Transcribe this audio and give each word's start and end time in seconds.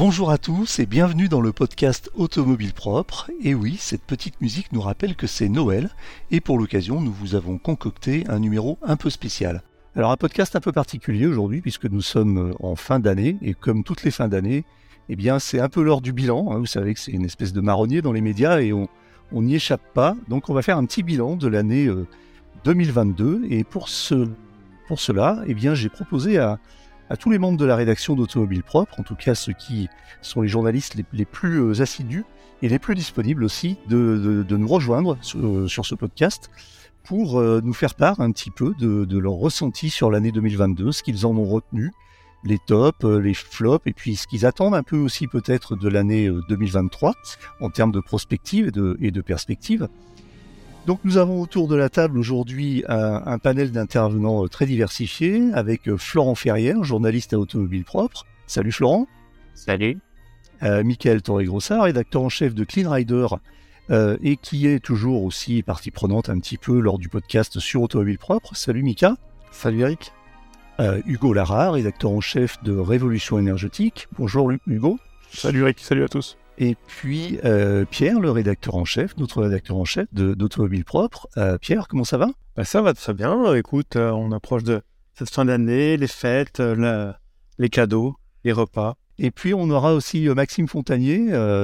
Bonjour 0.00 0.30
à 0.30 0.38
tous 0.38 0.78
et 0.78 0.86
bienvenue 0.86 1.28
dans 1.28 1.42
le 1.42 1.52
podcast 1.52 2.10
Automobile 2.14 2.72
Propre. 2.72 3.30
Et 3.42 3.54
oui, 3.54 3.76
cette 3.78 4.00
petite 4.00 4.40
musique 4.40 4.72
nous 4.72 4.80
rappelle 4.80 5.14
que 5.14 5.26
c'est 5.26 5.50
Noël 5.50 5.90
et 6.30 6.40
pour 6.40 6.58
l'occasion, 6.58 7.02
nous 7.02 7.12
vous 7.12 7.34
avons 7.34 7.58
concocté 7.58 8.24
un 8.30 8.38
numéro 8.38 8.78
un 8.80 8.96
peu 8.96 9.10
spécial. 9.10 9.62
Alors 9.94 10.10
un 10.10 10.16
podcast 10.16 10.56
un 10.56 10.60
peu 10.60 10.72
particulier 10.72 11.26
aujourd'hui 11.26 11.60
puisque 11.60 11.84
nous 11.84 12.00
sommes 12.00 12.54
en 12.60 12.76
fin 12.76 12.98
d'année 12.98 13.36
et 13.42 13.52
comme 13.52 13.84
toutes 13.84 14.02
les 14.02 14.10
fins 14.10 14.28
d'année, 14.28 14.64
eh 15.10 15.16
bien 15.16 15.38
c'est 15.38 15.60
un 15.60 15.68
peu 15.68 15.82
l'heure 15.82 16.00
du 16.00 16.14
bilan. 16.14 16.50
Hein. 16.50 16.60
Vous 16.60 16.64
savez 16.64 16.94
que 16.94 17.00
c'est 17.00 17.12
une 17.12 17.26
espèce 17.26 17.52
de 17.52 17.60
marronnier 17.60 18.00
dans 18.00 18.12
les 18.12 18.22
médias 18.22 18.62
et 18.62 18.72
on 18.72 18.88
n'y 19.34 19.56
échappe 19.56 19.84
pas. 19.92 20.16
Donc 20.28 20.48
on 20.48 20.54
va 20.54 20.62
faire 20.62 20.78
un 20.78 20.86
petit 20.86 21.02
bilan 21.02 21.36
de 21.36 21.46
l'année 21.46 21.90
2022 22.64 23.24
euh, 23.24 23.46
et 23.50 23.64
pour, 23.64 23.90
ce, 23.90 24.30
pour 24.88 24.98
cela, 24.98 25.42
eh 25.46 25.52
bien 25.52 25.74
j'ai 25.74 25.90
proposé 25.90 26.38
à 26.38 26.58
à 27.10 27.16
tous 27.16 27.28
les 27.28 27.38
membres 27.38 27.58
de 27.58 27.64
la 27.64 27.76
rédaction 27.76 28.14
d'Automobile 28.14 28.62
Propre, 28.62 28.98
en 29.00 29.02
tout 29.02 29.16
cas 29.16 29.34
ceux 29.34 29.52
qui 29.52 29.88
sont 30.22 30.42
les 30.42 30.48
journalistes 30.48 30.96
les, 31.12 31.24
plus 31.24 31.60
euh, 31.60 31.82
assidus 31.82 32.24
et 32.62 32.68
les 32.68 32.78
plus 32.78 32.94
disponibles 32.94 33.42
aussi, 33.42 33.76
de, 33.88 34.46
nous 34.48 34.68
rejoindre 34.68 35.18
sur, 35.20 35.84
ce 35.84 35.94
podcast 35.94 36.50
pour 37.02 37.40
euh, 37.40 37.60
nous 37.64 37.72
faire 37.72 37.94
part 37.94 38.20
un 38.20 38.30
petit 38.30 38.50
peu 38.50 38.74
de, 38.78 39.18
leur 39.18 39.32
ressenti 39.32 39.90
sur 39.90 40.10
l'année 40.10 40.30
2022, 40.30 40.92
ce 40.92 41.02
qu'ils 41.02 41.26
en 41.26 41.36
ont 41.36 41.46
retenu, 41.46 41.90
les 42.44 42.58
tops, 42.58 43.04
euh, 43.04 43.18
les 43.18 43.34
flops, 43.34 43.86
et 43.86 43.92
puis 43.92 44.14
ce 44.14 44.28
qu'ils 44.28 44.46
attendent 44.46 44.74
un 44.74 44.84
peu 44.84 44.96
aussi 44.96 45.26
peut-être 45.26 45.74
de 45.74 45.88
l'année 45.88 46.30
2023 46.48 47.14
en 47.60 47.70
termes 47.70 47.92
de 47.92 48.00
prospective 48.00 48.68
et 48.68 48.70
de, 48.70 48.96
et 49.00 49.10
de 49.10 49.20
perspective. 49.20 49.88
Donc 50.86 51.00
nous 51.04 51.18
avons 51.18 51.40
autour 51.40 51.68
de 51.68 51.76
la 51.76 51.88
table 51.88 52.18
aujourd'hui 52.18 52.84
un, 52.88 53.38
panel 53.38 53.70
d'intervenants 53.70 54.44
euh, 54.44 54.48
très 54.48 54.66
diversifiés 54.66 55.42
avec 55.52 55.88
euh, 55.88 55.96
Florent 55.96 56.34
Ferrière, 56.34 56.82
journaliste 56.84 57.32
à 57.34 57.38
Automobile 57.38 57.84
Propre. 57.84 58.24
Salut 58.46 58.72
Florent. 58.72 59.06
Salut. 59.54 59.98
Euh, 60.62 60.82
Michael 60.82 61.22
Torre-Grossard, 61.22 61.84
rédacteur 61.84 62.22
en 62.22 62.28
chef 62.28 62.54
de 62.54 62.64
Clean 62.64 62.90
Rider 62.90 63.26
et 64.22 64.36
qui 64.36 64.68
est 64.68 64.78
toujours 64.78 65.24
aussi 65.24 65.64
partie 65.64 65.90
prenante 65.90 66.28
un 66.28 66.38
petit 66.38 66.58
peu 66.58 66.78
lors 66.78 66.96
du 66.96 67.08
podcast 67.08 67.58
sur 67.58 67.82
Automobile 67.82 68.18
Propre. 68.18 68.54
Salut 68.54 68.84
Mika. 68.84 69.16
Salut 69.50 69.80
Eric. 69.80 70.12
Hugo 71.06 71.32
Lara, 71.34 71.72
rédacteur 71.72 72.12
en 72.12 72.20
chef 72.20 72.62
de 72.62 72.72
Révolution 72.72 73.40
énergétique. 73.40 74.06
Bonjour 74.16 74.52
Hugo. 74.68 75.00
Salut 75.32 75.62
Eric, 75.62 75.80
salut 75.80 76.04
à 76.04 76.08
tous. 76.08 76.38
Et 76.62 76.76
puis 76.86 77.38
euh, 77.46 77.86
Pierre, 77.86 78.20
le 78.20 78.30
rédacteur 78.30 78.74
en 78.74 78.84
chef, 78.84 79.16
notre 79.16 79.42
rédacteur 79.42 79.78
en 79.78 79.86
chef 79.86 80.06
d'Automobile 80.12 80.84
Propre. 80.84 81.26
Euh, 81.38 81.56
Pierre, 81.56 81.88
comment 81.88 82.04
ça 82.04 82.18
va? 82.18 82.28
Bah, 82.54 82.64
Ça 82.64 82.82
va 82.82 82.92
très 82.92 83.14
bien. 83.14 83.54
Écoute, 83.54 83.96
euh, 83.96 84.10
on 84.10 84.30
approche 84.30 84.62
de 84.62 84.82
cette 85.14 85.30
fin 85.30 85.46
d'année, 85.46 85.96
les 85.96 86.06
fêtes, 86.06 86.60
les 87.58 87.68
cadeaux, 87.70 88.16
les 88.44 88.52
repas. 88.52 88.96
Et 89.16 89.30
puis 89.30 89.54
on 89.54 89.70
aura 89.70 89.94
aussi 89.94 90.28
Maxime 90.28 90.68
Fontanier, 90.68 91.18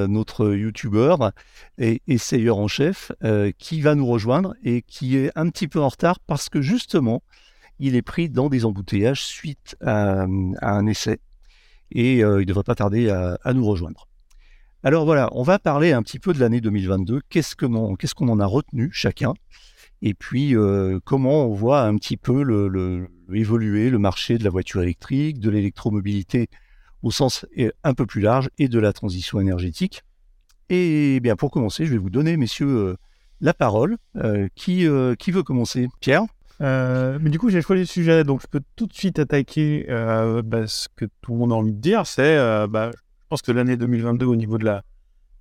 notre 0.09 0.55
youtubeur 0.55 1.33
et 1.79 2.03
essayeur 2.07 2.59
en 2.59 2.69
chef, 2.69 3.13
qui 3.59 3.81
va 3.81 3.95
nous 3.95 4.07
rejoindre 4.07 4.55
et 4.63 4.83
qui 4.83 5.17
est 5.17 5.31
un 5.37 5.49
petit 5.49 5.69
peu 5.69 5.81
en 5.81 5.89
retard 5.89 6.21
parce 6.21 6.51
que 6.51 6.61
justement, 6.61 7.23
il 7.79 7.97
est 7.97 8.03
pris 8.03 8.29
dans 8.29 8.51
des 8.51 8.67
embouteillages 8.67 9.25
suite 9.25 9.75
à, 9.81 10.27
un 10.61 10.87
essai 10.87 11.19
et 11.93 12.19
il 12.19 12.27
ne 12.27 12.45
devrait 12.45 12.65
pas 12.65 12.75
tarder 12.75 13.09
à 13.09 13.53
nous 13.55 13.65
rejoindre. 13.65 14.06
Alors 14.87 15.05
voilà, 15.05 15.29
on 15.33 15.43
va 15.43 15.59
parler 15.59 15.91
un 15.91 16.01
petit 16.01 16.21
peu 16.21 16.33
de 16.33 16.39
l'année 16.39 16.61
2022. 16.61 17.21
Qu'est-ce 17.29 17.57
qu'on 17.57 18.29
en 18.29 18.39
a 18.39 18.47
retenu 18.47 18.89
chacun? 18.93 19.35
Et 20.01 20.15
puis 20.15 20.55
euh, 20.55 21.01
comment 21.05 21.47
on 21.47 21.55
voit 21.55 21.81
un 21.81 21.97
petit 21.97 22.17
peu 22.17 22.43
évoluer 23.33 23.91
le 23.91 23.99
marché 23.99 24.39
de 24.39 24.45
la 24.45 24.51
voiture 24.51 24.81
électrique, 24.83 25.41
de 25.41 25.51
l'électromobilité 25.51 26.47
au 27.03 27.11
sens 27.11 27.47
euh, 27.59 27.73
un 27.83 27.95
peu 27.95 28.07
plus 28.07 28.21
large 28.21 28.49
et 28.59 28.69
de 28.69 28.79
la 28.79 28.93
transition 28.93 29.41
énergétique? 29.41 30.05
Et 30.69 31.19
bien 31.19 31.35
pour 31.35 31.51
commencer, 31.51 31.85
je 31.85 31.91
vais 31.91 31.99
vous 31.99 32.09
donner, 32.09 32.37
messieurs, 32.37 32.69
euh, 32.69 32.97
la 33.41 33.55
parole. 33.55 33.97
qui, 34.55 34.87
qui 35.19 35.31
veut 35.33 35.43
commencer? 35.43 35.89
Pierre? 35.99 36.23
Mais 36.61 37.29
du 37.29 37.41
coup, 37.41 37.51
j'ai 37.51 37.61
choisi 37.61 37.83
le 37.83 37.87
sujet, 37.87 38.23
donc 38.23 38.41
je 38.41 38.47
peux 38.47 38.63
tout 38.77 38.87
de 38.87 38.95
suite 38.95 39.19
attaquer 39.19 39.85
bah, 40.45 40.69
ce 40.69 40.87
que 40.95 41.07
tout 41.23 41.33
le 41.33 41.39
monde 41.39 41.53
a 41.53 41.57
envie 41.57 41.73
de 41.73 41.81
dire, 41.81 42.07
c'est 42.07 42.37
bah, 42.69 42.93
pense 43.29 43.43
que 43.43 43.53
l'année 43.53 43.77
2022, 43.77 44.27
au 44.27 44.37
niveau 44.37 44.59
de 44.59 44.65
la, 44.65 44.83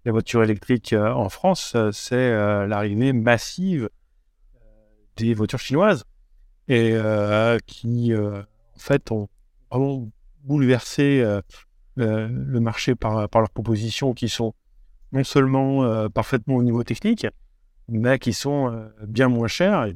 voiture 0.05 0.43
électrique 0.43 0.93
euh, 0.93 1.11
en 1.11 1.29
France, 1.29 1.73
euh, 1.75 1.91
c'est 1.91 2.15
euh, 2.15 2.67
l'arrivée 2.67 3.11
massive 3.11 3.89
des 5.17 5.33
voitures 5.33 5.59
chinoises 5.59 6.03
et 6.67 6.95
qui, 7.67 8.11
en 8.15 8.43
fait, 8.75 9.11
ont 9.11 9.29
vraiment 9.71 10.09
bouleversé 10.43 11.23
le 11.95 12.59
marché 12.59 12.95
par, 12.95 13.27
leurs 13.31 13.49
propositions 13.51 14.13
qui 14.13 14.29
sont 14.29 14.53
non 15.13 15.23
seulement 15.23 16.09
parfaitement 16.09 16.55
au 16.55 16.63
niveau 16.63 16.83
technique, 16.83 17.27
mais 17.87 18.19
qui 18.19 18.33
sont 18.33 18.89
bien 19.07 19.29
moins 19.29 19.47
chères. 19.47 19.85
Et 19.85 19.95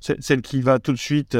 celle 0.00 0.40
qui 0.42 0.62
va 0.62 0.80
tout 0.80 0.92
de 0.92 0.98
suite 0.98 1.36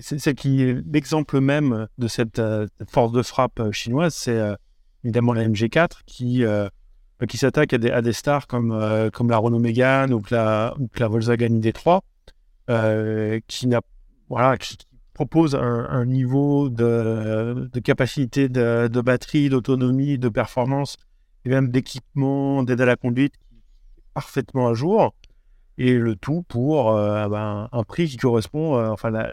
c'est 0.00 0.34
qui 0.34 0.74
l'exemple 0.90 1.40
même 1.40 1.88
de 1.98 2.08
cette, 2.08 2.38
euh, 2.38 2.66
force 2.88 3.12
de 3.12 3.22
frappe 3.22 3.60
euh, 3.60 3.72
chinoise, 3.72 4.14
c'est 4.14 4.38
euh, 4.38 4.54
évidemment 5.04 5.32
la 5.32 5.48
MG4 5.48 6.00
qui, 6.06 6.44
qui 7.28 7.38
s'attaque 7.38 7.72
à 7.72 8.02
des, 8.02 8.12
stars 8.12 8.46
comme, 8.46 9.10
comme 9.12 9.30
la 9.30 9.38
Renault 9.38 9.60
Mégane 9.60 10.12
ou, 10.12 10.22
la, 10.30 10.74
Volkswagen 10.98 11.60
ID3, 11.60 12.00
qui, 13.46 13.68
voilà, 14.28 14.56
qui, 14.56 14.76
propose 15.14 15.54
un, 15.54 16.04
niveau 16.04 16.68
de, 16.68 17.68
capacité 17.82 18.48
de, 18.48 19.00
batterie, 19.00 19.48
d'autonomie, 19.48 20.18
de 20.18 20.28
performance 20.28 20.96
et 21.44 21.48
même 21.48 21.70
d'équipement, 21.70 22.62
d'aide 22.64 22.80
à 22.80 22.86
la 22.86 22.96
conduite 22.96 23.34
parfaitement 24.14 24.68
à 24.68 24.74
jour. 24.74 25.14
Et 25.76 25.94
le 25.94 26.16
tout 26.16 26.42
pour 26.48 26.92
ben, 26.92 27.68
un 27.70 27.82
prix 27.84 28.08
qui 28.08 28.16
correspond, 28.16 28.74
enfin, 28.92 29.10
la, 29.10 29.32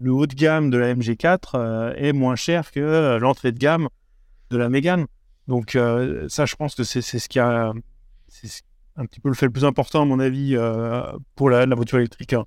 le 0.00 0.12
haut 0.12 0.26
de 0.26 0.34
gamme 0.34 0.70
de 0.70 0.78
la 0.78 0.94
MG4 0.94 1.38
euh, 1.54 1.94
est 1.94 2.12
moins 2.12 2.34
cher 2.34 2.72
que 2.72 2.80
euh, 2.80 3.18
l'entrée 3.18 3.52
de 3.52 3.58
gamme 3.58 3.88
de 4.50 4.56
la 4.56 4.68
Mégane. 4.68 5.06
Donc 5.46 5.76
euh, 5.76 6.26
ça, 6.28 6.46
je 6.46 6.56
pense 6.56 6.74
que 6.74 6.84
c'est 6.84 7.02
ce 7.02 7.28
qui 7.28 7.38
a 7.38 7.72
un 8.96 9.06
petit 9.06 9.20
peu 9.20 9.28
le 9.28 9.34
fait 9.34 9.46
le 9.46 9.52
plus 9.52 9.64
important 9.64 10.02
à 10.02 10.04
mon 10.04 10.18
avis 10.18 10.56
pour 11.34 11.50
la, 11.50 11.66
voiture 11.66 11.98
électrique 11.98 12.32
hein, 12.32 12.44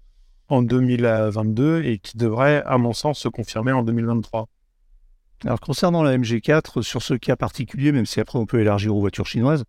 en 0.49 0.61
2022 0.61 1.83
et 1.83 1.99
qui 1.99 2.17
devrait, 2.17 2.63
à 2.65 2.77
mon 2.77 2.93
sens, 2.93 3.19
se 3.19 3.27
confirmer 3.27 3.71
en 3.71 3.83
2023. 3.83 4.47
Alors 5.45 5.59
concernant 5.59 6.03
la 6.03 6.17
MG4, 6.17 6.81
sur 6.81 7.01
ce 7.01 7.13
cas 7.13 7.35
particulier, 7.35 7.91
même 7.91 8.05
si 8.05 8.19
après 8.19 8.39
on 8.39 8.45
peut 8.45 8.61
élargir 8.61 8.95
aux 8.95 9.01
voitures 9.01 9.27
chinoises, 9.27 9.65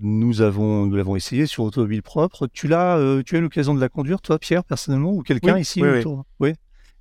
nous 0.00 0.42
avons 0.42 0.86
nous 0.86 0.96
l'avons 0.96 1.16
essayé 1.16 1.46
sur 1.46 1.64
automobile 1.64 2.02
propre. 2.02 2.46
Tu 2.46 2.68
l'as, 2.68 3.22
tu 3.24 3.36
as 3.36 3.38
eu 3.38 3.42
l'occasion 3.42 3.74
de 3.74 3.80
la 3.80 3.88
conduire, 3.88 4.20
toi, 4.20 4.38
Pierre, 4.38 4.64
personnellement, 4.64 5.12
ou 5.12 5.22
quelqu'un 5.22 5.58
ici 5.58 5.82
autour 5.82 6.24
oui. 6.38 6.54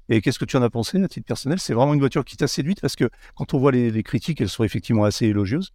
Et 0.09 0.21
qu'est-ce 0.21 0.39
que 0.39 0.45
tu 0.45 0.57
en 0.57 0.63
as 0.63 0.69
pensé 0.71 1.01
à 1.01 1.07
titre 1.07 1.27
personnel? 1.27 1.59
C'est 1.59 1.73
vraiment 1.73 1.93
une 1.93 1.99
voiture 1.99 2.25
qui 2.25 2.35
t'a 2.35 2.47
séduite 2.47 2.81
parce 2.81 2.95
que 2.95 3.09
quand 3.35 3.53
on 3.53 3.59
voit 3.59 3.71
les, 3.71 4.03
critiques, 4.03 4.41
elles 4.41 4.49
sont 4.49 4.63
effectivement 4.63 5.03
assez 5.03 5.27
élogieuses. 5.27 5.71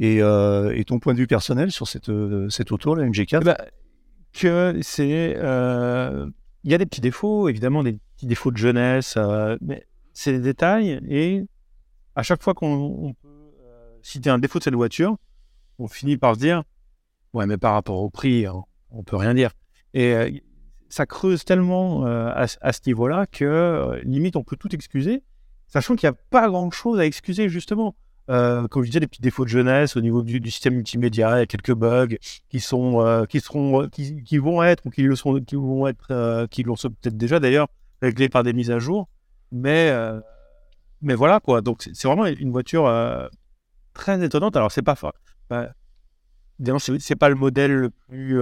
Et, 0.00 0.20
euh, 0.20 0.82
ton 0.84 0.98
point 0.98 1.14
de 1.14 1.18
vue 1.18 1.26
personnel 1.26 1.70
sur 1.70 1.86
cette, 1.86 2.08
euh, 2.08 2.48
cette 2.48 2.72
auto, 2.72 2.94
la 2.94 3.04
MG4 3.06 3.38
eh 3.40 3.44
ben, 3.44 3.56
Que 4.32 4.78
c'est. 4.82 5.34
Euh, 5.36 6.28
il 6.64 6.72
y 6.72 6.74
a 6.74 6.78
des 6.78 6.86
petits 6.86 7.00
défauts, 7.00 7.48
évidemment, 7.48 7.84
des 7.84 7.98
petits 8.16 8.26
défauts 8.26 8.50
de 8.50 8.56
jeunesse, 8.56 9.16
mais 9.60 9.86
c'est 10.12 10.32
des 10.32 10.40
détails. 10.40 11.00
Et 11.08 11.44
à 12.16 12.24
chaque 12.24 12.42
fois 12.42 12.54
qu'on 12.54 13.14
peut 13.22 13.28
citer 14.02 14.28
un 14.28 14.38
défaut 14.38 14.58
de 14.58 14.64
cette 14.64 14.74
voiture, 14.74 15.16
on 15.78 15.88
finit 15.88 16.16
par 16.16 16.34
se 16.34 16.40
dire 16.40 16.62
Ouais, 17.34 17.46
mais 17.46 17.58
par 17.58 17.74
rapport 17.74 18.00
au 18.00 18.10
prix, 18.10 18.48
on, 18.48 18.64
on 18.90 19.02
peut 19.02 19.16
rien 19.16 19.34
dire. 19.34 19.50
Et 19.94 20.42
ça 20.88 21.06
creuse 21.06 21.44
tellement 21.44 22.06
euh, 22.06 22.30
à, 22.34 22.72
ce 22.72 22.80
niveau-là 22.86 23.26
que 23.26 23.44
euh, 23.44 24.00
limite 24.04 24.36
on 24.36 24.42
peut 24.42 24.56
tout 24.56 24.74
excuser, 24.74 25.22
sachant 25.66 25.96
qu'il 25.96 26.08
n'y 26.08 26.14
a 26.14 26.18
pas 26.30 26.48
grand-chose 26.48 26.98
à 26.98 27.06
excuser 27.06 27.48
justement. 27.48 27.94
Euh, 28.30 28.68
comme 28.68 28.82
je 28.82 28.88
disais, 28.88 29.00
des 29.00 29.06
petits 29.06 29.22
défauts 29.22 29.44
de 29.44 29.48
jeunesse 29.48 29.96
au 29.96 30.02
niveau 30.02 30.22
du, 30.22 30.50
système 30.50 30.74
multimédia, 30.74 31.36
il 31.36 31.38
y 31.38 31.42
a 31.42 31.46
quelques 31.46 31.72
bugs 31.72 32.16
qui 32.50 32.60
sont, 32.60 33.26
qui 33.26 33.40
seront, 33.40 33.88
qui, 33.88 34.36
vont 34.36 34.62
être 34.62 34.84
ou 34.84 34.90
qui 34.90 35.00
le 35.00 35.16
sont, 35.16 35.40
qui 35.40 35.54
vont 35.54 35.86
être, 35.86 36.46
qui 36.50 36.62
l'ont 36.62 36.74
peut-être 36.74 37.16
déjà 37.16 37.40
d'ailleurs 37.40 37.68
réglés 38.02 38.28
par 38.28 38.42
des 38.42 38.52
mises 38.52 38.70
à 38.70 38.78
jour. 38.78 39.08
Mais, 39.50 39.90
mais 41.00 41.14
voilà 41.14 41.40
quoi. 41.40 41.62
Donc 41.62 41.88
c'est 41.90 42.06
vraiment 42.06 42.26
une 42.26 42.50
voiture 42.50 43.30
très 43.94 44.22
étonnante. 44.22 44.58
Alors 44.58 44.72
c'est 44.72 44.82
pas, 44.82 44.94
bah, 45.48 45.72
c'est 47.00 47.16
pas 47.16 47.28
le 47.28 47.34
modèle 47.34 47.72
le 47.72 47.90
plus 47.90 48.40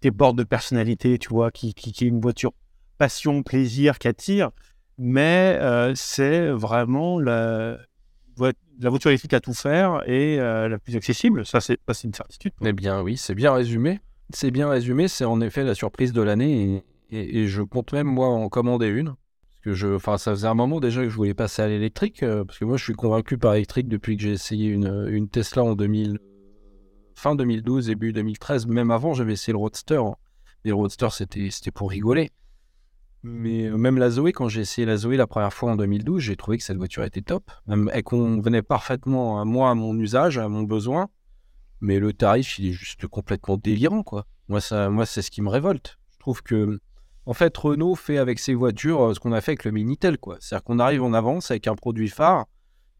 des 0.00 0.10
bords 0.10 0.34
de 0.34 0.44
personnalité, 0.44 1.18
tu 1.18 1.28
vois, 1.28 1.50
qui, 1.50 1.74
qui, 1.74 1.90
est 2.04 2.08
une 2.08 2.20
voiture 2.20 2.52
passion, 2.98 3.42
plaisir, 3.42 3.98
qui 3.98 4.08
attire. 4.08 4.50
Mais 4.98 5.56
euh, 5.60 5.94
c'est 5.94 6.48
vraiment 6.48 7.20
la, 7.20 7.78
voiture 8.36 9.10
électrique 9.10 9.34
à 9.34 9.40
tout 9.40 9.54
faire 9.54 10.02
et 10.08 10.40
euh, 10.40 10.68
la 10.68 10.78
plus 10.78 10.96
accessible. 10.96 11.46
Ça, 11.46 11.60
c'est 11.60 11.78
une 12.04 12.14
certitude. 12.14 12.52
Eh 12.64 12.72
bien, 12.72 13.02
oui, 13.02 13.16
c'est 13.16 13.34
bien 13.34 13.52
résumé. 13.52 14.00
C'est 14.30 14.50
bien 14.50 14.68
résumé. 14.68 15.08
C'est 15.08 15.24
en 15.24 15.40
effet 15.40 15.64
la 15.64 15.74
surprise 15.74 16.12
de 16.12 16.22
l'année 16.22 16.84
et, 17.10 17.40
et, 17.40 17.46
je 17.46 17.62
compte 17.62 17.92
même, 17.92 18.08
moi, 18.08 18.28
en 18.28 18.48
commander 18.48 18.88
une. 18.88 19.14
Que 19.62 19.72
je, 19.72 19.88
enfin, 19.88 20.18
ça 20.18 20.32
faisait 20.32 20.46
un 20.46 20.54
moment 20.54 20.80
déjà 20.80 21.02
que 21.02 21.08
je 21.08 21.16
voulais 21.16 21.34
passer 21.34 21.62
à 21.62 21.68
l'électrique, 21.68 22.22
euh, 22.22 22.44
parce 22.44 22.58
que 22.58 22.64
moi, 22.64 22.76
je 22.76 22.84
suis 22.84 22.94
convaincu 22.94 23.38
par 23.38 23.52
l'électrique 23.52 23.88
depuis 23.88 24.16
que 24.16 24.22
j'ai 24.22 24.32
essayé 24.32 24.68
une, 24.68 25.28
Tesla 25.28 25.64
en 25.64 25.74
2000, 25.74 26.18
fin 27.14 27.34
2012, 27.34 27.86
début 27.86 28.12
2013. 28.12 28.66
Même 28.66 28.90
avant, 28.90 29.14
j'avais 29.14 29.32
essayé 29.32 29.52
le 29.52 29.58
Roadster. 29.58 29.96
Hein. 29.96 30.14
Et 30.64 30.68
le 30.68 30.74
Roadster, 30.74 31.08
c'était, 31.10 31.50
pour 31.72 31.90
rigoler. 31.90 32.30
Mais 33.24 33.66
euh, 33.66 33.76
même 33.76 33.98
la 33.98 34.10
Zoé, 34.10 34.32
quand 34.32 34.48
j'ai 34.48 34.60
essayé 34.60 34.86
la 34.86 34.96
Zoé 34.96 35.16
la 35.16 35.26
première 35.26 35.52
fois 35.52 35.72
en 35.72 35.76
2012, 35.76 36.22
j'ai 36.22 36.36
trouvé 36.36 36.58
que 36.58 36.64
cette 36.64 36.76
voiture 36.76 37.02
était 37.02 37.22
top. 37.22 37.50
Elle 37.68 38.04
convenait 38.04 38.62
parfaitement 38.62 39.40
à 39.40 39.44
moi, 39.44 39.70
à 39.70 39.74
mon 39.74 39.98
usage, 39.98 40.38
à 40.38 40.48
mon 40.48 40.62
besoin. 40.62 41.08
Mais 41.80 41.98
le 41.98 42.12
tarif, 42.12 42.58
il 42.58 42.68
est 42.68 42.72
juste 42.72 43.06
complètement 43.06 43.56
délirant, 43.56 44.02
quoi. 44.02 44.26
Moi, 44.48 44.60
moi 44.88 45.04
c'est 45.04 45.22
ce 45.22 45.30
qui 45.30 45.42
me 45.42 45.48
révolte. 45.48 45.98
Je 46.12 46.18
trouve 46.18 46.42
que 46.42 46.80
en 47.28 47.34
fait, 47.34 47.54
Renault 47.58 47.94
fait 47.94 48.16
avec 48.16 48.38
ses 48.38 48.54
voitures 48.54 49.02
euh, 49.02 49.14
ce 49.14 49.20
qu'on 49.20 49.32
a 49.32 49.42
fait 49.42 49.50
avec 49.50 49.64
le 49.64 49.70
Minitel, 49.70 50.16
quoi. 50.16 50.38
C'est-à-dire 50.40 50.64
qu'on 50.64 50.78
arrive 50.78 51.02
en 51.02 51.12
avance 51.12 51.50
avec 51.50 51.66
un 51.66 51.74
produit 51.74 52.08
phare, 52.08 52.46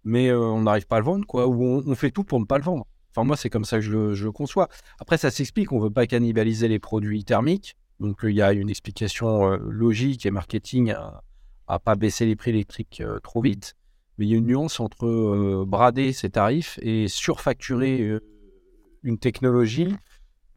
mais 0.05 0.29
euh, 0.29 0.39
on 0.39 0.63
n'arrive 0.63 0.87
pas 0.87 0.97
à 0.97 0.99
le 0.99 1.07
vendre, 1.07 1.27
quoi. 1.27 1.47
Ou 1.47 1.65
on, 1.65 1.95
fait 1.95 2.11
tout 2.11 2.25
pour 2.25 2.39
ne 2.39 2.45
pas 2.45 2.59
le 2.59 2.65
vendre. 2.65 2.87
Enfin, 3.11 3.25
moi, 3.25 3.39
c'est 3.39 3.49
comme 3.49 3.65
ça 3.65 3.79
que 3.79 3.83
je 3.83 3.91
le, 3.97 4.33
conçois. 4.33 4.69
Après, 5.01 5.17
ça 5.17 5.31
s'explique. 5.31 5.73
On 5.73 5.81
veut 5.81 5.89
pas 5.89 6.07
cannibaliser 6.07 6.69
les 6.69 6.79
produits 6.79 7.25
thermiques. 7.25 7.75
Donc, 8.01 8.19
il 8.23 8.33
y 8.33 8.43
a 8.43 8.53
une 8.53 8.69
explication 8.69 9.51
euh, 9.51 9.57
logique 9.67 10.27
et 10.27 10.31
marketing 10.31 10.91
à, 10.91 11.23
à 11.67 11.79
pas 11.79 11.95
baisser 11.95 12.27
les 12.27 12.37
prix 12.37 12.51
électriques 12.51 13.03
trop 13.23 13.41
vite. 13.41 13.77
Mais 14.19 14.27
il 14.27 14.29
y 14.31 14.35
a 14.35 14.37
une 14.37 14.47
nuance 14.47 14.79
entre 14.79 15.65
brader 15.65 16.13
ses 16.13 16.29
tarifs 16.29 16.79
et 16.83 17.09
surfacturer 17.09 18.19
une 19.05 19.19
technologie 19.19 19.97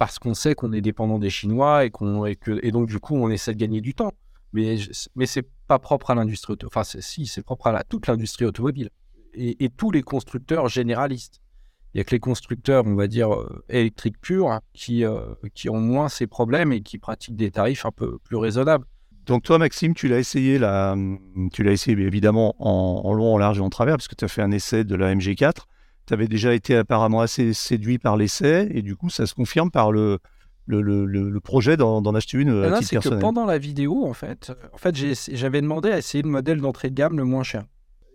parce 0.01 0.17
qu'on 0.17 0.33
sait 0.33 0.55
qu'on 0.55 0.73
est 0.73 0.81
dépendant 0.81 1.19
des 1.19 1.29
Chinois 1.29 1.85
et, 1.85 1.91
qu'on, 1.91 2.25
et, 2.25 2.35
et 2.63 2.71
donc 2.71 2.87
du 2.87 2.97
coup 2.97 3.15
on 3.15 3.29
essaie 3.29 3.53
de 3.53 3.59
gagner 3.59 3.81
du 3.81 3.93
temps. 3.93 4.13
Mais, 4.51 4.77
mais 5.13 5.27
c'est 5.27 5.47
pas 5.67 5.77
propre 5.77 6.09
à 6.09 6.15
l'industrie 6.15 6.53
automobile. 6.53 6.79
Enfin, 6.79 6.99
si, 6.99 7.27
c'est 7.27 7.43
propre 7.43 7.67
à 7.67 7.83
toute 7.83 8.07
l'industrie 8.07 8.45
automobile 8.45 8.89
et, 9.35 9.69
tous 9.69 9.91
les 9.91 10.01
constructeurs 10.01 10.69
généralistes. 10.69 11.39
Il 11.93 11.97
n'y 11.97 12.01
a 12.01 12.03
que 12.03 12.15
les 12.15 12.19
constructeurs, 12.19 12.83
on 12.87 12.95
va 12.95 13.05
dire, 13.05 13.31
euh, 13.31 13.63
électriques 13.69 14.19
purs 14.19 14.59
qui, 14.73 15.05
euh, 15.05 15.35
qui 15.53 15.69
ont 15.69 15.79
moins 15.79 16.09
ces 16.09 16.25
problèmes 16.25 16.73
et 16.73 16.81
qui 16.81 16.97
pratiquent 16.97 17.35
des 17.35 17.51
tarifs 17.51 17.85
un 17.85 17.91
peu 17.91 18.17
plus 18.23 18.37
raisonnables. 18.37 18.85
Donc 19.27 19.43
toi, 19.43 19.59
Maxime, 19.59 19.93
tu 19.93 20.07
l'as 20.07 20.17
essayé, 20.17 20.57
là, 20.57 20.95
tu 21.53 21.61
l'as 21.61 21.73
essayé 21.73 21.95
évidemment 21.99 22.55
en, 22.57 23.07
en, 23.07 23.13
long, 23.13 23.35
en 23.35 23.37
large 23.37 23.59
et 23.59 23.61
en 23.61 23.69
travers, 23.69 23.97
parce 23.97 24.07
que 24.07 24.15
tu 24.15 24.25
as 24.25 24.29
fait 24.29 24.41
un 24.41 24.49
essai 24.49 24.83
de 24.83 24.95
la 24.95 25.13
MG4 25.13 25.67
tu 26.07 26.13
avais 26.13 26.27
déjà 26.27 26.53
été 26.53 26.75
apparemment 26.75 27.21
assez 27.21 27.53
séduit 27.53 27.99
par 27.99 28.17
l'essai, 28.17 28.67
et 28.71 28.81
du 28.81 28.95
coup, 28.95 29.09
ça 29.09 29.25
se 29.25 29.33
confirme 29.33 29.71
par 29.71 29.91
le, 29.91 30.19
le, 30.65 30.81
le, 30.81 31.05
le 31.05 31.39
projet 31.39 31.77
d'en 31.77 32.15
acheter 32.15 32.37
une 32.37 32.63
à 32.63 32.79
titre 32.79 32.91
personnel. 32.91 33.19
Que 33.19 33.21
pendant 33.21 33.45
la 33.45 33.57
vidéo, 33.57 34.05
en 34.05 34.13
fait, 34.13 34.51
en 34.73 34.77
fait 34.77 34.95
j'avais 34.95 35.61
demandé 35.61 35.89
à 35.91 35.97
essayer 35.97 36.21
le 36.21 36.29
modèle 36.29 36.61
d'entrée 36.61 36.89
de 36.89 36.95
gamme 36.95 37.17
le 37.17 37.23
moins 37.25 37.43
cher. 37.43 37.65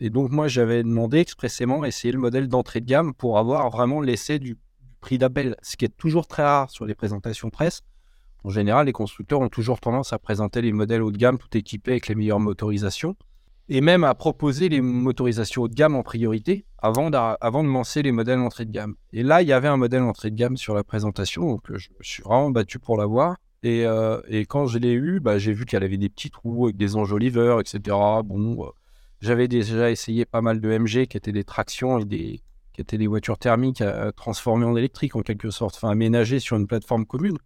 Et 0.00 0.10
donc, 0.10 0.30
moi, 0.30 0.46
j'avais 0.46 0.82
demandé 0.82 1.18
expressément 1.18 1.82
à 1.82 1.88
essayer 1.88 2.12
le 2.12 2.18
modèle 2.18 2.48
d'entrée 2.48 2.80
de 2.80 2.86
gamme 2.86 3.14
pour 3.14 3.38
avoir 3.38 3.70
vraiment 3.70 4.00
l'essai 4.02 4.38
du 4.38 4.58
prix 5.00 5.16
d'appel, 5.16 5.56
ce 5.62 5.76
qui 5.76 5.84
est 5.86 5.96
toujours 5.96 6.26
très 6.26 6.42
rare 6.42 6.70
sur 6.70 6.84
les 6.84 6.94
présentations 6.94 7.48
presse. 7.48 7.80
En 8.44 8.50
général, 8.50 8.86
les 8.86 8.92
constructeurs 8.92 9.40
ont 9.40 9.48
toujours 9.48 9.80
tendance 9.80 10.12
à 10.12 10.18
présenter 10.18 10.60
les 10.60 10.72
modèles 10.72 11.02
haut 11.02 11.10
de 11.10 11.16
gamme 11.16 11.38
tout 11.38 11.56
équipés 11.56 11.92
avec 11.92 12.08
les 12.08 12.14
meilleures 12.14 12.40
motorisations 12.40 13.16
et 13.68 13.80
même 13.80 14.04
à 14.04 14.14
proposer 14.14 14.68
les 14.68 14.80
motorisations 14.80 15.62
haut 15.62 15.68
de 15.68 15.74
gamme 15.74 15.96
en 15.96 16.02
priorité 16.02 16.64
avant, 16.78 17.10
avant 17.10 17.64
de 17.64 17.68
lancer 17.68 18.02
les 18.02 18.12
modèles 18.12 18.38
entrée 18.38 18.64
de 18.64 18.70
gamme. 18.70 18.94
Et 19.12 19.22
là, 19.22 19.42
il 19.42 19.48
y 19.48 19.52
avait 19.52 19.68
un 19.68 19.76
modèle 19.76 20.02
entrée 20.02 20.30
de 20.30 20.36
gamme 20.36 20.56
sur 20.56 20.74
la 20.74 20.84
présentation, 20.84 21.46
donc 21.46 21.70
euh, 21.70 21.78
je 21.78 21.90
me 21.90 22.02
suis 22.02 22.22
vraiment 22.22 22.50
battu 22.50 22.78
pour 22.78 22.96
l'avoir. 22.96 23.36
Et, 23.62 23.84
euh, 23.84 24.20
et 24.28 24.46
quand 24.46 24.66
je 24.66 24.78
l'ai 24.78 24.92
eu, 24.92 25.18
bah, 25.18 25.38
j'ai 25.38 25.52
vu 25.52 25.64
qu'elle 25.64 25.82
avait 25.82 25.96
des 25.96 26.08
petits 26.08 26.30
trous 26.30 26.66
avec 26.66 26.76
des 26.76 26.94
enjoliveurs, 26.94 27.60
etc. 27.60 27.96
Bon, 28.24 28.64
euh, 28.64 28.68
j'avais 29.20 29.48
déjà 29.48 29.90
essayé 29.90 30.24
pas 30.24 30.42
mal 30.42 30.60
de 30.60 30.78
MG 30.78 31.06
qui 31.06 31.16
étaient 31.16 31.32
des 31.32 31.42
tractions 31.42 31.98
et 31.98 32.04
des, 32.04 32.42
qui 32.72 32.80
étaient 32.80 32.98
des 32.98 33.08
voitures 33.08 33.38
thermiques 33.38 33.82
transformées 34.14 34.66
en 34.66 34.76
électrique 34.76 35.16
en 35.16 35.22
quelque 35.22 35.50
sorte, 35.50 35.74
enfin 35.76 35.90
aménagées 35.90 36.38
sur 36.38 36.56
une 36.56 36.66
plateforme 36.66 37.06
commune. 37.06 37.38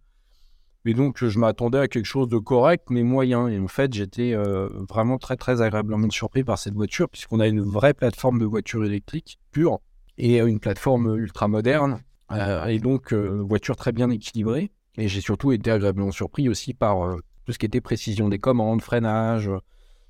Et 0.85 0.95
donc, 0.95 1.23
je 1.23 1.37
m'attendais 1.37 1.77
à 1.77 1.87
quelque 1.87 2.05
chose 2.05 2.27
de 2.27 2.39
correct, 2.39 2.85
mais 2.89 3.03
moyen. 3.03 3.47
Et 3.47 3.59
en 3.59 3.67
fait, 3.67 3.93
j'étais 3.93 4.33
euh, 4.33 4.67
vraiment 4.89 5.19
très, 5.19 5.35
très 5.35 5.61
agréablement 5.61 6.09
surpris 6.09 6.43
par 6.43 6.57
cette 6.57 6.73
voiture, 6.73 7.07
puisqu'on 7.07 7.39
a 7.39 7.47
une 7.47 7.61
vraie 7.61 7.93
plateforme 7.93 8.39
de 8.39 8.45
voiture 8.45 8.83
électrique 8.83 9.37
pure 9.51 9.79
et 10.17 10.39
une 10.39 10.59
plateforme 10.59 11.17
ultra 11.17 11.47
moderne. 11.47 11.99
Euh, 12.31 12.65
et 12.65 12.79
donc, 12.79 13.13
euh, 13.13 13.43
voiture 13.47 13.75
très 13.75 13.91
bien 13.91 14.09
équilibrée. 14.09 14.71
Et 14.97 15.07
j'ai 15.07 15.21
surtout 15.21 15.51
été 15.51 15.69
agréablement 15.69 16.11
surpris 16.11 16.49
aussi 16.49 16.73
par 16.73 17.15
tout 17.45 17.53
ce 17.53 17.59
qui 17.59 17.65
était 17.65 17.79
précision 17.79 18.27
des 18.27 18.39
commandes, 18.39 18.81
freinage, 18.81 19.49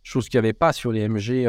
chose 0.04 0.28
qu'il 0.28 0.40
n'y 0.40 0.46
avait 0.46 0.54
pas 0.54 0.74
sur 0.74 0.92
les 0.92 1.08
MG, 1.08 1.48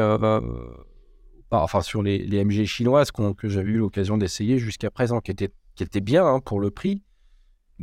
enfin 1.49 1.81
sur 1.81 2.03
les 2.03 2.45
MG 2.45 2.65
chinoises 2.65 3.09
que 3.11 3.49
j'avais 3.49 3.71
eu 3.71 3.77
l'occasion 3.77 4.17
d'essayer 4.17 4.59
jusqu'à 4.59 4.91
présent, 4.91 5.19
qui 5.19 5.31
étaient, 5.31 5.49
qui 5.73 5.81
étaient 5.81 5.99
bien 5.99 6.27
hein, 6.27 6.41
pour 6.41 6.59
le 6.59 6.69
prix 6.69 7.01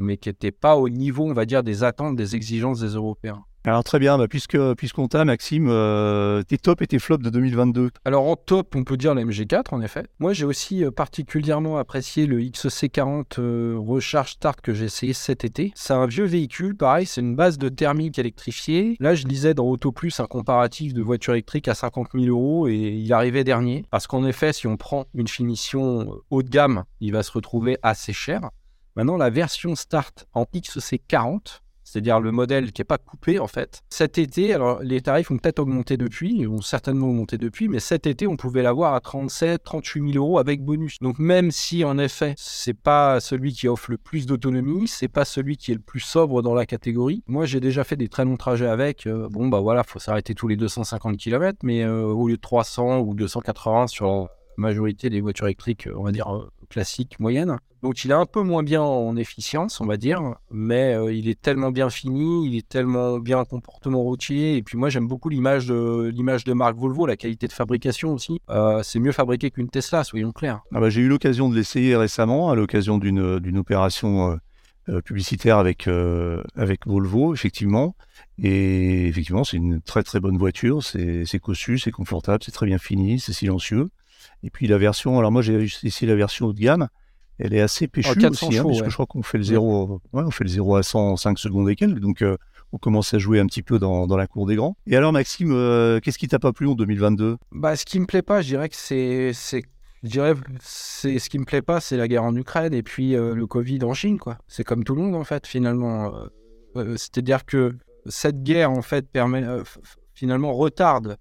mais 0.00 0.16
qui 0.16 0.28
n'était 0.28 0.52
pas 0.52 0.76
au 0.76 0.88
niveau, 0.88 1.24
on 1.24 1.32
va 1.32 1.46
dire, 1.46 1.62
des 1.62 1.84
attentes, 1.84 2.16
des 2.16 2.36
exigences 2.36 2.80
des 2.80 2.94
Européens. 2.94 3.44
Alors 3.64 3.84
très 3.84 3.98
bien, 3.98 4.16
bah, 4.16 4.26
puisque 4.26 4.58
puisqu'on 4.74 5.06
t'a, 5.06 5.26
Maxime, 5.26 5.68
euh, 5.68 6.42
tes 6.42 6.56
tops 6.56 6.80
et 6.80 6.86
tes 6.86 6.98
flops 6.98 7.22
de 7.22 7.28
2022. 7.28 7.90
Alors 8.06 8.26
en 8.26 8.34
top, 8.34 8.74
on 8.74 8.84
peut 8.84 8.96
dire 8.96 9.14
la 9.14 9.22
MG4 9.22 9.74
en 9.74 9.82
effet. 9.82 10.06
Moi 10.18 10.32
j'ai 10.32 10.46
aussi 10.46 10.82
euh, 10.82 10.90
particulièrement 10.90 11.76
apprécié 11.76 12.24
le 12.24 12.40
XC40 12.40 13.38
euh, 13.38 13.76
Recharge 13.78 14.32
Start 14.32 14.62
que 14.62 14.72
j'ai 14.72 14.86
essayé 14.86 15.12
cet 15.12 15.44
été. 15.44 15.72
C'est 15.74 15.92
un 15.92 16.06
vieux 16.06 16.24
véhicule, 16.24 16.74
pareil, 16.74 17.04
c'est 17.04 17.20
une 17.20 17.36
base 17.36 17.58
de 17.58 17.68
thermique 17.68 18.18
électrifiée. 18.18 18.96
Là 18.98 19.14
je 19.14 19.26
lisais 19.26 19.52
dans 19.52 19.66
Auto 19.66 19.92
Plus 19.92 20.20
un 20.20 20.26
comparatif 20.26 20.94
de 20.94 21.02
voiture 21.02 21.34
électrique 21.34 21.68
à 21.68 21.74
50 21.74 22.12
000 22.14 22.24
euros 22.28 22.66
et 22.66 22.74
il 22.74 23.12
arrivait 23.12 23.44
dernier. 23.44 23.84
Parce 23.90 24.06
qu'en 24.06 24.24
effet, 24.24 24.54
si 24.54 24.68
on 24.68 24.78
prend 24.78 25.04
une 25.12 25.28
finition 25.28 26.14
haut 26.30 26.42
de 26.42 26.48
gamme, 26.48 26.84
il 27.00 27.12
va 27.12 27.22
se 27.22 27.32
retrouver 27.32 27.76
assez 27.82 28.14
cher. 28.14 28.48
Maintenant, 28.96 29.16
la 29.16 29.30
version 29.30 29.74
Start 29.74 30.26
en 30.34 30.44
XC40, 30.44 31.60
c'est-à-dire 31.90 32.20
le 32.20 32.30
modèle 32.30 32.72
qui 32.72 32.80
n'est 32.80 32.86
pas 32.86 32.98
coupé 32.98 33.38
en 33.38 33.48
fait. 33.48 33.82
Cet 33.90 34.18
été, 34.18 34.54
alors 34.54 34.80
les 34.80 35.00
tarifs 35.00 35.30
ont 35.30 35.38
peut-être 35.38 35.58
augmenté 35.58 35.96
depuis, 35.96 36.46
ont 36.46 36.60
certainement 36.60 37.08
augmenté 37.08 37.36
depuis, 37.36 37.68
mais 37.68 37.80
cet 37.80 38.06
été, 38.06 38.26
on 38.26 38.36
pouvait 38.36 38.62
l'avoir 38.62 38.94
à 38.94 39.00
37, 39.00 39.62
38 39.62 40.12
000 40.12 40.24
euros 40.24 40.38
avec 40.38 40.62
bonus. 40.62 40.98
Donc 41.00 41.18
même 41.18 41.50
si 41.50 41.84
en 41.84 41.98
effet, 41.98 42.34
c'est 42.36 42.74
pas 42.74 43.18
celui 43.20 43.52
qui 43.52 43.66
offre 43.66 43.90
le 43.90 43.98
plus 43.98 44.26
d'autonomie, 44.26 44.86
c'est 44.86 45.08
pas 45.08 45.24
celui 45.24 45.56
qui 45.56 45.72
est 45.72 45.74
le 45.74 45.80
plus 45.80 46.00
sobre 46.00 46.42
dans 46.42 46.54
la 46.54 46.66
catégorie. 46.66 47.24
Moi, 47.26 47.44
j'ai 47.44 47.60
déjà 47.60 47.82
fait 47.82 47.96
des 47.96 48.08
très 48.08 48.24
longs 48.24 48.36
trajets 48.36 48.68
avec. 48.68 49.06
Euh, 49.06 49.28
bon, 49.28 49.48
bah 49.48 49.60
voilà, 49.60 49.82
faut 49.82 49.98
s'arrêter 49.98 50.34
tous 50.34 50.46
les 50.46 50.56
250 50.56 51.16
km, 51.16 51.58
mais 51.64 51.82
euh, 51.82 52.04
au 52.04 52.28
lieu 52.28 52.36
de 52.36 52.40
300 52.40 53.00
ou 53.00 53.14
280 53.14 53.88
sur 53.88 54.06
la 54.06 54.28
majorité 54.56 55.10
des 55.10 55.20
voitures 55.20 55.46
électriques, 55.46 55.88
on 55.96 56.04
va 56.04 56.12
dire 56.12 56.28
classiques, 56.70 57.20
moyennes, 57.20 57.58
donc 57.82 58.04
il 58.04 58.10
est 58.10 58.14
un 58.14 58.26
peu 58.26 58.42
moins 58.42 58.62
bien 58.62 58.82
en 58.82 59.16
efficience, 59.16 59.80
on 59.80 59.86
va 59.86 59.96
dire, 59.96 60.34
mais 60.50 60.94
euh, 60.94 61.12
il 61.12 61.28
est 61.28 61.40
tellement 61.40 61.70
bien 61.70 61.88
fini, 61.88 62.46
il 62.46 62.56
est 62.56 62.68
tellement 62.68 63.18
bien 63.18 63.38
en 63.38 63.44
comportement 63.46 64.02
routier. 64.02 64.56
Et 64.56 64.62
puis 64.62 64.76
moi 64.76 64.90
j'aime 64.90 65.08
beaucoup 65.08 65.30
l'image 65.30 65.66
de 65.66 66.10
l'image 66.14 66.44
de 66.44 66.52
marque 66.52 66.76
Volvo, 66.76 67.06
la 67.06 67.16
qualité 67.16 67.48
de 67.48 67.52
fabrication 67.52 68.12
aussi. 68.12 68.40
Euh, 68.50 68.82
c'est 68.82 69.00
mieux 69.00 69.12
fabriqué 69.12 69.50
qu'une 69.50 69.70
Tesla, 69.70 70.04
soyons 70.04 70.32
clairs. 70.32 70.60
Ah 70.74 70.80
bah, 70.80 70.90
j'ai 70.90 71.00
eu 71.00 71.08
l'occasion 71.08 71.48
de 71.48 71.56
l'essayer 71.56 71.96
récemment 71.96 72.50
à 72.50 72.54
l'occasion 72.54 72.98
d'une 72.98 73.38
d'une 73.38 73.56
opération 73.56 74.38
euh, 74.88 75.00
publicitaire 75.00 75.56
avec 75.56 75.88
avec 76.56 76.86
Volvo, 76.86 77.32
effectivement. 77.32 77.96
Et 78.42 79.06
effectivement, 79.06 79.44
c'est 79.44 79.56
une 79.56 79.80
très 79.80 80.02
très 80.02 80.20
bonne 80.20 80.36
voiture. 80.36 80.82
C'est 80.82 81.38
cossu, 81.40 81.78
c'est 81.78 81.90
confortable, 81.90 82.42
c'est 82.44 82.52
très 82.52 82.66
bien 82.66 82.78
fini, 82.78 83.20
c'est 83.20 83.32
silencieux. 83.32 83.88
Et 84.42 84.50
puis 84.50 84.66
la 84.66 84.78
version, 84.78 85.18
alors 85.18 85.32
moi 85.32 85.42
j'ai 85.42 85.62
essayé 85.82 86.06
la 86.06 86.16
version 86.16 86.46
haut 86.46 86.52
de 86.52 86.60
gamme 86.60 86.88
elle 87.40 87.54
est 87.54 87.60
assez 87.60 87.88
péchue 87.88 88.10
aussi, 88.26 88.58
hein, 88.58 88.62
parce 88.64 88.82
que 88.82 88.90
je 88.90 88.94
crois 88.94 89.06
qu'on 89.06 89.22
fait 89.22 89.38
le 89.38 89.44
0, 89.44 90.00
ouais, 90.12 90.22
on 90.22 90.30
fait 90.30 90.44
le 90.44 90.50
0 90.50 90.76
à 90.76 90.82
105 90.82 91.38
secondes 91.38 91.70
et 91.70 91.76
quelques, 91.76 91.98
donc 91.98 92.22
euh, 92.22 92.36
on 92.72 92.78
commence 92.78 93.14
à 93.14 93.18
jouer 93.18 93.40
un 93.40 93.46
petit 93.46 93.62
peu 93.62 93.78
dans, 93.78 94.06
dans 94.06 94.16
la 94.16 94.26
cour 94.26 94.46
des 94.46 94.56
grands. 94.56 94.76
Et 94.86 94.96
alors 94.96 95.12
Maxime, 95.12 95.52
euh, 95.52 96.00
qu'est-ce 96.00 96.18
qui 96.18 96.28
t'a 96.28 96.38
pas 96.38 96.52
plu 96.52 96.68
en 96.68 96.74
2022 96.74 97.38
Bah 97.52 97.76
ce 97.76 97.84
qui 97.84 97.98
me 97.98 98.06
plaît 98.06 98.22
pas, 98.22 98.42
je 98.42 98.48
dirais 98.48 98.68
que 98.68 98.76
c'est 98.76 99.32
je 100.02 100.08
dirais 100.08 100.34
c'est 100.60 101.18
ce 101.18 101.30
qui 101.30 101.38
me 101.38 101.44
plaît 101.44 101.62
pas, 101.62 101.80
c'est 101.80 101.96
la 101.96 102.08
guerre 102.08 102.24
en 102.24 102.36
Ukraine 102.36 102.74
et 102.74 102.82
puis 102.82 103.14
euh, 103.14 103.34
le 103.34 103.46
Covid 103.46 103.82
en 103.84 103.94
Chine 103.94 104.18
quoi. 104.18 104.36
C'est 104.46 104.64
comme 104.64 104.84
tout 104.84 104.94
le 104.94 105.02
monde 105.02 105.14
en 105.14 105.24
fait 105.24 105.46
finalement. 105.46 106.12
C'est-à-dire 106.74 107.46
que 107.46 107.76
cette 108.06 108.42
guerre 108.42 108.70
en 108.70 108.82
fait 108.82 109.08
permet 109.08 109.44
finalement 110.14 110.52
retarde 110.52 111.16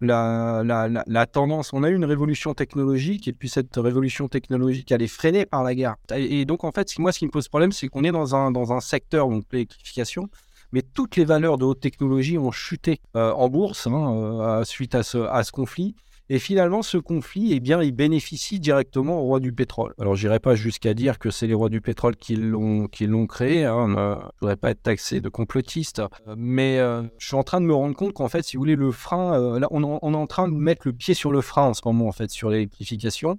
la, 0.00 1.26
tendance. 1.26 1.72
On 1.72 1.82
a 1.82 1.90
eu 1.90 1.94
une 1.94 2.04
révolution 2.04 2.54
technologique 2.54 3.28
et 3.28 3.32
puis 3.32 3.48
cette 3.48 3.76
révolution 3.76 4.28
technologique, 4.28 4.90
elle 4.92 5.02
est 5.02 5.06
freinée 5.06 5.46
par 5.46 5.62
la 5.64 5.74
guerre. 5.74 5.96
Et, 6.14 6.44
donc, 6.44 6.64
en 6.64 6.72
fait, 6.72 6.98
moi, 6.98 7.12
ce 7.12 7.18
qui 7.18 7.26
me 7.26 7.30
pose 7.30 7.48
problème, 7.48 7.72
c'est 7.72 7.88
qu'on 7.88 8.04
est 8.04 8.12
dans 8.12 8.34
un, 8.34 8.80
secteur, 8.80 9.28
donc 9.28 9.44
l'électrification, 9.52 10.28
mais 10.72 10.82
toutes 10.82 11.16
les 11.16 11.24
valeurs 11.24 11.58
de 11.58 11.64
haute 11.64 11.80
technologie 11.80 12.38
ont 12.38 12.50
chuté 12.50 13.00
euh, 13.16 13.32
en 13.32 13.48
bourse 13.48 13.86
hein, 13.86 14.14
euh, 14.14 14.64
suite 14.64 14.94
à 14.94 15.02
ce 15.02 15.50
conflit. 15.52 15.94
Et 16.28 16.40
finalement, 16.40 16.82
ce 16.82 16.98
conflit, 16.98 17.52
eh 17.52 17.60
bien, 17.60 17.80
il 17.82 17.92
bénéficie 17.92 18.58
directement 18.58 19.20
aux 19.20 19.24
rois 19.24 19.38
du 19.38 19.52
pétrole. 19.52 19.94
Alors, 20.00 20.16
j'irai 20.16 20.40
pas 20.40 20.56
jusqu'à 20.56 20.92
dire 20.92 21.20
que 21.20 21.30
c'est 21.30 21.46
les 21.46 21.54
rois 21.54 21.68
du 21.68 21.80
pétrole 21.80 22.16
qui 22.16 22.34
l'ont 22.34 22.88
qui 22.88 23.06
l'ont 23.06 23.28
créé. 23.28 23.64
Hein. 23.64 23.86
Je 23.88 23.94
ne 23.94 24.30
voudrais 24.40 24.56
pas 24.56 24.70
être 24.70 24.82
taxé 24.82 25.20
de 25.20 25.28
complotiste, 25.28 26.02
mais 26.36 26.80
euh, 26.80 27.02
je 27.18 27.26
suis 27.26 27.36
en 27.36 27.44
train 27.44 27.60
de 27.60 27.66
me 27.66 27.74
rendre 27.74 27.94
compte 27.94 28.12
qu'en 28.12 28.28
fait, 28.28 28.42
si 28.42 28.56
vous 28.56 28.62
voulez, 28.62 28.74
le 28.74 28.90
frein, 28.90 29.40
euh, 29.40 29.60
là, 29.60 29.68
on, 29.70 29.82
est 29.84 30.16
en 30.16 30.26
train 30.26 30.48
de 30.48 30.54
mettre 30.54 30.82
le 30.86 30.92
pied 30.92 31.14
sur 31.14 31.30
le 31.30 31.40
frein 31.40 31.66
en 31.66 31.74
ce 31.74 31.82
moment, 31.84 32.08
en 32.08 32.12
fait, 32.12 32.30
sur 32.30 32.50
l'électrification. 32.50 33.38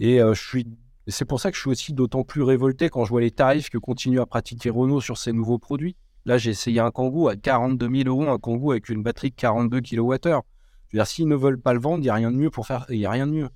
Et 0.00 0.20
euh, 0.20 0.34
je 0.34 0.42
suis 0.42 0.66
c'est 1.08 1.24
pour 1.24 1.40
ça 1.40 1.52
que 1.52 1.56
je 1.56 1.60
suis 1.60 1.70
aussi 1.70 1.92
d'autant 1.92 2.24
plus 2.24 2.42
révolté 2.42 2.88
quand 2.88 3.04
je 3.04 3.10
vois 3.10 3.20
les 3.20 3.30
tarifs 3.30 3.70
que 3.70 3.78
continue 3.78 4.18
à 4.18 4.26
pratiquer 4.26 4.70
Renault 4.70 5.00
sur 5.00 5.18
ces 5.18 5.32
nouveaux 5.32 5.58
produits. 5.58 5.94
Là, 6.24 6.38
j'ai 6.38 6.50
essayé 6.50 6.80
un 6.80 6.90
Kangoo 6.90 7.28
à 7.28 7.36
42 7.36 7.88
000 7.88 8.08
euros, 8.08 8.28
un 8.28 8.38
Kangoo 8.38 8.72
avec 8.72 8.88
une 8.88 9.04
batterie 9.04 9.30
de 9.30 9.36
42 9.36 9.80
kWh 9.80 10.40
dire, 10.92 11.06
s'ils 11.06 11.28
ne 11.28 11.36
veulent 11.36 11.60
pas 11.60 11.74
le 11.74 11.80
vendre, 11.80 11.98
il 11.98 12.02
n'y 12.02 12.08
a 12.08 12.14
rien 12.14 12.30
de 12.30 12.36
mieux 12.36 12.50
pour 12.50 12.66
faire. 12.66 12.86
Il 12.88 12.96
y 12.96 13.06
a 13.06 13.10
rien 13.10 13.26
de 13.26 13.32
mieux. 13.32 13.48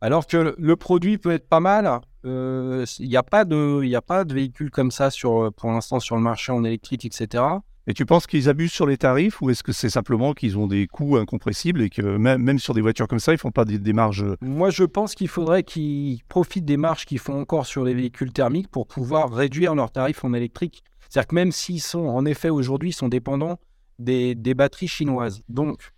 Alors 0.00 0.26
que 0.26 0.54
le 0.56 0.76
produit 0.76 1.18
peut 1.18 1.32
être 1.32 1.48
pas 1.48 1.60
mal. 1.60 2.00
Euh, 2.24 2.84
il 2.98 3.08
n'y 3.08 3.16
a 3.16 3.22
pas 3.22 3.44
de, 3.44 3.82
il 3.82 3.94
a 3.94 4.02
pas 4.02 4.24
de 4.24 4.34
véhicule 4.34 4.70
comme 4.70 4.90
ça 4.90 5.10
sur, 5.10 5.52
pour 5.54 5.70
l'instant 5.70 6.00
sur 6.00 6.16
le 6.16 6.22
marché 6.22 6.52
en 6.52 6.64
électrique, 6.64 7.04
etc. 7.04 7.42
Et 7.86 7.94
tu 7.94 8.06
penses 8.06 8.26
qu'ils 8.26 8.48
abusent 8.48 8.72
sur 8.72 8.86
les 8.86 8.98
tarifs 8.98 9.40
ou 9.40 9.50
est-ce 9.50 9.62
que 9.62 9.72
c'est 9.72 9.90
simplement 9.90 10.32
qu'ils 10.34 10.58
ont 10.58 10.66
des 10.66 10.86
coûts 10.86 11.16
incompressibles 11.16 11.82
et 11.82 11.90
que 11.90 12.02
même, 12.02 12.42
même 12.42 12.58
sur 12.58 12.74
des 12.74 12.82
voitures 12.82 13.08
comme 13.08 13.18
ça, 13.18 13.32
ils 13.32 13.38
font 13.38 13.50
pas 13.50 13.64
des, 13.64 13.92
marges? 13.92 14.24
Moi, 14.42 14.70
je 14.70 14.84
pense 14.84 15.14
qu'il 15.14 15.28
faudrait 15.28 15.62
qu'ils 15.62 16.22
profitent 16.28 16.66
des 16.66 16.76
marges 16.76 17.06
qu'ils 17.06 17.18
font 17.18 17.40
encore 17.40 17.66
sur 17.66 17.84
les 17.84 17.94
véhicules 17.94 18.32
thermiques 18.32 18.68
pour 18.68 18.86
pouvoir 18.86 19.32
réduire 19.32 19.74
leurs 19.74 19.90
tarifs 19.90 20.22
en 20.24 20.34
électrique. 20.34 20.84
C'est-à-dire 21.08 21.28
que 21.28 21.34
même 21.34 21.52
s'ils 21.52 21.82
sont, 21.82 22.06
en 22.06 22.24
effet, 22.26 22.50
aujourd'hui, 22.50 22.90
ils 22.90 22.94
sont 22.94 23.08
dépendants 23.08 23.58
des, 23.98 24.34
des 24.34 24.54
batteries 24.54 24.88
chinoises. 24.88 25.42
Donc, 25.48 25.90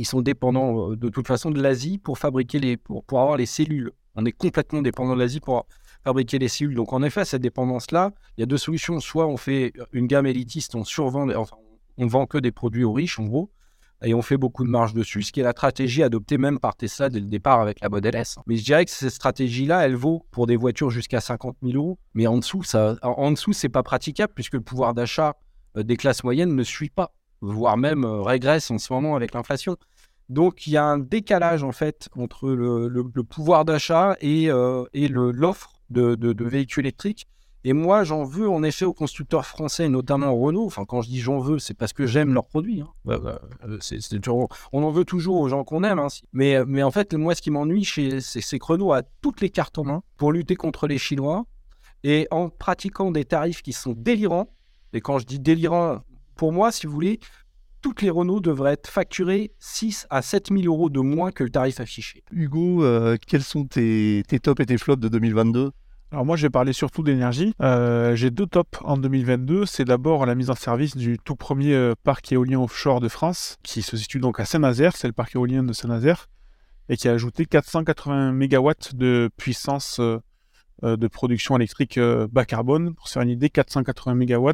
ils 0.00 0.06
sont 0.06 0.22
dépendants 0.22 0.92
euh, 0.92 0.96
de 0.96 1.08
toute 1.10 1.26
façon 1.26 1.50
de 1.50 1.60
l'Asie 1.60 1.98
pour 1.98 2.18
fabriquer 2.18 2.58
les, 2.58 2.76
pour, 2.78 3.04
pour 3.04 3.20
avoir 3.20 3.36
les 3.36 3.46
cellules. 3.46 3.92
On 4.16 4.24
est 4.24 4.32
complètement 4.32 4.80
dépendant 4.80 5.14
de 5.14 5.20
l'Asie 5.20 5.40
pour 5.40 5.66
fabriquer 6.04 6.38
les 6.38 6.48
cellules. 6.48 6.74
Donc 6.74 6.92
en 6.94 7.02
effet, 7.02 7.24
cette 7.26 7.42
dépendance-là, 7.42 8.12
il 8.36 8.40
y 8.40 8.42
a 8.42 8.46
deux 8.46 8.56
solutions. 8.56 8.98
Soit 8.98 9.26
on 9.26 9.36
fait 9.36 9.74
une 9.92 10.06
gamme 10.06 10.26
élitiste, 10.26 10.74
on 10.74 10.84
survend, 10.84 11.28
on 11.98 12.06
vend 12.06 12.26
que 12.26 12.38
des 12.38 12.50
produits 12.50 12.82
aux 12.82 12.94
riches, 12.94 13.18
en 13.18 13.24
gros, 13.24 13.50
et 14.02 14.14
on 14.14 14.22
fait 14.22 14.38
beaucoup 14.38 14.64
de 14.64 14.70
marge 14.70 14.94
dessus, 14.94 15.22
ce 15.22 15.32
qui 15.32 15.40
est 15.40 15.44
la 15.44 15.52
stratégie 15.52 16.02
adoptée 16.02 16.38
même 16.38 16.58
par 16.58 16.74
Tesla 16.76 17.10
dès 17.10 17.20
le 17.20 17.26
départ 17.26 17.60
avec 17.60 17.80
la 17.80 17.90
Model 17.90 18.16
S. 18.16 18.38
Mais 18.46 18.56
je 18.56 18.64
dirais 18.64 18.86
que 18.86 18.90
cette 18.90 19.10
stratégie-là, 19.10 19.84
elle 19.84 19.96
vaut 19.96 20.24
pour 20.30 20.46
des 20.46 20.56
voitures 20.56 20.88
jusqu'à 20.88 21.20
50 21.20 21.58
000 21.62 21.76
euros, 21.76 21.98
mais 22.14 22.26
en 22.26 22.38
dessous, 22.38 22.62
ça, 22.62 22.96
en 23.02 23.30
dessous, 23.30 23.52
c'est 23.52 23.68
pas 23.68 23.82
praticable 23.82 24.32
puisque 24.34 24.54
le 24.54 24.62
pouvoir 24.62 24.94
d'achat 24.94 25.36
euh, 25.76 25.82
des 25.82 25.98
classes 25.98 26.24
moyennes 26.24 26.54
ne 26.54 26.62
suit 26.62 26.88
pas, 26.88 27.12
voire 27.40 27.76
même 27.76 28.04
euh, 28.04 28.22
régresse 28.22 28.70
en 28.70 28.78
ce 28.78 28.92
moment 28.92 29.16
avec 29.16 29.34
l'inflation. 29.34 29.76
Donc 30.28 30.66
il 30.66 30.72
y 30.72 30.76
a 30.76 30.84
un 30.84 30.98
décalage 30.98 31.64
en 31.64 31.72
fait 31.72 32.08
entre 32.16 32.50
le, 32.50 33.02
pouvoir 33.24 33.64
d'achat 33.64 34.16
et, 34.20 34.50
euh, 34.50 34.84
l'offre 34.92 35.72
de, 35.90 36.44
véhicules 36.44 36.84
électriques. 36.86 37.26
Et 37.62 37.74
moi, 37.74 38.04
j'en 38.04 38.24
veux 38.24 38.48
en 38.48 38.62
effet 38.62 38.86
aux 38.86 38.94
constructeurs 38.94 39.44
français, 39.44 39.90
notamment 39.90 40.34
Renault. 40.34 40.64
Enfin, 40.64 40.86
quand 40.86 41.02
je 41.02 41.10
dis 41.10 41.20
j'en 41.20 41.40
veux, 41.40 41.58
c'est 41.58 41.74
parce 41.74 41.92
que 41.92 42.06
j'aime 42.06 42.32
leurs 42.32 42.46
produits. 42.46 42.80
Hein. 42.80 42.88
Euh, 43.08 43.36
on 44.72 44.82
en 44.82 44.90
veut 44.90 45.04
toujours 45.04 45.40
aux 45.40 45.48
gens 45.48 45.62
qu'on 45.62 45.84
aime. 45.84 45.98
Hein, 45.98 46.06
mais, 46.32 46.64
mais 46.64 46.82
en 46.82 46.90
fait, 46.90 47.12
moi, 47.12 47.34
ce 47.34 47.42
qui 47.42 47.50
m'ennuie, 47.50 47.84
c'est 47.84 48.58
que 48.58 48.64
Renault 48.64 48.94
a 48.94 49.02
toutes 49.20 49.42
les 49.42 49.50
cartes 49.50 49.76
en 49.76 49.84
main 49.84 50.02
pour 50.16 50.32
lutter 50.32 50.56
contre 50.56 50.86
les 50.86 50.96
Chinois 50.96 51.44
et 52.02 52.28
en 52.30 52.48
pratiquant 52.48 53.10
des 53.10 53.26
tarifs 53.26 53.60
qui 53.60 53.74
sont 53.74 53.92
délirants. 53.94 54.48
Et 54.94 55.02
quand 55.02 55.18
je 55.18 55.26
dis 55.26 55.38
délirant, 55.38 56.00
pour 56.40 56.52
moi, 56.54 56.72
si 56.72 56.86
vous 56.86 56.94
voulez, 56.94 57.20
toutes 57.82 58.00
les 58.00 58.08
Renault 58.08 58.40
devraient 58.40 58.72
être 58.72 58.88
facturées 58.88 59.52
6 59.58 60.06
à 60.08 60.22
7 60.22 60.48
000 60.50 60.62
euros 60.64 60.88
de 60.88 60.98
moins 60.98 61.32
que 61.32 61.44
le 61.44 61.50
tarif 61.50 61.80
affiché. 61.80 62.24
Hugo, 62.32 62.82
euh, 62.82 63.18
quels 63.26 63.42
sont 63.42 63.66
tes, 63.66 64.22
tops 64.42 64.58
et 64.62 64.64
tes 64.64 64.78
flops 64.78 65.02
de 65.02 65.08
2022 65.08 65.70
alors 66.12 66.24
moi, 66.26 66.34
je 66.34 66.42
vais 66.42 66.50
parler 66.50 66.72
surtout 66.72 67.04
d'énergie. 67.04 67.54
Euh, 67.62 68.16
j'ai 68.16 68.32
deux 68.32 68.46
tops 68.46 68.80
en 68.82 68.96
2022. 68.96 69.64
C'est 69.64 69.84
d'abord 69.84 70.26
la 70.26 70.34
mise 70.34 70.50
en 70.50 70.56
service 70.56 70.96
du 70.96 71.18
tout 71.18 71.36
premier 71.36 71.72
euh, 71.72 71.94
parc 72.02 72.32
éolien 72.32 72.58
offshore 72.58 72.98
de 72.98 73.06
France, 73.06 73.58
qui 73.62 73.80
se 73.80 73.96
situe 73.96 74.18
donc 74.18 74.40
à 74.40 74.44
Saint-Nazaire. 74.44 74.96
C'est 74.96 75.06
le 75.06 75.12
parc 75.12 75.36
éolien 75.36 75.62
de 75.62 75.72
Saint-Nazaire 75.72 76.26
et 76.88 76.96
qui 76.96 77.06
a 77.06 77.12
ajouté 77.12 77.46
480 77.46 78.32
MW 78.32 78.72
de 78.94 79.30
puissance 79.36 80.00
de 80.82 81.06
production 81.06 81.54
électrique 81.54 82.00
bas 82.00 82.44
carbone. 82.44 82.92
Pour 82.96 83.06
se 83.06 83.12
faire 83.12 83.22
une 83.22 83.30
idée, 83.30 83.48
480 83.48 84.16
MW, 84.16 84.50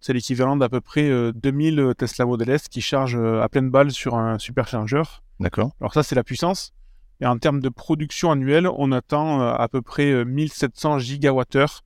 c'est 0.00 0.12
l'équivalent 0.12 0.56
d'à 0.56 0.68
peu 0.68 0.80
près 0.80 1.10
2000 1.32 1.80
euh, 1.80 1.94
Tesla 1.94 2.24
Model 2.24 2.50
S 2.50 2.68
qui 2.68 2.80
chargent 2.80 3.16
euh, 3.16 3.42
à 3.42 3.48
pleine 3.48 3.70
balle 3.70 3.90
sur 3.90 4.14
un 4.14 4.38
superchargeur. 4.38 5.22
D'accord. 5.40 5.72
Alors 5.80 5.92
ça, 5.94 6.02
c'est 6.02 6.14
la 6.14 6.24
puissance. 6.24 6.72
Et 7.20 7.26
en 7.26 7.36
termes 7.38 7.60
de 7.60 7.68
production 7.68 8.30
annuelle, 8.30 8.68
on 8.68 8.92
attend 8.92 9.40
euh, 9.40 9.54
à 9.54 9.68
peu 9.68 9.82
près 9.82 10.24
1700 10.24 10.98
gigawattheures 10.98 11.82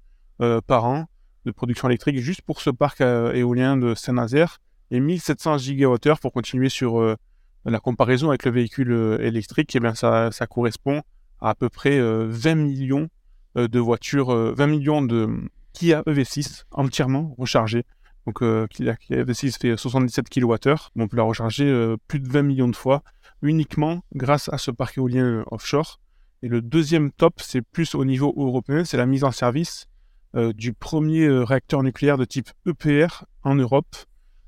par 0.66 0.86
an 0.86 1.06
de 1.44 1.52
production 1.52 1.88
électrique 1.88 2.18
juste 2.18 2.42
pour 2.42 2.60
ce 2.60 2.70
parc 2.70 3.00
éolien 3.00 3.76
de 3.76 3.94
Saint-Nazaire 3.94 4.58
et 4.90 4.98
1700 4.98 5.58
gigawattheures 5.58 6.18
pour 6.18 6.32
continuer 6.32 6.68
sur 6.68 7.16
la 7.64 7.78
comparaison 7.78 8.30
avec 8.30 8.44
le 8.44 8.50
véhicule 8.50 9.18
électrique. 9.20 9.72
Et 9.76 9.78
eh 9.78 9.80
bien 9.80 9.94
ça, 9.94 10.32
ça 10.32 10.48
correspond 10.48 11.02
à 11.40 11.50
à 11.50 11.54
peu 11.54 11.68
près 11.68 12.00
20 12.00 12.56
millions 12.56 13.08
de 13.54 13.78
voitures, 13.78 14.34
20 14.34 14.66
millions 14.66 15.00
de 15.00 15.28
Kia 15.74 16.02
EV6 16.08 16.64
entièrement 16.72 17.36
rechargés 17.38 17.84
donc, 18.26 18.42
euh, 18.42 18.66
V6 18.70 19.58
fait 19.58 19.76
77 19.76 20.28
kWh. 20.28 20.74
On 20.96 21.08
peut 21.08 21.16
la 21.16 21.24
recharger 21.24 21.64
euh, 21.64 21.96
plus 22.06 22.20
de 22.20 22.28
20 22.28 22.42
millions 22.42 22.68
de 22.68 22.76
fois 22.76 23.02
uniquement 23.42 24.04
grâce 24.14 24.48
à 24.52 24.58
ce 24.58 24.70
parc 24.70 24.98
éolien 24.98 25.24
euh, 25.24 25.44
offshore. 25.50 26.00
Et 26.42 26.48
le 26.48 26.60
deuxième 26.60 27.10
top, 27.10 27.34
c'est 27.40 27.62
plus 27.62 27.94
au 27.94 28.04
niveau 28.04 28.32
européen, 28.36 28.84
c'est 28.84 28.96
la 28.96 29.06
mise 29.06 29.24
en 29.24 29.30
service 29.30 29.86
du 30.34 30.72
premier 30.72 31.28
réacteur 31.28 31.82
nucléaire 31.82 32.16
de 32.16 32.24
type 32.24 32.48
EPR 32.66 33.26
en 33.42 33.54
Europe. 33.54 33.94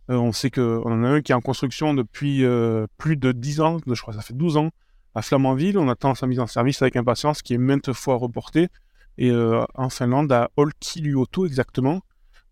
on 0.09 0.33
sait 0.33 0.50
qu'on 0.50 0.83
en 0.83 1.04
a 1.04 1.09
un 1.09 1.21
qui 1.21 1.33
est 1.33 1.35
en 1.35 1.43
construction 1.43 1.93
depuis 1.93 2.43
plus 2.97 3.19
de 3.19 3.33
10 3.33 3.61
ans, 3.61 3.78
je 3.87 4.00
crois 4.00 4.14
que 4.14 4.19
ça 4.19 4.26
fait 4.26 4.35
12 4.35 4.57
ans, 4.57 4.71
à 5.14 5.21
Flamanville. 5.21 5.76
On 5.76 5.90
attend 5.90 6.14
sa 6.14 6.26
mise 6.26 6.40
en 6.40 6.47
service 6.47 6.81
avec 6.81 6.97
impatience, 6.97 7.43
qui 7.43 7.52
est 7.52 7.59
maintes 7.59 7.93
fois 7.93 8.16
reportée. 8.16 8.69
Et 9.19 9.31
en 9.31 9.90
Finlande, 9.90 10.33
à 10.33 10.50
Olkiluoto 10.57 11.45
exactement, 11.45 12.00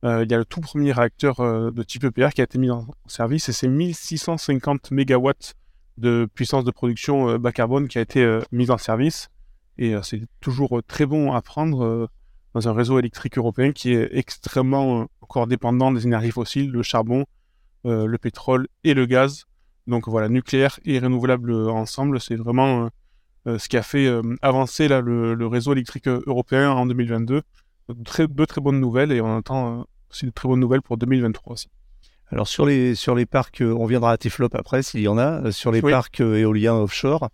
il 0.04 0.30
y 0.30 0.35
a 0.35 0.38
le 0.38 0.44
tout 0.44 0.61
premier 0.61 0.92
réacteur 0.92 1.40
euh, 1.40 1.71
de 1.71 1.82
type 1.82 2.04
EPR 2.04 2.30
qui 2.30 2.40
a 2.40 2.44
été 2.44 2.59
mis 2.59 2.71
en 2.71 2.87
service 3.06 3.49
et 3.49 3.52
c'est 3.52 3.68
1650 3.68 4.90
MW 4.90 5.30
de 5.99 6.28
puissance 6.35 6.64
de 6.64 6.73
production 6.73 7.28
euh, 7.28 7.38
bas 7.38 7.52
carbone 7.52 7.87
qui 7.87 7.99
a 7.99 8.00
été 8.00 8.40
mise 8.50 8.71
en 8.71 8.78
service. 8.78 9.28
Et 9.78 9.94
c'est 10.02 10.23
toujours 10.40 10.82
très 10.87 11.06
bon 11.06 11.32
à 11.32 11.40
prendre 11.40 12.09
dans 12.52 12.68
un 12.68 12.73
réseau 12.75 12.99
électrique 12.99 13.38
européen 13.38 13.73
qui 13.73 13.94
est 13.94 14.09
extrêmement 14.12 15.06
encore 15.23 15.47
dépendant 15.47 15.90
des 15.90 16.06
énergies 16.06 16.30
fossiles, 16.30 16.71
le 16.71 16.82
charbon, 16.82 17.25
le 17.85 18.16
pétrole 18.18 18.68
et 18.85 18.92
le 18.92 19.06
gaz. 19.06 19.47
Donc 19.87 20.09
voilà, 20.09 20.28
nucléaire 20.28 20.78
et 20.85 20.99
renouvelable 20.99 21.71
ensemble, 21.71 22.21
c'est 22.21 22.37
vraiment 22.37 22.90
ce 23.47 23.66
qui 23.66 23.78
a 23.78 23.82
fait 23.82 24.14
avancer 24.42 24.88
là, 24.88 25.00
le, 25.00 25.47
réseau 25.47 25.73
électrique 25.73 26.06
européen 26.06 26.71
en 26.71 26.85
2022. 26.85 27.40
Très, 28.04 28.28
deux 28.28 28.47
très 28.47 28.61
bonnes 28.61 28.78
nouvelles 28.78 29.11
et 29.11 29.23
on 29.23 29.38
attend 29.38 29.87
c'est 30.12 30.26
une 30.26 30.33
très 30.33 30.49
bonne 30.49 30.61
nouvelle 30.61 30.83
pour 30.83 30.97
2023 30.97 31.54
aussi. 31.54 31.69
Alors 32.33 32.49
sur 32.49 32.64
les, 32.64 32.95
sur 32.95 33.14
les 33.14 33.26
parcs, 33.26 33.61
euh, 33.61 33.75
on 33.78 33.85
viendra 33.85 34.12
à 34.12 34.16
tes 34.16 34.31
flops 34.31 34.54
après 34.54 34.83
s'il 34.83 35.00
y 35.00 35.09
en 35.09 35.19
a, 35.19 35.42
euh, 35.42 35.52
sur 35.52 35.71
les 35.71 35.83
parcs 35.83 36.21
euh, 36.21 36.37
éoliens 36.37 36.75
offshore, 36.75 37.28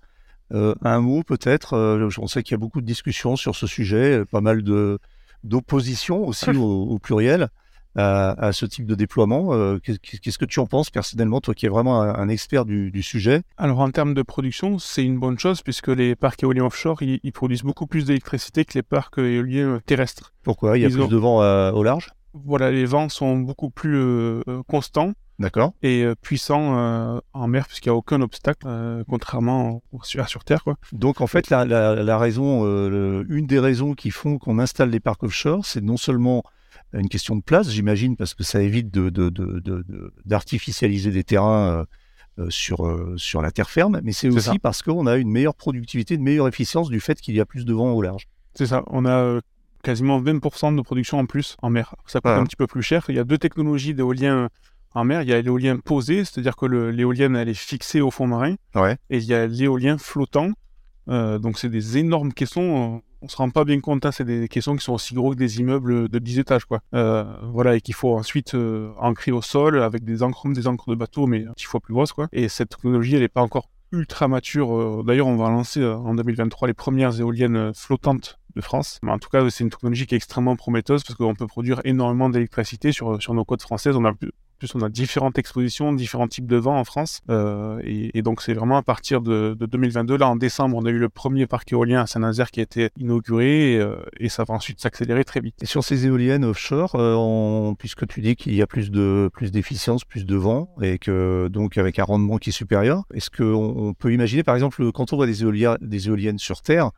un 0.51 1.01
mot 1.01 1.23
peut-être, 1.23 1.77
on 2.19 2.27
sait 2.27 2.43
qu'il 2.43 2.53
y 2.53 2.55
a 2.55 2.59
beaucoup 2.59 2.81
de 2.81 2.87
discussions 2.87 3.37
sur 3.37 3.55
ce 3.55 3.67
sujet, 3.67 4.25
pas 4.25 4.41
mal 4.41 4.63
de, 4.63 4.99
d'opposition 5.45 6.27
aussi 6.27 6.49
au, 6.57 6.99
pluriel 6.99 7.49
à, 7.97 8.51
ce 8.55 8.65
type 8.65 8.87
de 8.87 8.95
déploiement. 8.95 9.79
qu'est-ce 9.81 10.39
que 10.39 10.47
tu 10.47 10.59
en 10.59 10.65
penses 10.65 10.89
personnellement, 10.89 11.43
toi 11.43 11.53
qui 11.53 11.67
es 11.67 11.69
vraiment 11.69 12.01
un, 12.01 12.29
expert 12.31 12.65
du, 12.65 13.03
sujet? 13.03 13.43
Alors 13.59 13.81
en 13.81 13.91
termes 13.91 14.15
de 14.15 14.23
production, 14.23 14.79
c'est 14.79 15.05
une 15.05 15.19
bonne 15.19 15.39
chose 15.39 15.61
puisque 15.61 15.89
les 15.89 16.17
parcs 16.17 16.43
éoliens 16.43 16.65
offshore, 16.65 17.03
ils, 17.03 17.33
produisent 17.33 17.63
beaucoup 17.63 17.87
plus 17.87 18.07
d'électricité 18.07 18.65
que 18.65 18.73
les 18.73 18.83
parcs 18.83 19.19
éoliens 19.19 19.83
terrestres. 19.85 20.33
Pourquoi? 20.45 20.79
Il 20.79 20.81
y 20.81 20.87
a 20.87 20.89
plus 20.89 21.09
de 21.09 21.17
vent 21.19 21.41
au 21.73 21.83
large? 21.83 22.15
Voilà, 22.35 22.71
les 22.71 22.85
vents 22.85 23.09
sont 23.09 23.39
beaucoup 23.39 23.71
plus 23.71 23.97
euh, 23.97 24.43
euh, 24.49 24.63
constants. 24.67 25.13
D'accord. 25.39 25.73
Et 25.83 26.03
euh, 26.03 26.15
puissants 26.21 27.21
en 27.33 27.47
mer, 27.47 27.69
puisqu'il 27.69 27.89
n'y 27.91 27.93
a 27.93 27.97
aucun 27.97 28.21
obstacle, 28.21 28.67
contrairement 29.09 29.83
à 30.19 30.27
sur 30.27 30.45
Terre. 30.45 30.65
Quoi. 30.65 30.77
Donc, 30.93 31.21
en 31.21 31.29
fait, 31.29 31.51
la, 31.51 32.19
raison, 32.19 32.65
une 33.29 33.47
des 33.47 33.61
raisons 33.61 33.95
qui 33.95 34.11
font 34.11 34.39
qu'on 34.39 34.59
installe 34.59 34.91
les 34.91 34.99
parcs 34.99 35.23
offshore, 35.23 35.65
c'est 35.65 35.81
non 35.81 35.97
seulement 35.97 36.43
une 36.93 37.09
question 37.09 37.37
de 37.37 37.43
place, 37.43 37.71
j'imagine, 37.71 38.17
parce 38.17 38.35
que 38.35 38.43
ça 38.43 38.61
évite 38.63 38.91
d'artificialiser 40.25 41.11
de, 41.11 41.15
des 41.15 41.23
terrains 41.23 41.87
sur, 42.49 43.15
sur 43.17 43.41
la 43.41 43.53
terre 43.53 43.71
ferme, 43.71 44.01
mais 44.03 44.11
c'est 44.11 44.31
aussi 44.31 44.59
parce 44.59 44.83
qu'on 44.83 45.07
a 45.07 45.19
une 45.19 45.31
meilleure 45.31 45.55
productivité, 45.55 46.15
une 46.17 46.25
meilleure 46.25 46.49
efficience 46.49 46.91
du 46.91 46.99
fait 46.99 47.21
qu'il 47.21 47.37
y 47.37 47.41
a 47.41 47.47
plus 47.47 47.65
de 47.65 47.73
vent 47.73 47.93
au 47.93 48.03
large. 48.03 48.27
C'est 48.55 48.67
ça. 48.67 48.83
On 48.89 49.07
a 49.07 49.39
quasiment 49.83 50.21
20% 50.21 50.77
de 50.77 50.83
production 50.83 51.19
en 51.19 51.27
plus 51.27 51.57
en 51.63 51.71
mer. 51.71 51.95
Ça 52.07 52.21
coûte 52.21 52.33
un 52.33 52.45
petit 52.45 52.57
peu 52.57 52.67
plus 52.67 52.83
cher. 52.83 53.05
Il 53.09 53.17
y 53.17 53.19
a 53.19 53.25
deux 53.25 53.39
technologies 53.39 53.95
d'éolien 53.95 54.49
En 54.95 55.05
mer, 55.05 55.23
il 55.23 55.29
y 55.29 55.33
a 55.33 55.41
l'éolien 55.41 55.79
posé, 55.79 56.25
c'est-à-dire 56.25 56.57
que 56.57 56.67
l'éolienne, 56.67 57.37
elle 57.37 57.49
est 57.49 57.55
fixée 57.55 58.01
au 58.01 58.11
fond 58.11 58.27
marin. 58.27 58.55
Ouais. 58.75 58.97
Et 59.11 59.19
il 59.19 59.25
y 59.25 59.35
a 59.35 59.47
l'éolien 59.47 59.99
flottant. 59.99 60.53
Euh, 61.09 61.39
donc, 61.39 61.59
c'est 61.59 61.69
des 61.69 61.99
énormes 61.99 62.33
caissons. 62.33 63.03
On 63.21 63.29
se 63.29 63.37
rend 63.37 63.51
pas 63.51 63.65
bien 63.65 63.81
compte, 63.81 64.07
hein, 64.07 64.13
c'est 64.13 64.25
des 64.25 64.47
caissons 64.47 64.77
qui 64.77 64.85
sont 64.85 64.93
aussi 64.93 65.15
gros 65.15 65.33
que 65.33 65.37
des 65.37 65.59
immeubles 65.59 66.09
de 66.09 66.19
10 66.19 66.39
étages, 66.39 66.65
quoi. 66.65 66.81
Euh, 66.95 67.25
voilà, 67.53 67.75
et 67.75 67.81
qu'il 67.81 67.95
faut 67.95 68.17
ensuite 68.17 68.55
euh, 68.55 68.93
ancrer 68.99 69.33
au 69.33 69.43
sol 69.43 69.83
avec 69.83 70.05
des 70.05 70.23
encres, 70.23 70.49
des 70.53 70.69
encres 70.69 70.91
de 70.91 70.95
bateau, 70.95 71.27
mais 71.27 71.45
10 71.57 71.65
fois 71.65 71.81
plus 71.81 71.95
grosses, 71.95 72.13
quoi. 72.13 72.29
Et 72.33 72.49
cette 72.49 72.71
technologie, 72.71 73.17
elle 73.17 73.23
n'est 73.23 73.29
pas 73.29 73.43
encore 73.43 73.69
ultra 73.91 74.29
mature. 74.29 75.03
D'ailleurs, 75.03 75.27
on 75.27 75.37
va 75.37 75.49
lancer 75.49 75.85
en 75.85 76.15
2023 76.15 76.69
les 76.69 76.75
premières 76.75 77.19
éoliennes 77.19 77.73
flottantes 77.75 78.38
de 78.55 78.61
France. 78.61 78.99
En 79.07 79.19
tout 79.19 79.29
cas, 79.29 79.49
c'est 79.51 79.65
une 79.65 79.71
technologie 79.71 80.07
qui 80.07 80.15
est 80.15 80.17
extrêmement 80.17 80.57
prometteuse 80.57 81.03
parce 81.05 81.17
qu'on 81.17 81.35
peut 81.35 81.47
produire 81.47 81.81
énormément 81.85 82.29
d'électricité 82.31 82.93
sur, 82.93 83.35
nos 83.35 83.45
côtes 83.45 83.63
françaises. 83.63 83.97
On 83.97 84.05
a 84.05 84.13
plus, 84.59 84.75
on 84.75 84.83
a 84.83 84.89
différentes 84.89 85.39
expositions, 85.39 85.93
différents 85.93 86.27
types 86.27 86.47
de 86.47 86.57
vents 86.57 86.79
en 86.79 86.85
France. 86.85 87.21
Euh, 87.31 87.81
et, 87.85 88.23
donc, 88.23 88.43
c'est 88.43 88.55
vraiment 88.55 88.77
à 88.77 88.83
partir 88.83 89.21
de, 89.21 89.57
de, 89.59 89.67
2022. 89.67 90.17
Là, 90.17 90.29
en 90.29 90.37
décembre, 90.37 90.77
on 90.77 90.85
a 90.85 90.91
eu 90.91 90.99
le 90.99 91.09
premier 91.09 91.47
parc 91.47 91.73
éolien 91.73 92.03
à 92.03 92.07
Saint-Nazaire 92.07 92.51
qui 92.51 92.61
a 92.61 92.65
été 92.65 92.91
inauguré 92.99 93.75
et, 93.75 93.79
euh, 93.79 93.97
et 94.19 94.29
ça 94.29 94.45
va 94.45 94.55
ensuite 94.55 94.81
s'accélérer 94.81 95.25
très 95.25 95.41
vite. 95.41 95.63
Et 95.63 95.67
sur 95.67 95.85
ces 95.85 96.07
éoliennes 96.07 96.45
offshore, 96.45 96.97
euh, 96.97 97.73
puisque 97.79 98.07
tu 98.09 98.21
dis 98.21 98.35
qu'il 98.35 98.55
y 98.55 98.63
a 98.63 98.67
plus 98.67 98.91
de 98.91 99.31
plus 99.33 99.53
d'efficience, 99.53 100.05
plus 100.05 100.27
de 100.27 100.37
vent 100.37 100.75
et 100.83 100.99
que 100.99 101.49
donc 101.49 101.79
avec 101.79 101.99
un 101.99 102.05
rendement 102.05 102.39
qui 102.39 102.51
est 102.51 102.53
supérieur, 102.53 103.05
est-ce 103.15 103.31
qu'on 103.31 103.75
on 103.77 103.95
peut 103.95 104.13
imaginer, 104.13 104.43
par 104.43 104.55
exemple, 104.55 104.91
quand 104.93 105.13
on 105.13 105.17
voit 105.17 105.27
des 105.27 105.45
éoliennes 105.45 106.39
sur 106.39 106.63
Terre, 106.63 106.91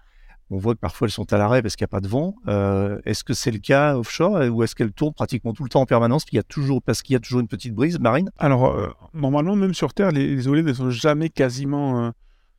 on 0.50 0.58
voit 0.58 0.74
que 0.74 0.80
parfois 0.80 1.06
elles 1.06 1.12
sont 1.12 1.32
à 1.32 1.38
l'arrêt 1.38 1.62
parce 1.62 1.76
qu'il 1.76 1.84
n'y 1.84 1.90
a 1.90 1.94
pas 1.94 2.00
de 2.00 2.08
vent. 2.08 2.34
Euh, 2.48 3.00
est-ce 3.04 3.22
que 3.22 3.34
c'est 3.34 3.50
le 3.52 3.58
cas 3.58 3.96
offshore 3.96 4.42
ou 4.50 4.62
est-ce 4.62 4.74
qu'elles 4.74 4.92
tournent 4.92 5.14
pratiquement 5.14 5.52
tout 5.52 5.62
le 5.62 5.68
temps 5.68 5.82
en 5.82 5.86
permanence 5.86 6.24
parce 6.24 7.02
qu'il 7.02 7.12
y 7.12 7.16
a 7.16 7.20
toujours 7.20 7.40
une 7.40 7.48
petite 7.48 7.74
brise 7.74 7.98
marine? 8.00 8.30
Alors, 8.38 8.66
euh, 8.66 8.88
normalement, 9.14 9.54
même 9.54 9.74
sur 9.74 9.94
Terre, 9.94 10.10
les, 10.10 10.34
les 10.34 10.46
éoliennes 10.46 10.66
ne 10.66 10.72
sont 10.72 10.90
jamais 10.90 11.28
quasiment 11.28 12.12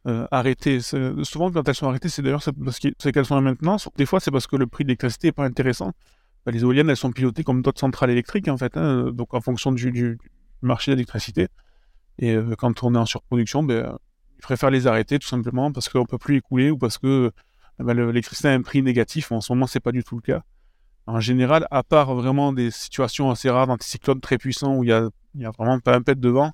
euh, 0.08 0.26
arrêtées. 0.32 0.80
Souvent, 0.80 1.52
quand 1.52 1.68
elles 1.68 1.76
sont 1.76 1.88
arrêtées, 1.88 2.10
c'est 2.10 2.24
d'ailleurs 2.24 2.44
parce 2.64 2.80
qu'elles 2.80 3.26
sont 3.26 3.36
en 3.36 3.42
maintenance. 3.42 3.88
Des 3.98 4.08
fois, 4.08 4.20
c'est 4.20 4.32
parce 4.32 4.48
que 4.48 4.56
le 4.56 4.66
prix 4.66 4.84
de 4.84 4.88
l'électricité 4.88 5.28
n'est 5.28 5.34
pas 5.34 5.46
intéressant. 5.46 5.92
Ben, 6.46 6.52
les 6.52 6.62
éoliennes, 6.62 6.90
elles 6.90 6.98
sont 6.98 7.12
pilotées 7.12 7.44
comme 7.44 7.62
d'autres 7.62 7.80
centrales 7.80 8.10
électriques, 8.10 8.48
en 8.48 8.58
fait, 8.58 8.78
hein, 8.78 9.12
donc 9.14 9.36
en 9.36 9.42
fonction 9.42 9.72
du, 9.72 10.18
marché 10.64 10.92
d'électricité. 10.92 11.50
Et 12.18 12.34
euh, 12.34 12.56
quand 12.58 12.84
on 12.84 12.96
est 12.96 12.98
en 12.98 13.06
surproduction, 13.06 13.62
ben, 13.62 13.96
il 14.38 14.42
préfère 14.42 14.72
les 14.72 14.88
arrêter 14.88 15.20
tout 15.20 15.28
simplement 15.28 15.72
parce 15.72 15.88
qu'on 15.88 16.00
ne 16.00 16.06
peut 16.06 16.18
plus 16.18 16.38
écouler 16.38 16.72
ou 16.72 16.80
parce 16.80 16.98
que 16.98 17.32
ben, 17.84 17.94
l'électricité 17.94 18.48
a 18.50 18.52
un 18.52 18.62
prix 18.62 18.82
négatif. 18.82 19.32
En 19.32 19.42
ce 19.42 19.52
moment, 19.54 19.68
c'est 19.68 19.80
pas 19.80 19.92
du 19.92 20.04
tout 20.04 20.16
le 20.16 20.22
cas. 20.22 20.44
En 21.08 21.20
général, 21.20 21.68
à 21.72 21.84
part 21.84 22.14
vraiment 22.16 22.54
des 22.54 22.72
situations 22.72 23.32
assez 23.32 23.50
rares 23.50 23.68
d'anticyclones 23.68 24.22
très 24.22 24.38
puissants 24.38 24.76
où 24.76 24.84
il 24.84 24.90
y 24.90 24.94
a, 24.94 25.10
vraiment 25.58 25.80
pas 25.80 25.96
un 25.96 26.02
pet 26.02 26.20
de 26.20 26.30
vent, 26.30 26.52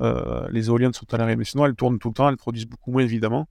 euh, 0.00 0.46
les 0.50 0.68
éoliennes 0.68 0.92
sont 0.92 1.12
à 1.12 1.18
l'arrêt. 1.18 1.36
Mais 1.36 1.44
sinon, 1.44 1.66
elles 1.66 1.74
tournent 1.74 1.98
tout 1.98 2.08
le 2.08 2.14
temps, 2.14 2.28
elles 2.28 2.36
produisent 2.36 2.66
beaucoup 2.66 2.90
moins 2.90 3.02
évidemment. 3.02 3.46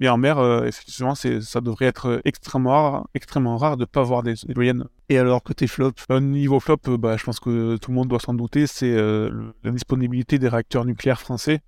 Mais 0.00 0.08
en 0.08 0.16
mer, 0.16 0.38
euh, 0.38 0.64
effectivement, 0.64 1.14
ça 1.14 1.60
devrait 1.60 1.86
être 1.86 2.20
extrêmement 2.24 2.70
rare, 2.70 3.08
extrêmement 3.14 3.56
rare 3.56 3.76
de 3.76 3.82
ne 3.82 3.86
pas 3.86 4.02
voir 4.02 4.22
des 4.22 4.34
éoliennes. 4.48 4.84
Et 5.08 5.18
alors, 5.18 5.42
côté 5.42 5.66
flop 5.66 5.92
Au 6.08 6.20
niveau 6.20 6.60
flop, 6.60 6.78
bah, 6.98 7.16
je 7.16 7.24
pense 7.24 7.40
que 7.40 7.76
tout 7.78 7.90
le 7.90 7.96
monde 7.96 8.08
doit 8.08 8.20
s'en 8.20 8.34
douter, 8.34 8.68
c'est 8.68 8.92
euh, 8.92 9.52
la 9.64 9.72
disponibilité 9.72 10.38
des 10.38 10.48
réacteurs 10.48 10.84
nucléaires 10.84 11.20
français. 11.20 11.60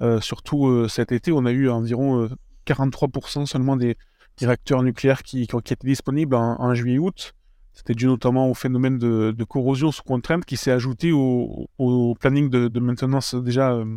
Euh, 0.00 0.20
surtout 0.20 0.88
cet 0.88 1.10
été, 1.10 1.32
on 1.32 1.44
a 1.44 1.50
eu 1.50 1.68
environ 1.68 2.28
43% 2.66 3.46
seulement 3.46 3.76
des, 3.76 3.96
des, 4.38 4.46
réacteurs 4.46 4.82
nucléaires 4.82 5.22
qui, 5.22 5.46
qui, 5.46 5.56
étaient 5.56 5.76
disponibles 5.86 6.34
en, 6.34 6.74
juillet-août. 6.74 7.34
C'était 7.72 7.94
dû 7.94 8.06
notamment 8.06 8.48
au 8.48 8.54
phénomène 8.54 8.98
de, 8.98 9.44
corrosion 9.44 9.92
sous 9.92 10.02
contrainte 10.02 10.44
qui 10.44 10.56
s'est 10.56 10.70
ajouté 10.70 11.12
au, 11.12 12.16
planning 12.18 12.48
de, 12.48 12.80
maintenance 12.80 13.34
déjà, 13.34 13.72
euh, 13.72 13.96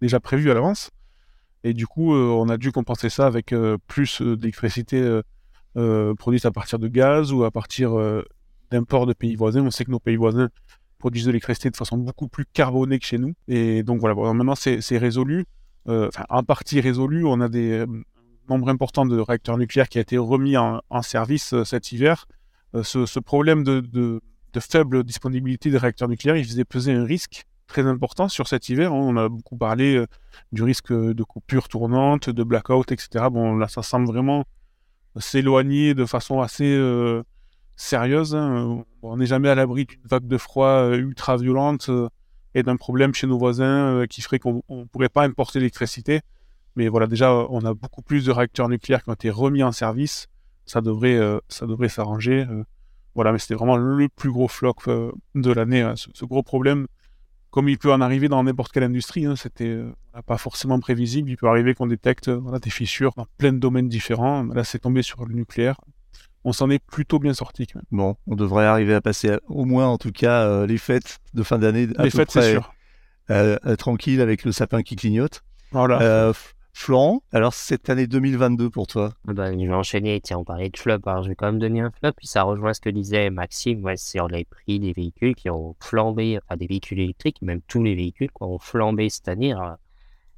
déjà 0.00 0.20
prévu 0.20 0.50
à 0.50 0.54
l'avance. 0.54 0.90
Et 1.62 1.72
du 1.72 1.86
coup, 1.86 2.14
euh, 2.14 2.28
on 2.28 2.48
a 2.48 2.58
dû 2.58 2.72
compenser 2.72 3.08
ça 3.08 3.26
avec 3.26 3.52
euh, 3.52 3.78
plus 3.86 4.20
d'électricité 4.20 5.20
produite 6.18 6.46
à 6.46 6.52
partir 6.52 6.78
de 6.78 6.86
gaz 6.86 7.32
ou 7.32 7.42
à 7.42 7.50
partir 7.50 7.92
d'imports 8.70 9.06
de 9.06 9.12
pays 9.12 9.34
voisins. 9.34 9.66
On 9.66 9.72
sait 9.72 9.84
que 9.84 9.90
nos 9.90 9.98
pays 9.98 10.16
voisins 10.16 10.48
produisent 10.98 11.26
de 11.26 11.32
l'électricité 11.32 11.68
de 11.68 11.76
façon 11.76 11.98
beaucoup 11.98 12.28
plus 12.28 12.46
carbonée 12.46 12.98
que 12.98 13.04
chez 13.04 13.18
nous. 13.18 13.34
Et 13.48 13.82
donc 13.82 14.00
voilà, 14.00 14.14
bon, 14.14 14.32
maintenant 14.32 14.54
c'est 14.54 14.98
résolu. 14.98 15.44
Enfin, 15.86 16.24
en 16.28 16.42
partie 16.42 16.80
résolu. 16.80 17.24
On 17.26 17.40
a 17.40 17.48
des 17.48 17.84
nombres 18.48 18.68
importants 18.68 19.06
de 19.06 19.18
réacteurs 19.18 19.58
nucléaires 19.58 19.88
qui 19.88 19.98
a 19.98 20.00
été 20.00 20.18
remis 20.18 20.56
en, 20.56 20.80
service 21.02 21.54
cet 21.64 21.92
hiver. 21.92 22.26
Ce, 22.82 23.18
problème 23.20 23.64
de, 23.64 24.20
faible 24.60 25.04
disponibilité 25.04 25.70
des 25.70 25.78
réacteurs 25.78 26.08
nucléaires, 26.08 26.36
il 26.36 26.44
faisait 26.44 26.64
peser 26.64 26.92
un 26.92 27.04
risque 27.04 27.44
très 27.66 27.86
important 27.86 28.28
sur 28.28 28.48
cet 28.48 28.68
hiver. 28.68 28.92
On 28.94 29.16
a 29.16 29.28
beaucoup 29.28 29.56
parlé 29.56 29.96
euh, 29.96 30.06
du 30.52 30.62
risque 30.62 30.92
de 30.92 31.22
coupure 31.22 31.68
tournante, 31.68 32.30
de 32.30 32.42
blackout, 32.42 32.92
etc. 32.92 33.26
Bon, 33.30 33.56
là, 33.56 33.68
ça 33.68 33.82
semble 33.82 34.06
vraiment 34.06 34.44
s'éloigner 35.16 35.94
de 35.94 36.04
façon 36.04 36.40
assez 36.40 36.74
euh, 36.76 37.22
sérieuse. 37.76 38.34
Hein. 38.34 38.84
On 39.02 39.16
n'est 39.16 39.26
jamais 39.26 39.48
à 39.48 39.54
l'abri 39.54 39.86
d'une 39.86 40.00
vague 40.04 40.26
de 40.26 40.38
froid 40.38 40.68
euh, 40.68 40.96
ultra 40.96 41.36
violente 41.36 41.90
et 42.54 42.62
d'un 42.62 42.76
problème 42.76 43.14
chez 43.14 43.26
nos 43.26 43.38
voisins 43.38 43.64
euh, 43.94 44.06
qui 44.06 44.22
ferait 44.22 44.38
qu'on 44.38 44.62
ne 44.70 44.84
pourrait 44.84 45.08
pas 45.08 45.24
importer 45.24 45.58
l'électricité. 45.58 46.20
Mais 46.76 46.88
voilà, 46.88 47.06
déjà, 47.06 47.32
on 47.32 47.64
a 47.64 47.74
beaucoup 47.74 48.02
plus 48.02 48.24
de 48.24 48.32
réacteurs 48.32 48.68
nucléaires 48.68 49.02
qui 49.02 49.10
ont 49.10 49.14
été 49.14 49.30
remis 49.30 49.62
en 49.62 49.72
service. 49.72 50.28
Ça 50.66 50.80
devrait, 50.80 51.16
euh, 51.16 51.38
ça 51.48 51.66
devrait 51.66 51.88
s'arranger. 51.88 52.46
euh. 52.50 52.64
voilà, 53.14 53.32
mais 53.32 53.38
c'était 53.38 53.54
vraiment 53.54 53.76
le 53.76 54.08
plus 54.08 54.30
gros 54.30 54.48
flop 54.48 54.76
de 55.34 55.52
l'année, 55.52 55.82
hein, 55.82 55.94
ce, 55.96 56.24
gros 56.24 56.42
problème. 56.42 56.86
Comme 57.50 57.68
il 57.68 57.78
peut 57.78 57.92
en 57.92 58.00
arriver 58.00 58.28
dans 58.28 58.42
n'importe 58.42 58.72
quelle 58.72 58.82
industrie, 58.82 59.26
hein, 59.26 59.36
c'était 59.36 59.78
pas 60.26 60.38
forcément 60.38 60.80
prévisible. 60.80 61.30
Il 61.30 61.36
peut 61.36 61.46
arriver 61.46 61.74
qu'on 61.74 61.86
détecte 61.86 62.28
des 62.28 62.70
fissures 62.70 63.12
dans 63.16 63.26
plein 63.38 63.52
de 63.52 63.58
domaines 63.58 63.88
différents. 63.88 64.42
Là, 64.42 64.64
c'est 64.64 64.80
tombé 64.80 65.02
sur 65.02 65.24
le 65.24 65.34
nucléaire. 65.34 65.76
On 66.44 66.52
s'en 66.52 66.70
est 66.70 66.78
plutôt 66.78 67.18
bien 67.18 67.34
sorti. 67.34 67.66
Quand 67.66 67.78
même. 67.78 67.84
Bon, 67.90 68.16
on 68.26 68.36
devrait 68.36 68.66
arriver 68.66 68.94
à 68.94 69.00
passer 69.00 69.30
à, 69.30 69.40
au 69.48 69.64
moins, 69.64 69.86
en 69.86 69.98
tout 69.98 70.12
cas, 70.12 70.46
euh, 70.46 70.66
les 70.66 70.78
fêtes 70.78 71.18
de 71.32 71.42
fin 71.42 71.58
d'année. 71.58 71.88
Les 71.98 72.10
fêtes, 72.10 72.30
c'est 72.30 72.52
sûr. 72.52 72.74
Euh, 73.30 73.56
tranquille 73.76 74.20
avec 74.20 74.44
le 74.44 74.52
sapin 74.52 74.82
qui 74.82 74.96
clignote. 74.96 75.42
Voilà. 75.72 76.00
Euh, 76.02 76.32
Florent, 76.76 77.22
alors 77.32 77.54
cette 77.54 77.88
année 77.88 78.08
2022 78.08 78.68
pour 78.68 78.88
toi? 78.88 79.14
Bah, 79.24 79.52
Je 79.52 79.56
vais 79.56 79.72
enchaîner, 79.72 80.20
tiens, 80.20 80.38
on 80.38 80.44
parlait 80.44 80.70
de 80.70 80.76
flop, 80.76 80.98
alors 81.06 81.22
je 81.22 81.28
vais 81.28 81.36
quand 81.36 81.46
même 81.46 81.60
donner 81.60 81.80
un 81.80 81.92
flop, 81.92 82.10
puis 82.16 82.26
ça 82.26 82.42
rejoint 82.42 82.74
ce 82.74 82.80
que 82.80 82.90
disait 82.90 83.30
Maxime, 83.30 83.84
ouais, 83.84 83.96
sur 83.96 84.26
les 84.26 84.44
prix 84.44 84.80
des 84.80 84.92
véhicules 84.92 85.36
qui 85.36 85.48
ont 85.50 85.76
flambé, 85.78 86.40
enfin 86.42 86.56
des 86.56 86.66
véhicules 86.66 86.98
électriques, 86.98 87.40
même 87.42 87.60
tous 87.68 87.84
les 87.84 87.94
véhicules 87.94 88.28
qui 88.28 88.42
ont 88.42 88.58
flambé 88.58 89.08
cette 89.08 89.28
année. 89.28 89.52
Alors, 89.52 89.76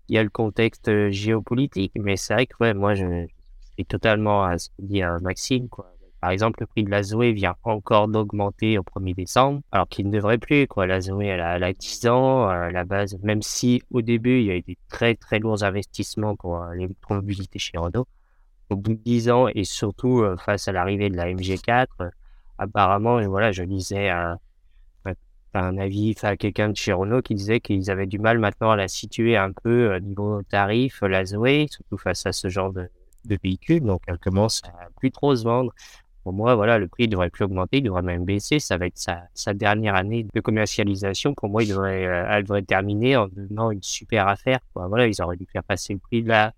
il 0.09 0.15
y 0.15 0.19
a 0.19 0.23
le 0.23 0.29
contexte 0.29 1.09
géopolitique, 1.09 1.93
mais 1.99 2.19
c'est 2.19 2.35
vrai 2.35 2.47
que 2.47 2.55
ouais, 2.61 2.75
moi 2.75 2.95
je, 2.95 3.07
je 3.07 3.73
suis 3.73 3.87
totalement 3.87 4.45
à 4.45 4.59
ce 4.59 4.69
que 4.69 4.75
dit 4.81 5.01
Maxime. 5.23 5.71
Quoi. 5.71 5.91
Par 6.21 6.31
exemple, 6.31 6.61
le 6.61 6.67
prix 6.67 6.83
de 6.83 6.91
la 6.91 7.03
Zoé 7.03 7.33
vient 7.33 7.57
encore 7.63 8.09
d'augmenter 8.09 8.79
au 8.79 8.83
1er 8.83 9.15
décembre, 9.15 9.61
alors 9.71 9.87
qu'il 9.89 10.07
ne 10.07 10.13
devrait 10.13 10.39
plus. 10.39 10.67
La 10.77 11.01
Zoé, 11.01 11.27
elle 11.27 11.41
a, 11.41 11.57
elle 11.57 11.65
a 11.65 11.73
10 11.73 12.07
ans, 12.09 12.49
à 12.49 12.71
la 12.71 12.85
base, 12.85 13.19
même 13.23 13.43
si 13.43 13.83
au 13.91 14.03
début, 14.03 14.41
il 14.41 14.47
y 14.47 14.51
a 14.51 14.57
eu 14.57 14.63
des 14.63 14.79
très 14.89 15.15
très 15.15 15.39
lourds 15.39 15.63
investissements 15.63 16.35
pour 16.37 16.63
euh, 16.63 16.75
l'électromobilité 16.75 17.59
chez 17.59 17.77
Renault. 17.77 18.07
Au 18.71 18.77
bout 18.77 18.95
de 18.95 19.01
10 19.05 19.31
ans, 19.31 19.49
et 19.49 19.65
surtout 19.65 20.21
euh, 20.23 20.37
face 20.37 20.69
à 20.69 20.73
l'arrivée 20.73 21.11
de 21.11 21.17
la 21.17 21.27
MG4, 21.27 21.87
euh, 22.01 22.11
apparemment, 22.59 23.21
voilà, 23.29 23.53
je 23.53 23.63
lisais 23.63 24.09
un, 24.09 24.39
avis 25.55 26.15
à 26.23 26.37
quelqu'un 26.37 26.69
de 26.69 26.77
chez 26.77 26.93
Renault 26.93 27.23
qui 27.23 27.35
disait 27.35 27.61
qu'ils 27.61 27.91
avaient 27.91 28.07
du 28.07 28.19
mal 28.19 28.39
maintenant 28.39 28.73
à 28.73 28.77
la 28.77 28.89
situer 28.89 29.39
un 29.39 29.53
peu 29.53 29.97
au 29.97 30.01
niveau 30.01 30.43
tarif, 30.43 31.01
la 31.01 31.25
Zoé, 31.25 31.67
surtout 31.71 31.97
face 31.97 32.27
à 32.27 32.33
ce 32.33 32.49
genre 32.49 32.73
de, 32.73 32.91
de 33.25 33.39
véhicule. 33.43 33.81
Donc, 33.81 34.03
elle 34.07 34.19
commence 34.19 34.63
à 34.65 34.89
plus 34.99 35.11
trop 35.11 35.35
se 35.35 35.45
vendre 35.45 35.73
pour 36.27 36.33
moi, 36.33 36.57
voilà, 36.57 36.77
le 36.77 36.89
prix 36.89 37.05
ne 37.05 37.13
devrait 37.13 37.31
plus 37.31 37.45
augmenter, 37.45 37.77
il 37.77 37.85
devrait 37.85 38.03
même 38.03 38.25
baisser. 38.25 38.59
Ça 38.59 38.77
va 38.77 38.87
être 38.87 38.99
sa, 38.99 39.29
sa 39.33 39.55
dernière 39.55 39.95
année 39.95 40.27
de 40.35 40.41
commercialisation. 40.41 41.35
Pour 41.35 41.49
moi, 41.49 41.63
il 41.63 41.69
devrait, 41.69 42.05
euh, 42.05 42.27
elle 42.29 42.43
devrait 42.43 42.63
terminer 42.63 43.17
en 43.17 43.29
devenant 43.29 43.71
une 43.71 43.81
super 43.81 44.27
affaire. 44.27 44.59
Quoi. 44.75 44.89
Voilà, 44.89 45.07
ils 45.07 45.23
auraient 45.23 45.37
dû 45.37 45.47
faire 45.47 45.63
passer 45.63 45.93
le 45.93 46.01
prix 46.01 46.23
là. 46.23 46.53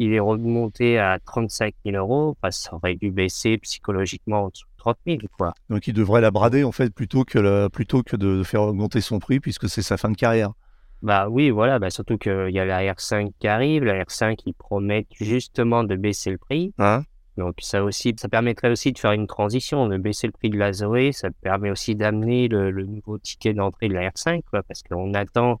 Il 0.00 0.12
est 0.12 0.18
remonté 0.18 0.98
à 0.98 1.20
35 1.24 1.74
000 1.86 1.96
euros. 1.96 2.36
Enfin, 2.36 2.50
ça 2.50 2.74
aurait 2.74 2.96
dû 2.96 3.12
baisser 3.12 3.56
psychologiquement 3.58 4.46
en 4.46 4.48
dessous 4.48 4.66
de 4.66 4.82
30 4.82 4.96
000. 5.06 5.18
Quoi. 5.38 5.54
Donc, 5.70 5.86
il 5.86 5.92
devrait 5.92 6.20
la 6.20 6.32
brader 6.32 6.64
en 6.64 6.72
fait 6.72 6.92
plutôt 6.92 7.22
que, 7.22 7.68
plutôt 7.68 8.02
que 8.02 8.16
de 8.16 8.42
faire 8.42 8.62
augmenter 8.62 9.00
son 9.00 9.20
prix 9.20 9.38
puisque 9.38 9.68
c'est 9.68 9.82
sa 9.82 9.96
fin 9.96 10.10
de 10.10 10.16
carrière. 10.16 10.54
Bah 11.02 11.28
oui, 11.28 11.50
voilà, 11.50 11.78
bah 11.78 11.90
surtout 11.90 12.18
qu'il 12.18 12.50
y 12.50 12.58
a 12.58 12.64
la 12.64 12.82
R5 12.82 13.30
qui 13.38 13.46
arrive, 13.46 13.84
la 13.84 14.02
R5 14.02 14.34
qui 14.34 14.52
promet 14.52 15.06
justement 15.20 15.84
de 15.84 15.94
baisser 15.94 16.32
le 16.32 16.38
prix. 16.38 16.74
Hein? 16.78 17.04
Donc 17.36 17.56
ça 17.60 17.82
aussi, 17.82 18.14
ça 18.18 18.28
permettrait 18.28 18.70
aussi 18.70 18.92
de 18.92 18.98
faire 18.98 19.12
une 19.12 19.26
transition, 19.26 19.88
de 19.88 19.96
baisser 19.96 20.26
le 20.26 20.32
prix 20.32 20.50
de 20.50 20.58
la 20.58 20.72
Zoé, 20.72 21.12
ça 21.12 21.30
permet 21.42 21.70
aussi 21.70 21.94
d'amener 21.94 22.48
le, 22.48 22.70
nouveau 22.84 23.18
ticket 23.18 23.54
d'entrée 23.54 23.88
de 23.88 23.94
la 23.94 24.08
R5, 24.10 24.42
quoi, 24.50 24.62
parce 24.62 24.82
qu'on 24.82 25.14
attend 25.14 25.60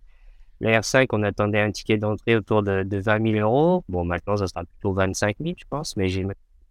la 0.60 0.80
R5, 0.80 1.06
on 1.12 1.22
attendait 1.24 1.60
un 1.60 1.72
ticket 1.72 1.98
d'entrée 1.98 2.36
autour 2.36 2.62
de, 2.62 2.84
de 2.84 2.96
20 2.98 3.32
000 3.32 3.46
euros. 3.46 3.84
Bon, 3.88 4.04
maintenant 4.04 4.36
ça 4.36 4.46
sera 4.46 4.64
plutôt 4.64 4.92
25 4.92 5.36
000, 5.40 5.54
je 5.58 5.64
pense, 5.68 5.96
mais 5.96 6.08
j'ai 6.08 6.24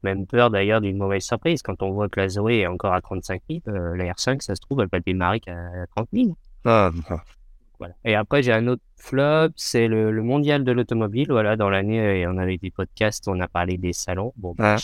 même 0.04 0.26
peur 0.26 0.50
d'ailleurs 0.50 0.82
d'une 0.82 0.98
mauvaise 0.98 1.24
surprise 1.24 1.62
quand 1.62 1.82
on 1.82 1.92
voit 1.92 2.10
que 2.10 2.20
la 2.20 2.30
Zoé 2.30 2.60
est 2.60 2.68
encore 2.68 2.94
à 2.94 3.02
35 3.02 3.42
000. 3.50 3.62
Euh, 3.68 3.96
la 3.96 4.06
R5, 4.06 4.42
ça 4.42 4.56
se 4.56 4.62
trouve, 4.62 4.82
elle 4.82 4.90
va 4.92 5.00
démarrer 5.00 5.40
qu'à 5.40 5.56
30 5.96 6.08
000. 6.14 6.38
Ah, 6.66 6.92
ah. 7.10 7.24
Voilà. 7.84 7.96
Et 8.06 8.16
après, 8.16 8.42
j'ai 8.44 8.54
un 8.54 8.68
autre 8.68 8.82
flop, 8.98 9.50
c'est 9.58 9.90
le, 9.90 10.10
le 10.12 10.24
mondial 10.24 10.64
de 10.64 10.72
l'automobile. 10.72 11.28
Voilà, 11.30 11.58
dans 11.58 11.70
l'année, 11.70 12.24
euh, 12.24 12.32
on 12.32 12.38
avait 12.38 12.58
des 12.58 12.72
podcasts, 12.72 13.28
on 13.28 13.40
a 13.42 13.48
parlé 13.50 13.78
des 13.78 13.92
salons. 13.92 14.32
Bon, 14.38 14.56
Ah. 14.60 14.78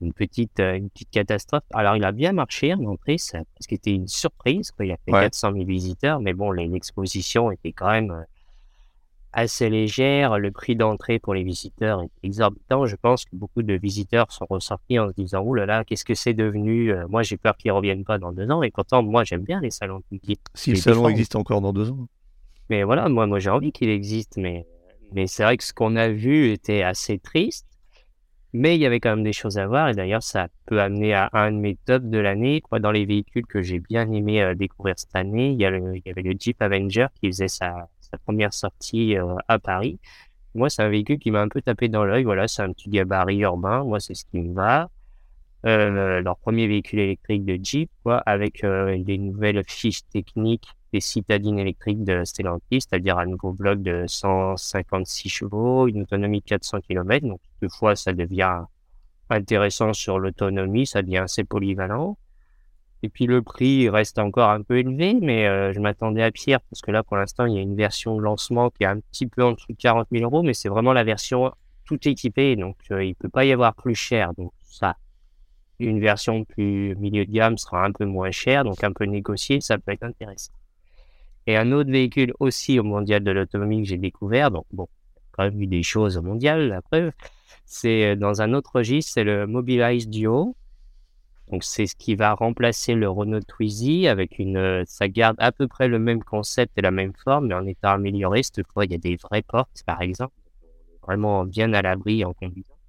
une 0.00 0.12
petite, 0.12 0.58
euh, 0.58 0.74
une 0.76 0.90
petite 0.90 1.10
catastrophe. 1.10 1.62
Alors, 1.74 1.94
il 1.94 2.04
a 2.04 2.10
bien 2.10 2.32
marché 2.32 2.74
en 2.74 2.82
entrée, 2.86 3.18
ça, 3.18 3.38
parce 3.54 3.66
que 3.68 3.76
c'était 3.76 3.92
une 3.94 4.08
surprise. 4.08 4.72
Quoi. 4.72 4.86
Il 4.86 4.92
a 4.92 4.96
fait 5.04 5.12
Ouais. 5.12 5.20
400 5.20 5.52
000 5.52 5.64
visiteurs, 5.64 6.18
mais 6.20 6.32
bon, 6.32 6.50
l'exposition 6.50 7.52
était 7.52 7.70
quand 7.72 7.90
même 7.90 8.10
euh, 8.10 8.22
assez 9.32 9.70
légère. 9.70 10.38
Le 10.38 10.50
prix 10.50 10.74
d'entrée 10.74 11.20
pour 11.20 11.34
les 11.34 11.44
visiteurs 11.44 12.02
est 12.02 12.10
exorbitant. 12.24 12.86
Je 12.86 12.96
pense 12.96 13.24
que 13.26 13.36
beaucoup 13.36 13.62
de 13.62 13.74
visiteurs 13.74 14.32
sont 14.32 14.46
ressortis 14.50 14.98
en 14.98 15.08
se 15.08 15.14
disant, 15.14 15.42
ouh 15.42 15.54
là 15.54 15.66
là, 15.66 15.84
qu'est-ce 15.84 16.04
que 16.04 16.14
c'est 16.14 16.34
devenu 16.34 16.92
Moi, 17.08 17.22
j'ai 17.22 17.36
peur 17.36 17.56
qu'ils 17.56 17.70
reviennent 17.70 18.04
pas 18.04 18.18
dans 18.18 18.32
deux 18.32 18.50
ans. 18.50 18.62
Et 18.64 18.72
pourtant, 18.72 19.04
moi, 19.04 19.22
j'aime 19.22 19.42
bien 19.44 19.60
les 19.60 19.70
salons 19.70 20.00
publics. 20.00 20.40
Si 20.54 20.70
le 20.70 20.76
salon 20.76 21.08
existe 21.08 21.36
encore 21.36 21.60
dans 21.60 21.72
deux 21.72 21.90
ans. 21.92 22.08
Mais 22.70 22.84
voilà, 22.84 23.08
moi, 23.08 23.26
moi 23.26 23.38
j'ai 23.38 23.50
envie 23.50 23.72
qu'il 23.72 23.90
existe, 23.90 24.36
mais, 24.36 24.66
mais 25.12 25.26
c'est 25.26 25.42
vrai 25.42 25.56
que 25.58 25.64
ce 25.64 25.72
qu'on 25.74 25.96
a 25.96 26.08
vu 26.08 26.50
était 26.52 26.82
assez 26.82 27.18
triste. 27.18 27.66
Mais 28.52 28.74
il 28.76 28.80
y 28.80 28.86
avait 28.86 29.00
quand 29.00 29.10
même 29.10 29.24
des 29.24 29.32
choses 29.32 29.58
à 29.58 29.66
voir, 29.68 29.90
et 29.90 29.94
d'ailleurs, 29.94 30.22
ça 30.24 30.48
peut 30.66 30.80
amener 30.80 31.14
à 31.14 31.30
un 31.34 31.52
de 31.52 31.58
mes 31.58 31.76
tops 31.86 32.06
de 32.06 32.18
l'année. 32.18 32.62
Dans 32.80 32.90
les 32.90 33.04
véhicules 33.06 33.46
que 33.46 33.62
j'ai 33.62 33.78
bien 33.78 34.10
aimé 34.10 34.42
euh, 34.42 34.54
découvrir 34.56 34.98
cette 34.98 35.14
année, 35.14 35.52
il 35.52 35.60
y, 35.60 35.64
a 35.64 35.70
le- 35.70 35.96
il 35.96 36.02
y 36.04 36.10
avait 36.10 36.22
le 36.22 36.34
Jeep 36.38 36.60
Avenger 36.62 37.06
qui 37.20 37.28
faisait 37.28 37.48
sa, 37.48 37.88
sa 38.00 38.18
première 38.18 38.52
sortie 38.54 39.16
euh, 39.16 39.36
à 39.48 39.58
Paris. 39.60 40.00
Moi, 40.54 40.70
c'est 40.70 40.82
un 40.82 40.88
véhicule 40.90 41.18
qui 41.18 41.30
m'a 41.30 41.42
un 41.42 41.48
peu 41.48 41.62
tapé 41.62 41.88
dans 41.88 42.04
l'œil. 42.04 42.24
Voilà, 42.24 42.48
c'est 42.48 42.62
un 42.62 42.72
petit 42.72 42.90
gabarit 42.90 43.38
urbain. 43.40 43.84
Moi, 43.84 44.00
c'est 44.00 44.14
ce 44.14 44.24
qui 44.26 44.38
me 44.40 44.54
va. 44.54 44.88
Euh, 45.66 46.20
leur 46.22 46.38
premier 46.38 46.66
véhicule 46.66 47.00
électrique 47.00 47.44
de 47.44 47.58
Jeep, 47.62 47.90
quoi, 48.02 48.18
avec 48.24 48.64
euh, 48.64 48.96
des 48.98 49.18
nouvelles 49.18 49.62
fiches 49.66 50.06
techniques 50.10 50.68
des 50.92 51.00
citadines 51.00 51.58
électriques 51.58 52.02
de 52.02 52.24
Stellantis, 52.24 52.80
c'est-à-dire 52.80 53.18
un 53.18 53.26
nouveau 53.26 53.52
bloc 53.52 53.80
de 53.80 54.04
156 54.08 55.28
chevaux, 55.28 55.86
une 55.86 56.02
autonomie 56.02 56.40
de 56.40 56.46
400 56.46 56.80
km. 56.80 57.26
Donc, 57.26 57.40
toutefois, 57.60 57.94
ça 57.94 58.12
devient 58.12 58.62
intéressant 59.28 59.92
sur 59.92 60.18
l'autonomie, 60.18 60.86
ça 60.86 61.02
devient 61.02 61.18
assez 61.18 61.44
polyvalent. 61.44 62.16
Et 63.02 63.08
puis 63.08 63.26
le 63.26 63.40
prix 63.40 63.88
reste 63.88 64.18
encore 64.18 64.50
un 64.50 64.62
peu 64.62 64.78
élevé, 64.78 65.14
mais 65.20 65.46
euh, 65.46 65.72
je 65.72 65.80
m'attendais 65.80 66.22
à 66.22 66.30
pire 66.30 66.60
parce 66.68 66.82
que 66.82 66.90
là, 66.90 67.02
pour 67.02 67.16
l'instant, 67.16 67.46
il 67.46 67.54
y 67.54 67.58
a 67.58 67.62
une 67.62 67.76
version 67.76 68.16
de 68.16 68.20
lancement 68.20 68.68
qui 68.70 68.82
est 68.82 68.86
un 68.86 69.00
petit 69.00 69.26
peu 69.26 69.42
en 69.42 69.52
dessous 69.52 69.72
de 69.72 69.76
40 69.76 70.08
000 70.12 70.24
euros, 70.24 70.42
mais 70.42 70.52
c'est 70.52 70.68
vraiment 70.68 70.92
la 70.92 71.04
version 71.04 71.50
tout 71.84 72.06
équipée, 72.06 72.56
donc 72.56 72.76
euh, 72.90 73.02
il 73.02 73.14
peut 73.14 73.30
pas 73.30 73.44
y 73.44 73.52
avoir 73.52 73.74
plus 73.74 73.94
cher. 73.94 74.34
Donc 74.36 74.52
ça, 74.64 74.96
une 75.80 76.00
version 76.00 76.44
plus 76.44 76.94
milieu 76.96 77.24
de 77.24 77.32
gamme 77.32 77.58
sera 77.58 77.84
un 77.84 77.92
peu 77.92 78.04
moins 78.04 78.30
chère, 78.30 78.64
donc 78.64 78.82
un 78.84 78.92
peu 78.92 79.04
négociée, 79.04 79.60
ça 79.60 79.78
peut 79.78 79.92
être 79.92 80.04
intéressant. 80.04 80.52
Et 81.46 81.56
un 81.56 81.72
autre 81.72 81.90
véhicule 81.90 82.32
aussi 82.38 82.78
au 82.78 82.84
mondial 82.84 83.24
de 83.24 83.30
l'automobile 83.30 83.82
que 83.82 83.88
j'ai 83.88 83.98
découvert, 83.98 84.50
donc 84.50 84.66
bon, 84.72 84.88
quand 85.32 85.44
même 85.44 85.60
eu 85.60 85.66
des 85.66 85.82
choses 85.82 86.16
au 86.16 86.22
mondial, 86.22 86.68
la 86.68 86.82
preuve, 86.82 87.12
c'est 87.64 88.10
euh, 88.10 88.16
dans 88.16 88.42
un 88.42 88.52
autre 88.52 88.70
registre, 88.74 89.12
c'est 89.14 89.24
le 89.24 89.46
Mobilize 89.46 90.08
Duo. 90.08 90.56
Donc 91.50 91.64
c'est 91.64 91.86
ce 91.86 91.96
qui 91.96 92.14
va 92.14 92.34
remplacer 92.34 92.94
le 92.94 93.08
Renault 93.08 93.40
Twizy 93.40 94.06
avec 94.06 94.38
une, 94.38 94.56
euh, 94.56 94.84
ça 94.86 95.08
garde 95.08 95.36
à 95.38 95.50
peu 95.50 95.66
près 95.66 95.88
le 95.88 95.98
même 95.98 96.22
concept 96.22 96.78
et 96.78 96.82
la 96.82 96.92
même 96.92 97.12
forme, 97.24 97.48
mais 97.48 97.54
en 97.54 97.66
étant 97.66 97.90
amélioré. 97.90 98.42
Cette 98.42 98.66
fois, 98.72 98.84
il 98.84 98.92
y 98.92 98.94
a 98.94 98.98
des 98.98 99.16
vraies 99.16 99.42
portes, 99.42 99.82
par 99.84 100.00
exemple, 100.00 100.34
vraiment 101.02 101.44
bien 101.44 101.72
à 101.72 101.82
l'abri 101.82 102.24
en 102.24 102.32
conduisant. 102.32 102.79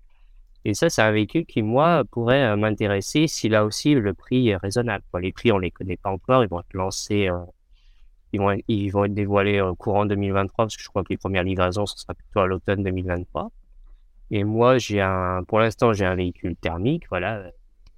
Et 0.64 0.74
ça, 0.74 0.90
c'est 0.90 1.02
un 1.02 1.12
véhicule 1.12 1.46
qui, 1.46 1.64
moi, 1.64 2.04
pourrait 2.12 2.44
euh, 2.44 2.56
m'intéresser 2.56 3.28
si 3.28 3.50
là 3.50 3.66
aussi 3.66 3.94
le 3.96 4.14
prix 4.14 4.50
est 4.50 4.58
raisonnable. 4.58 5.04
les 5.20 5.32
prix, 5.32 5.52
on 5.52 5.58
les 5.58 5.72
connaît 5.72 5.98
pas 5.98 6.12
encore, 6.12 6.44
ils 6.44 6.50
vont 6.50 6.60
être 6.60 6.74
lancés, 6.74 7.30
euh, 7.30 7.40
ils 8.34 8.40
vont, 8.40 8.56
ils 8.68 8.90
vont 8.90 9.06
être 9.06 9.14
dévoilés 9.14 9.60
au 9.62 9.76
courant 9.76 10.06
2023, 10.06 10.66
parce 10.66 10.78
que 10.78 10.84
je 10.84 10.88
crois 10.90 11.04
que 11.04 11.10
les 11.10 11.18
premières 11.18 11.44
livraisons, 11.44 11.86
ce 11.86 11.98
sera 11.98 12.14
plutôt 12.14 12.42
à 12.42 12.48
l'automne 12.48 12.84
2023. 12.84 13.52
Et 14.30 14.44
moi, 14.44 14.78
j'ai 14.78 15.02
un, 15.02 15.44
pour 15.48 15.60
l'instant, 15.60 15.94
j'ai 15.94 16.06
un 16.06 16.16
véhicule 16.16 16.56
thermique, 16.56 17.04
voilà. 17.10 17.44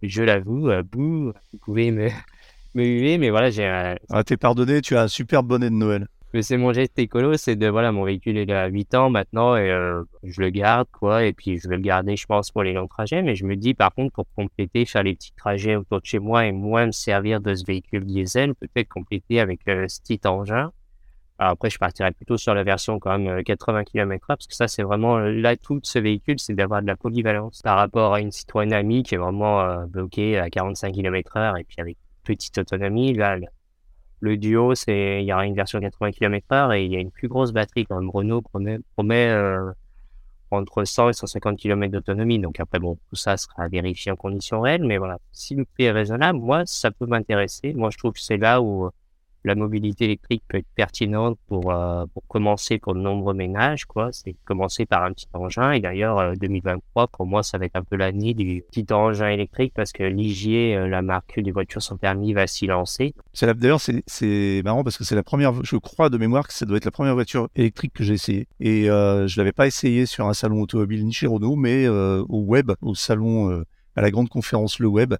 Je 0.01 0.23
l'avoue, 0.23 0.69
euh, 0.69 0.83
bouh, 0.83 1.33
vous 1.51 1.59
pouvez 1.59 1.91
me, 1.91 2.07
me 2.75 2.83
huer, 2.83 3.17
mais 3.17 3.29
voilà, 3.29 3.51
j'ai 3.51 3.65
un, 3.65 3.95
Ah, 4.09 4.23
t'es 4.23 4.37
pardonné, 4.37 4.81
tu 4.81 4.95
as 4.95 5.03
un 5.03 5.07
super 5.07 5.43
bonnet 5.43 5.69
de 5.69 5.75
Noël. 5.75 6.07
C'est 6.41 6.57
mon 6.57 6.73
geste 6.73 6.97
écolo, 6.97 7.37
c'est 7.37 7.55
de, 7.55 7.67
voilà, 7.67 7.91
mon 7.91 8.03
véhicule 8.03 8.37
il 8.37 8.51
a 8.51 8.67
8 8.67 8.95
ans 8.95 9.09
maintenant 9.09 9.55
et 9.55 9.69
euh, 9.69 10.03
je 10.23 10.41
le 10.41 10.49
garde, 10.49 10.87
quoi, 10.91 11.23
et 11.25 11.33
puis 11.33 11.59
je 11.59 11.69
vais 11.69 11.75
le 11.75 11.81
garder, 11.81 12.15
je 12.15 12.25
pense, 12.25 12.51
pour 12.51 12.63
les 12.63 12.73
longs 12.73 12.87
trajets, 12.87 13.21
mais 13.21 13.35
je 13.35 13.45
me 13.45 13.55
dis, 13.55 13.73
par 13.73 13.93
contre, 13.93 14.13
pour 14.13 14.25
compléter, 14.35 14.85
faire 14.85 15.03
les 15.03 15.15
petits 15.15 15.33
trajets 15.35 15.75
autour 15.75 16.01
de 16.01 16.05
chez 16.05 16.19
moi 16.19 16.45
et 16.45 16.51
moins 16.51 16.87
me 16.87 16.91
servir 16.91 17.39
de 17.41 17.53
ce 17.53 17.63
véhicule 17.65 18.05
diesel, 18.05 18.55
peut-être 18.55 18.89
compléter 18.89 19.39
avec 19.39 19.59
euh, 19.67 19.87
ce 19.87 20.01
petit 20.01 20.21
engin. 20.25 20.71
Après, 21.39 21.69
je 21.69 21.77
partirais 21.79 22.11
plutôt 22.11 22.37
sur 22.37 22.53
la 22.53 22.63
version 22.63 22.99
quand 22.99 23.17
même 23.17 23.39
euh, 23.39 23.43
80 23.43 23.83
km/h, 23.85 24.27
parce 24.27 24.47
que 24.47 24.55
ça, 24.55 24.67
c'est 24.67 24.83
vraiment 24.83 25.17
euh, 25.17 25.31
l'atout 25.31 25.79
de 25.79 25.85
ce 25.85 25.99
véhicule, 25.99 26.39
c'est 26.39 26.53
d'avoir 26.53 26.81
de 26.81 26.87
la 26.87 26.95
polyvalence 26.95 27.61
par 27.61 27.77
rapport 27.77 28.13
à 28.13 28.21
une 28.21 28.31
Citroën 28.31 28.71
Ami 28.71 29.03
qui 29.03 29.15
est 29.15 29.17
vraiment 29.17 29.61
euh, 29.61 29.85
bloquée 29.85 30.37
à 30.37 30.49
45 30.49 30.93
km/h 30.93 31.59
et 31.59 31.63
puis 31.63 31.75
avec 31.79 31.97
petite 32.23 32.57
autonomie. 32.59 33.13
Là, 33.13 33.37
le, 34.23 34.37
duo, 34.37 34.73
c'est 34.75 35.21
il 35.21 35.25
y 35.25 35.33
aura 35.33 35.45
une 35.45 35.55
version 35.55 35.79
80 35.79 36.11
km/h 36.11 36.75
et 36.75 36.85
il 36.85 36.91
y 36.91 36.95
a 36.95 36.99
une 36.99 37.11
plus 37.11 37.27
grosse 37.27 37.51
batterie 37.51 37.85
quand. 37.85 38.01
Renault 38.09 38.41
promet, 38.41 38.79
euh, 39.29 39.71
entre 40.51 40.83
100 40.85 41.09
et 41.09 41.13
150 41.13 41.57
km 41.57 41.91
d'autonomie. 41.91 42.39
Donc 42.39 42.59
après, 42.59 42.79
bon, 42.79 42.97
tout 43.09 43.15
ça 43.15 43.37
sera 43.37 43.67
vérifié 43.67 44.11
en 44.11 44.15
conditions 44.15 44.61
réelles, 44.61 44.83
mais 44.83 44.97
voilà, 44.97 45.19
si 45.31 45.55
le 45.55 45.65
prix 45.65 45.85
est 45.85 45.91
raisonnable, 45.91 46.39
moi, 46.39 46.63
ça 46.65 46.91
peut 46.91 47.05
m'intéresser. 47.05 47.73
Moi, 47.73 47.89
je 47.91 47.97
trouve 47.97 48.13
que 48.13 48.21
c'est 48.21 48.37
là 48.37 48.61
où 48.61 48.89
la 49.43 49.55
mobilité 49.55 50.05
électrique 50.05 50.43
peut 50.47 50.57
être 50.57 50.67
pertinente 50.75 51.37
pour, 51.47 51.71
euh, 51.71 52.05
pour 52.13 52.23
commencer 52.27 52.77
pour 52.79 52.93
de 52.95 52.99
nombreux 52.99 53.33
ménages, 53.33 53.85
quoi. 53.85 54.09
C'est 54.11 54.35
commencer 54.45 54.85
par 54.85 55.03
un 55.03 55.11
petit 55.11 55.27
engin. 55.33 55.71
Et 55.71 55.79
d'ailleurs, 55.79 56.17
euh, 56.19 56.33
2023, 56.39 57.07
pour 57.07 57.25
moi, 57.25 57.43
ça 57.43 57.57
va 57.57 57.65
être 57.65 57.75
un 57.75 57.83
peu 57.83 57.95
l'année 57.95 58.33
du 58.33 58.63
petit 58.71 58.85
engin 58.93 59.29
électrique 59.29 59.73
parce 59.75 59.91
que 59.91 60.03
Ligier, 60.03 60.75
euh, 60.75 60.87
la 60.87 61.01
marque 61.01 61.39
des 61.39 61.51
voitures 61.51 61.81
sans 61.81 61.97
permis, 61.97 62.33
va 62.33 62.47
s'y 62.47 62.67
lancer. 62.67 63.13
D'ailleurs, 63.41 63.81
c'est- 63.81 64.61
marrant 64.63 64.83
parce 64.83 64.97
que 64.97 65.03
c'est 65.03 65.15
la 65.15 65.23
première, 65.23 65.53
je 65.63 65.75
crois 65.77 66.09
de 66.09 66.17
mémoire 66.17 66.47
que 66.47 66.53
ça 66.53 66.65
doit 66.65 66.77
être 66.77 66.85
la 66.85 66.91
première 66.91 67.13
voiture 67.13 67.49
électrique 67.55 67.93
que 67.93 68.03
j'ai 68.03 68.13
essayée. 68.13 68.47
Et 68.59 68.89
euh, 68.89 69.27
je 69.27 69.39
l'avais 69.39 69.51
pas 69.51 69.67
essayé 69.67 70.05
sur 70.05 70.27
un 70.27 70.33
salon 70.33 70.61
automobile 70.61 71.05
ni 71.05 71.11
chez 71.13 71.27
Renault, 71.27 71.55
mais 71.55 71.85
euh, 71.85 72.23
au 72.29 72.41
web, 72.41 72.71
au 72.81 72.95
salon, 72.95 73.49
euh, 73.49 73.63
à 73.95 74.01
la 74.01 74.09
grande 74.09 74.29
conférence 74.29 74.79
Le 74.79 74.87
Web, 74.87 75.13
euh, 75.13 75.17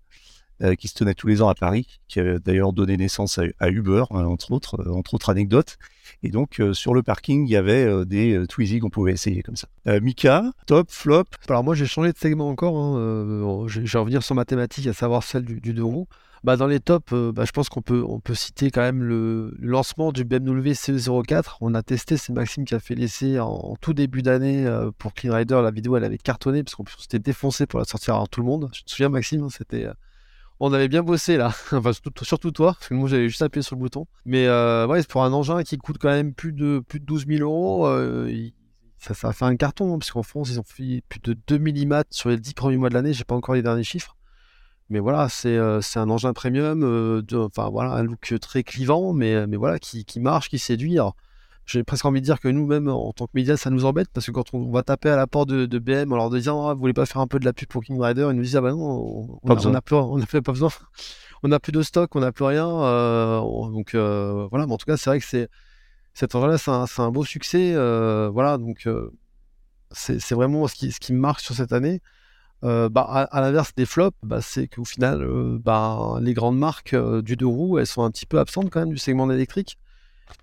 qui 0.77 0.87
se 0.87 0.93
tenait 0.93 1.13
tous 1.13 1.27
les 1.27 1.41
ans 1.41 1.49
à 1.49 1.55
Paris, 1.55 1.87
qui 2.07 2.19
a 2.19 2.39
d'ailleurs 2.39 2.73
donné 2.73 2.97
naissance 2.97 3.39
à, 3.59 3.69
Uber, 3.69 4.03
hein, 4.11 4.25
entre 4.25 4.51
autres, 4.51 4.79
euh, 4.79 4.93
entre 4.93 5.13
autres 5.13 5.29
anecdotes. 5.29 5.77
Et 6.21 6.29
donc 6.29 6.59
euh, 6.59 6.73
sur 6.73 6.93
le 6.93 7.03
parking, 7.03 7.45
il 7.45 7.51
y 7.51 7.55
avait 7.55 7.85
euh, 7.85 8.05
des 8.05 8.33
euh, 8.33 8.79
qu'on 8.79 8.89
pouvait 8.89 9.13
essayer 9.13 9.41
comme 9.43 9.55
ça. 9.55 9.67
Euh, 9.87 9.99
Mika, 10.01 10.43
top, 10.65 10.89
flop. 10.89 11.25
Alors 11.49 11.63
moi 11.63 11.75
j'ai 11.75 11.85
changé 11.85 12.11
de 12.11 12.17
segment 12.17 12.49
encore, 12.49 12.77
hein, 12.77 12.97
euh, 12.97 13.67
je, 13.67 13.81
vais 13.81 13.99
revenir 13.99 14.23
sur 14.23 14.35
ma 14.35 14.45
thématique, 14.45 14.87
à 14.87 14.93
savoir 14.93 15.23
celle 15.23 15.43
du, 15.43 15.59
du 15.59 15.81
roues. 15.81 16.07
Bah, 16.43 16.57
dans 16.57 16.67
les 16.67 16.81
tops, 16.81 17.13
euh, 17.13 17.31
bah, 17.31 17.45
je 17.45 17.51
pense 17.51 17.69
qu'on 17.69 17.81
peut, 17.81 18.03
on 18.05 18.19
peut 18.19 18.35
citer 18.35 18.69
quand 18.69 18.81
même 18.81 19.01
le, 19.01 19.55
lancement 19.61 20.11
du 20.11 20.25
BMW 20.25 20.73
CE04. 20.73 21.55
On 21.61 21.73
a 21.73 21.81
testé, 21.83 22.17
c'est 22.17 22.33
Maxime 22.33 22.65
qui 22.65 22.75
a 22.75 22.81
fait 22.81 22.95
l'essai 22.95 23.39
en, 23.39 23.77
tout 23.79 23.93
début 23.93 24.21
d'année 24.21 24.67
euh, 24.67 24.91
pour 24.97 25.13
Clean 25.13 25.33
Rider. 25.33 25.61
La 25.63 25.71
vidéo 25.71 25.95
elle 25.95 26.03
avait 26.03 26.17
cartonné 26.17 26.61
parce 26.61 26.75
qu'on 26.75 26.83
s'était 26.99 27.19
défoncé 27.19 27.65
pour 27.65 27.79
la 27.79 27.85
sortir 27.85 28.15
à 28.15 28.27
tout 28.27 28.41
le 28.41 28.47
monde. 28.47 28.69
Je 28.73 28.83
te 28.83 28.91
souviens 28.91 29.09
Maxime, 29.09 29.43
hein, 29.43 29.49
c'était... 29.49 29.87
on 30.59 30.71
avait 30.73 30.87
bien 30.87 31.03
bossé 31.03 31.37
là, 31.37 31.53
enfin 31.71 31.91
surtout, 31.93 32.51
toi, 32.51 32.73
parce 32.73 32.87
que 32.89 32.93
moi 32.93 33.09
j'avais 33.09 33.27
juste 33.27 33.41
appuyé 33.41 33.63
sur 33.63 33.75
le 33.75 33.81
bouton. 33.81 34.05
Mais 34.25 34.47
euh, 34.47 34.87
ouais, 34.87 35.01
c'est 35.01 35.09
pour 35.09 35.23
un 35.23 35.33
engin 35.33 35.63
qui 35.63 35.77
coûte 35.77 35.97
quand 35.99 36.09
même 36.09 36.33
plus 36.33 36.53
de, 36.53 36.83
plus 36.87 36.99
de 36.99 37.05
12 37.05 37.27
000 37.27 37.41
euros. 37.41 37.87
euh, 37.87 38.49
ça, 38.97 39.33
fait 39.33 39.45
un 39.45 39.55
carton, 39.57 39.93
hein, 39.93 39.99
parce 39.99 40.11
France, 40.25 40.49
ils 40.49 40.59
ont 40.59 40.63
fait 40.63 41.03
plus 41.09 41.19
de 41.19 41.37
2 41.47 41.57
millimètres 41.57 42.09
sur 42.11 42.29
les 42.29 42.37
10 42.37 42.53
premiers 42.53 42.77
mois 42.77 42.89
de 42.89 42.93
l'année. 42.93 43.13
J'ai 43.13 43.25
pas 43.25 43.35
encore 43.35 43.55
les 43.55 43.61
derniers 43.61 43.83
chiffres. 43.83 44.15
Mais 44.89 44.99
voilà, 44.99 45.27
c'est 45.29 45.57
euh, 45.57 45.81
un 45.95 46.09
engin 46.09 46.33
premium, 46.33 46.83
euh, 46.83 47.21
enfin 47.33 47.69
voilà, 47.69 47.91
un 47.93 48.03
look 48.03 48.33
très 48.39 48.63
clivant, 48.63 49.13
mais, 49.13 49.45
voilà, 49.55 49.79
qui, 49.79 50.05
marche, 50.19 50.49
qui 50.49 50.59
séduit. 50.59 50.97
J'ai 51.65 51.83
presque 51.83 52.05
envie 52.05 52.19
de 52.21 52.25
dire 52.25 52.39
que 52.39 52.47
nous-mêmes, 52.49 52.87
en 52.89 53.13
tant 53.13 53.25
que 53.25 53.31
médias, 53.35 53.55
ça 53.57 53.69
nous 53.69 53.85
embête, 53.85 54.07
parce 54.13 54.25
que 54.25 54.31
quand 54.31 54.53
on 54.53 54.69
va 54.71 54.83
taper 54.83 55.09
à 55.09 55.15
la 55.15 55.27
porte 55.27 55.49
de, 55.49 55.65
de 55.65 55.79
BM 55.79 56.11
en 56.11 56.15
leur 56.17 56.29
disant, 56.29 56.67
ah, 56.67 56.73
vous 56.73 56.79
voulez 56.81 56.93
pas 56.93 57.05
faire 57.05 57.21
un 57.21 57.27
peu 57.27 57.39
de 57.39 57.45
la 57.45 57.53
pub 57.53 57.67
pour 57.69 57.83
King 57.83 58.01
Rider, 58.01 58.27
ils 58.29 58.35
nous 58.35 58.43
disent, 58.43 58.55
ah 58.57 58.61
bah 58.61 58.71
non, 58.71 58.79
on, 58.81 59.39
on 59.41 59.47
Pas 59.47 59.53
a, 59.53 59.55
besoin. 59.55 59.71
on 59.71 59.75
a 59.75 59.81
plus, 59.81 59.95
on 59.95 60.21
a 60.21 60.25
plus- 60.25 60.41
pas 60.41 60.51
besoin. 60.51 60.69
on 61.43 61.47
n'a 61.49 61.59
plus 61.59 61.71
de 61.71 61.81
stock, 61.81 62.15
on 62.15 62.19
n'a 62.19 62.31
plus 62.31 62.45
rien. 62.45 62.67
euh, 62.67 63.39
on- 63.39 63.69
donc 63.69 63.95
euh, 63.95 64.47
voilà, 64.51 64.65
mais 64.67 64.73
en 64.73 64.77
tout 64.77 64.85
cas, 64.85 64.97
c'est 64.97 65.09
vrai 65.09 65.19
que 65.19 65.25
c'est 65.25 65.49
cet 66.13 66.35
engin-là, 66.35 66.57
c'est 66.57 66.71
un, 66.71 66.85
c'est 66.87 67.01
un 67.01 67.11
beau 67.11 67.23
succès. 67.25 67.73
euh, 67.75 68.29
voilà, 68.31 68.57
donc 68.57 68.87
c'est 69.91 70.19
c'est 70.19 70.35
vraiment 70.35 70.67
ce 70.67 70.75
qui, 70.75 70.91
ce 70.91 70.99
qui 70.99 71.13
me 71.13 71.19
marque 71.19 71.39
sur 71.41 71.55
cette 71.55 71.71
année. 71.73 72.01
Euh, 72.63 72.87
bah, 72.87 73.01
à, 73.09 73.23
à 73.23 73.41
l'inverse 73.41 73.73
des 73.75 73.85
flops, 73.85 74.17
bah, 74.23 74.39
c'est 74.41 74.67
qu'au 74.69 74.85
final, 74.85 75.21
euh, 75.21 75.59
bah, 75.61 76.17
les 76.21 76.33
grandes 76.33 76.57
marques 76.57 76.93
euh, 76.93 77.21
du 77.21 77.35
deux 77.35 77.45
roues, 77.45 77.77
elles 77.77 77.87
sont 77.87 78.03
un 78.03 78.11
petit 78.11 78.25
peu 78.25 78.39
absentes 78.39 78.69
quand 78.69 78.79
même 78.79 78.89
du 78.91 78.97
segment 78.97 79.29
électrique. 79.29 79.77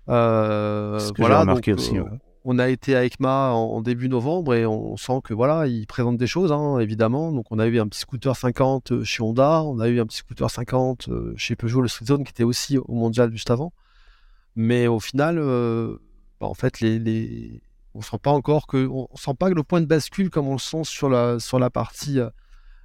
Euh, 0.09 0.99
ce 0.99 1.11
que 1.11 1.21
voilà, 1.21 1.35
j'ai 1.35 1.41
remarqué 1.41 1.71
donc, 1.71 1.79
aussi. 1.79 1.97
euh, 1.97 2.03
ouais. 2.03 2.09
on 2.45 2.59
a 2.59 2.69
été 2.69 2.95
à 2.95 3.05
ECMA 3.05 3.51
en, 3.53 3.75
en 3.75 3.81
début 3.81 4.09
novembre 4.09 4.53
et 4.55 4.65
on 4.65 4.97
sent 4.97 5.19
que 5.23 5.33
voilà, 5.33 5.67
ils 5.67 5.85
présentent 5.87 6.17
des 6.17 6.27
choses, 6.27 6.51
hein, 6.51 6.79
évidemment. 6.79 7.31
Donc 7.31 7.45
on 7.51 7.59
a 7.59 7.67
eu 7.67 7.79
un 7.79 7.87
petit 7.87 7.99
scooter 7.99 8.35
50 8.35 8.91
euh, 8.91 9.03
chez 9.03 9.21
Honda, 9.23 9.63
on 9.63 9.79
a 9.79 9.87
eu 9.87 9.99
un 9.99 10.05
petit 10.05 10.17
scooter 10.17 10.49
50 10.49 11.09
euh, 11.09 11.33
chez 11.37 11.55
Peugeot, 11.55 11.81
le 11.81 11.87
Street 11.87 12.05
Zone, 12.05 12.23
qui 12.23 12.31
était 12.31 12.43
aussi 12.43 12.77
au 12.77 12.93
mondial 12.93 13.31
juste 13.31 13.51
avant. 13.51 13.73
Mais 14.55 14.87
au 14.87 14.99
final, 14.99 15.37
bah, 16.39 16.47
en 16.47 16.53
fait, 16.53 16.81
les, 16.81 16.99
les... 16.99 17.61
on 17.93 18.01
sent 18.01 18.17
pas 18.21 18.31
encore 18.31 18.67
que, 18.67 18.85
on 18.87 19.07
sent 19.15 19.33
pas 19.39 19.49
que 19.49 19.55
le 19.55 19.63
point 19.63 19.79
de 19.79 19.85
bascule 19.85 20.29
comme 20.29 20.47
on 20.47 20.53
le 20.53 20.59
sent 20.59 20.83
sur 20.83 21.09
la 21.09 21.39
sur 21.39 21.57
la 21.57 21.69
partie 21.69 22.19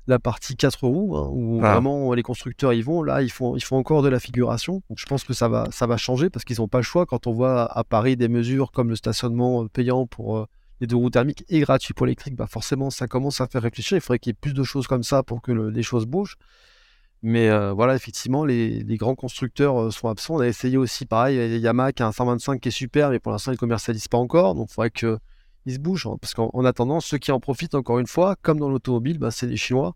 la 0.09 0.19
partie 0.19 0.55
4 0.57 0.87
roues, 0.87 1.17
hein, 1.17 1.29
où 1.33 1.61
Ah. 1.63 1.73
vraiment 1.73 2.13
les 2.15 2.23
constructeurs 2.23 2.73
y 2.73 2.83
vont. 2.83 3.03
Là, 3.03 3.23
ils 3.23 3.31
font, 3.31 3.57
ils 3.57 3.61
font 3.65 3.77
encore 3.77 4.03
de 4.03 4.09
la 4.09 4.21
figuration. 4.21 4.83
Donc, 4.89 4.99
je 4.99 5.07
pense 5.07 5.25
que 5.25 5.33
ça 5.33 5.49
va, 5.49 5.67
ça 5.73 5.87
va 5.87 5.97
changer 5.97 6.31
parce 6.31 6.45
qu'ils 6.45 6.59
n'ont 6.61 6.69
pas 6.69 6.79
le 6.79 6.85
choix. 6.85 7.07
Quand 7.07 7.27
on 7.27 7.33
voit 7.33 7.65
à 7.77 7.83
Paris 7.85 8.17
des 8.17 8.29
mesures 8.29 8.71
comme 8.73 8.89
le 8.89 8.97
stationnement 8.97 9.65
euh, 9.65 9.69
payant 9.69 10.07
pour 10.07 10.37
euh, 10.39 10.47
les 10.81 10.87
deux 10.87 10.97
roues 10.97 11.11
thermiques 11.11 11.45
et 11.49 11.61
gratuit 11.61 11.93
pour 11.95 12.07
l'électrique, 12.07 12.37
bah 12.37 12.47
forcément, 12.47 12.91
ça 12.91 13.07
commence 13.09 13.41
à 13.41 13.47
faire 13.47 13.63
réfléchir. 13.63 13.97
Il 13.97 14.01
faudrait 14.01 14.19
qu'il 14.19 14.31
y 14.31 14.35
ait 14.35 14.39
plus 14.41 14.55
de 14.55 14.63
choses 14.63 14.87
comme 14.87 15.03
ça 15.03 15.23
pour 15.23 15.43
que 15.43 15.51
le- 15.53 15.71
les 15.71 15.83
choses 15.83 16.07
bougent. 16.07 16.37
Mais 17.23 17.49
euh, 17.49 17.73
voilà, 17.73 17.95
effectivement, 17.97 18.45
les, 18.45 18.85
les 18.85 18.97
grands 18.99 19.15
constructeurs 19.15 19.81
euh, 19.81 19.91
sont 19.91 20.09
absents. 20.09 20.35
On 20.37 20.41
a 20.41 20.47
essayé 20.47 20.77
aussi, 20.77 21.07
pareil, 21.07 21.37
il 21.57 21.61
Yamaha 21.61 21.93
qui 21.93 22.03
a 22.03 22.07
un 22.07 22.13
125 22.13 22.61
qui 22.61 22.69
est 22.69 22.71
super, 22.71 23.11
mais 23.11 23.19
pour 23.19 23.33
l'instant, 23.33 23.51
ils 23.53 23.55
ne 23.55 23.59
commercialisent 23.59 24.07
pas 24.09 24.19
encore. 24.19 24.55
Donc, 24.55 24.69
il 24.71 24.75
faudrait 24.75 24.91
qu'ils 25.67 25.75
se 25.75 25.81
bougent. 25.81 26.07
hein, 26.07 26.17
parce 26.21 26.33
qu'en 26.35 26.51
en 26.53 26.65
attendant, 26.65 27.01
ceux 27.01 27.19
qui 27.19 27.33
en 27.33 27.41
profitent, 27.41 27.75
encore 27.75 27.99
une 27.99 28.07
fois, 28.07 28.37
comme 28.43 28.59
dans 28.61 28.69
l'automobile, 28.71 29.19
bah, 29.19 29.31
c'est 29.31 29.47
les 29.47 29.57
Chinois. 29.57 29.95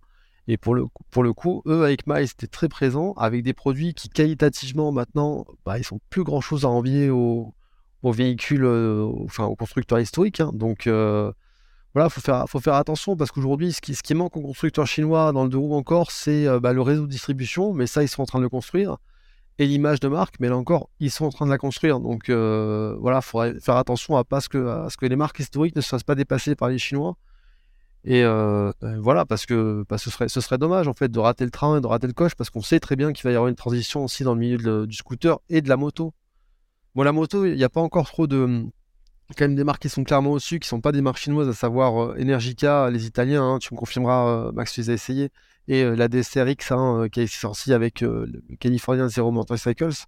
Et 0.48 0.56
pour 0.56 0.74
le, 0.74 0.87
coup- 0.87 1.04
pour 1.11 1.22
le 1.22 1.33
coup, 1.33 1.62
eux, 1.66 1.85
avec 1.85 2.06
Miles, 2.06 2.26
c'était 2.26 2.48
très 2.48 2.68
présent, 2.68 3.12
avec 3.16 3.42
des 3.44 3.52
produits 3.52 3.94
qui, 3.94 4.09
qualitativement, 4.09 4.90
maintenant, 4.90 5.46
bah, 5.64 5.78
ils 5.78 5.85
sont 5.85 6.00
plus 6.11 6.24
grand-chose 6.24 6.64
à 6.64 6.68
envier 6.68 7.09
aux, 7.11 7.54
aux 8.02 8.12
véhicules, 8.12 8.64
euh, 8.64 9.06
enfin, 9.24 9.44
aux 9.44 9.54
constructeurs 9.54 10.00
historiques. 10.00 10.40
hein. 10.40 10.50
Donc, 10.52 10.87
euh, 10.88 11.30
voilà, 11.94 12.09
faut 12.09 12.20
faire, 12.20 12.46
faut 12.48 12.59
faire 12.61 12.74
attention 12.74 13.16
parce 13.16 13.30
qu'aujourd'hui, 13.30 13.72
ce 13.72 13.80
qui, 13.80 13.94
ce 13.94 14.02
qui 14.02 14.14
manque 14.14 14.37
aux 14.37 14.40
constructeurs 14.42 14.87
chinois 14.87 15.33
dans 15.33 15.44
le 15.44 15.50
deux 15.50 15.59
roues 15.59 15.74
encore, 15.74 16.11
c'est 16.11 16.46
euh, 16.48 16.59
bah, 16.59 16.72
le 16.72 16.83
réseau 16.83 17.02
de 17.06 17.11
distribution. 17.11 17.72
Mais 17.72 17.87
ça, 17.87 18.02
ils 18.02 18.09
sont 18.09 18.22
en 18.22 18.26
train 18.26 18.38
de 18.38 18.44
le 18.44 18.48
construire. 18.48 18.96
Et 19.61 19.66
l'image 19.66 20.01
de 20.01 20.09
marque, 20.09 20.37
mais 20.40 20.49
là 20.49 20.57
encore, 20.57 20.88
ils 21.01 21.11
sont 21.11 21.27
en 21.27 21.29
train 21.29 21.44
de 21.44 21.51
la 21.51 21.59
construire. 21.59 22.01
Donc, 22.01 22.31
euh, 22.31 22.96
voilà, 22.99 23.18
il 23.18 23.23
faudrait 23.23 23.61
faire 23.61 23.77
attention 23.77 24.16
à, 24.16 24.25
pas 24.25 24.40
ce 24.40 24.49
que, 24.49 25.07
les 25.07 25.16
marques 25.16 25.38
historiques 25.38 25.77
ne 25.77 25.83
se 25.83 25.88
fassent 25.90 26.03
pas 26.03 26.14
dépasser 26.14 26.55
par 26.55 26.70
les 26.70 26.79
Chinois. 26.79 27.18
Et 28.03 28.25
euh, 28.25 28.73
voilà, 28.81 29.27
parce 29.27 29.44
que 29.44 29.85
ce, 29.99 30.40
serait, 30.40 30.57
dommage 30.57 30.88
en 30.88 30.94
fait 30.94 31.12
de 31.12 31.18
rater 31.18 31.44
le 31.44 31.51
train 31.51 31.77
et 31.77 31.83
de 31.83 31.87
rater 31.87 32.07
le 32.07 32.14
coche, 32.14 32.35
parce 32.35 32.49
qu'on 32.49 32.62
sait 32.62 32.81
très 32.81 32.96
bien 32.96 33.12
qu'il 33.12 33.23
va 33.25 33.33
y 33.33 33.35
avoir 33.35 33.49
une 33.49 33.55
transition 33.55 34.03
aussi 34.03 34.25
dans 34.25 34.33
le 34.33 34.40
milieu 34.40 34.87
du 34.87 34.96
scooter 34.96 35.38
et 35.51 35.61
de 35.61 35.68
la 35.68 35.77
moto. 35.77 36.14
Bon, 36.94 37.03
la 37.03 37.12
moto, 37.12 37.44
il 37.44 37.57
n'y 37.57 37.64
a 37.64 37.68
pas 37.68 37.83
encore 37.83 38.07
trop 38.07 38.27
de. 38.27 38.64
Quand 39.37 39.45
même 39.45 39.55
des 39.55 39.64
marques 39.64 39.83
qui 39.83 39.88
sont 39.88 40.05
clairement 40.05 40.33
au-dessus, 40.33 40.59
qui 40.59 40.69
sont 40.69 40.81
pas 40.81 40.93
des 40.93 41.03
marques 41.03 41.19
chinoises, 41.19 41.49
à 41.49 41.53
savoir 41.53 42.03
euh, 42.03 42.16
Energica, 42.21 42.90
les 42.90 43.07
Italiens, 43.07 43.45
hein, 43.45 43.59
tu 43.59 43.73
me 43.73 43.79
confirmeras, 43.79 44.49
euh, 44.49 44.53
Max, 44.53 44.73
tu 44.73 44.81
les 44.81 44.90
as 44.90 44.95
essayés, 44.95 45.31
et 45.69 45.85
euh, 45.85 45.95
la 45.95 46.09
DSRX 46.09 46.73
hein, 46.73 47.07
qui 47.11 47.21
est 47.21 47.27
sortie 47.27 47.73
avec 47.73 48.01
le 48.01 48.43
Californian 48.59 49.09
Zero 49.09 49.31
Motorcycles. 49.31 50.07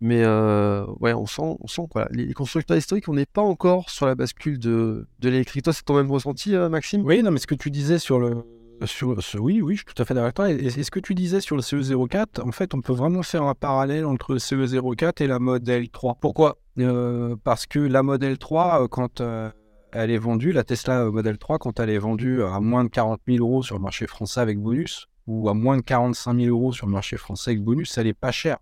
Mais 0.00 0.26
ouais, 0.26 1.12
on 1.12 1.26
sent, 1.26 1.56
on 1.60 1.68
sent 1.68 1.86
quoi. 1.88 2.08
Les, 2.10 2.32
constructeurs 2.32 2.76
historiques, 2.76 3.08
on 3.08 3.14
n'est 3.14 3.24
pas 3.24 3.42
encore 3.42 3.88
sur 3.88 4.06
la 4.06 4.16
bascule 4.16 4.58
de, 4.58 5.06
de 5.20 5.28
l'électrique. 5.28 5.62
Toi, 5.62 5.72
c'est 5.72 5.84
ton 5.84 5.94
même 5.94 6.10
ressenti, 6.10 6.56
Maxime? 6.56 7.04
Oui, 7.04 7.22
non, 7.22 7.30
mais 7.30 7.38
ce 7.38 7.46
que 7.46 7.54
tu 7.54 7.70
disais 7.70 8.00
sur 8.00 8.18
le. 8.18 8.42
Sur 8.84 9.22
ce, 9.22 9.38
oui, 9.38 9.60
oui, 9.62 9.74
je 9.74 9.84
suis 9.84 9.94
tout 9.94 10.02
à 10.02 10.04
fait 10.04 10.14
d'accord. 10.14 10.46
Et, 10.46 10.70
ce 10.70 10.90
que 10.90 10.98
tu 10.98 11.14
disais 11.14 11.40
sur 11.40 11.56
le 11.56 11.62
CE04, 11.62 12.42
en 12.42 12.50
fait, 12.52 12.74
on 12.74 12.80
peut 12.80 12.92
vraiment 12.92 13.22
faire 13.22 13.44
un 13.44 13.54
parallèle 13.54 14.04
entre 14.04 14.32
le 14.32 14.38
CE04 14.38 15.22
et 15.22 15.26
la 15.26 15.38
Model 15.38 15.88
3. 15.88 16.16
Pourquoi? 16.20 16.58
Euh, 16.78 17.36
Parce 17.44 17.66
que 17.66 17.78
la 17.78 18.02
Model 18.02 18.38
3, 18.38 18.82
euh, 18.82 18.88
quand 18.88 19.20
euh, 19.20 19.50
elle 19.92 20.10
est 20.10 20.18
vendue, 20.18 20.52
la 20.52 20.64
Tesla 20.64 21.04
Model 21.10 21.38
3, 21.38 21.58
quand 21.58 21.78
elle 21.78 21.90
est 21.90 21.98
vendue 21.98 22.42
à 22.42 22.58
moins 22.60 22.84
de 22.84 22.88
40 22.88 23.20
000 23.28 23.38
euros 23.38 23.62
sur 23.62 23.76
le 23.76 23.82
marché 23.82 24.06
français 24.06 24.40
avec 24.40 24.58
bonus, 24.58 25.06
ou 25.26 25.48
à 25.48 25.54
moins 25.54 25.76
de 25.76 25.82
45 25.82 26.40
000 26.40 26.48
euros 26.48 26.72
sur 26.72 26.86
le 26.86 26.92
marché 26.92 27.16
français 27.16 27.52
avec 27.52 27.62
bonus, 27.62 27.96
elle 27.98 28.08
est 28.08 28.14
pas 28.14 28.32
chère. 28.32 28.58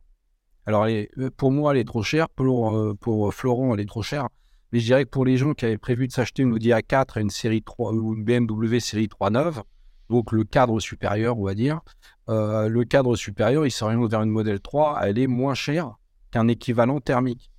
Alors, 0.66 0.84
euh, 0.84 1.30
pour 1.36 1.50
moi, 1.50 1.72
elle 1.72 1.80
est 1.80 1.84
trop 1.84 2.02
chère. 2.02 2.28
Pour, 2.28 2.76
euh, 2.76 2.94
pour 2.94 3.32
Florent, 3.34 3.74
elle 3.74 3.80
est 3.80 3.88
trop 3.88 4.02
chère. 4.02 4.28
Mais 4.72 4.78
je 4.78 4.84
dirais 4.84 5.04
que 5.04 5.10
pour 5.10 5.24
les 5.24 5.36
gens 5.36 5.52
qui 5.52 5.64
avaient 5.64 5.78
prévu 5.78 6.06
de 6.06 6.12
s'acheter 6.12 6.42
une 6.42 6.52
Audi 6.52 6.68
A4 6.68 7.18
et 7.18 7.22
une 7.22 7.30
série 7.30 7.62
3 7.62 7.92
ou 7.92 8.14
une 8.14 8.24
BMW 8.24 8.78
série 8.78 9.08
3 9.08 9.30
neuve, 9.30 9.62
donc 10.10 10.32
le 10.32 10.44
cadre 10.44 10.80
supérieur, 10.80 11.38
on 11.38 11.44
va 11.44 11.54
dire, 11.54 11.80
euh, 12.28 12.68
le 12.68 12.84
cadre 12.84 13.16
supérieur, 13.16 13.64
il 13.64 13.70
s'oriente 13.70 14.10
vers 14.10 14.22
une 14.22 14.30
modèle 14.30 14.60
3, 14.60 14.98
elle 15.02 15.18
est 15.18 15.28
moins 15.28 15.54
chère 15.54 15.94
qu'un 16.32 16.48
équivalent 16.48 17.00
thermique. 17.00 17.50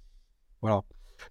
Voilà. 0.61 0.81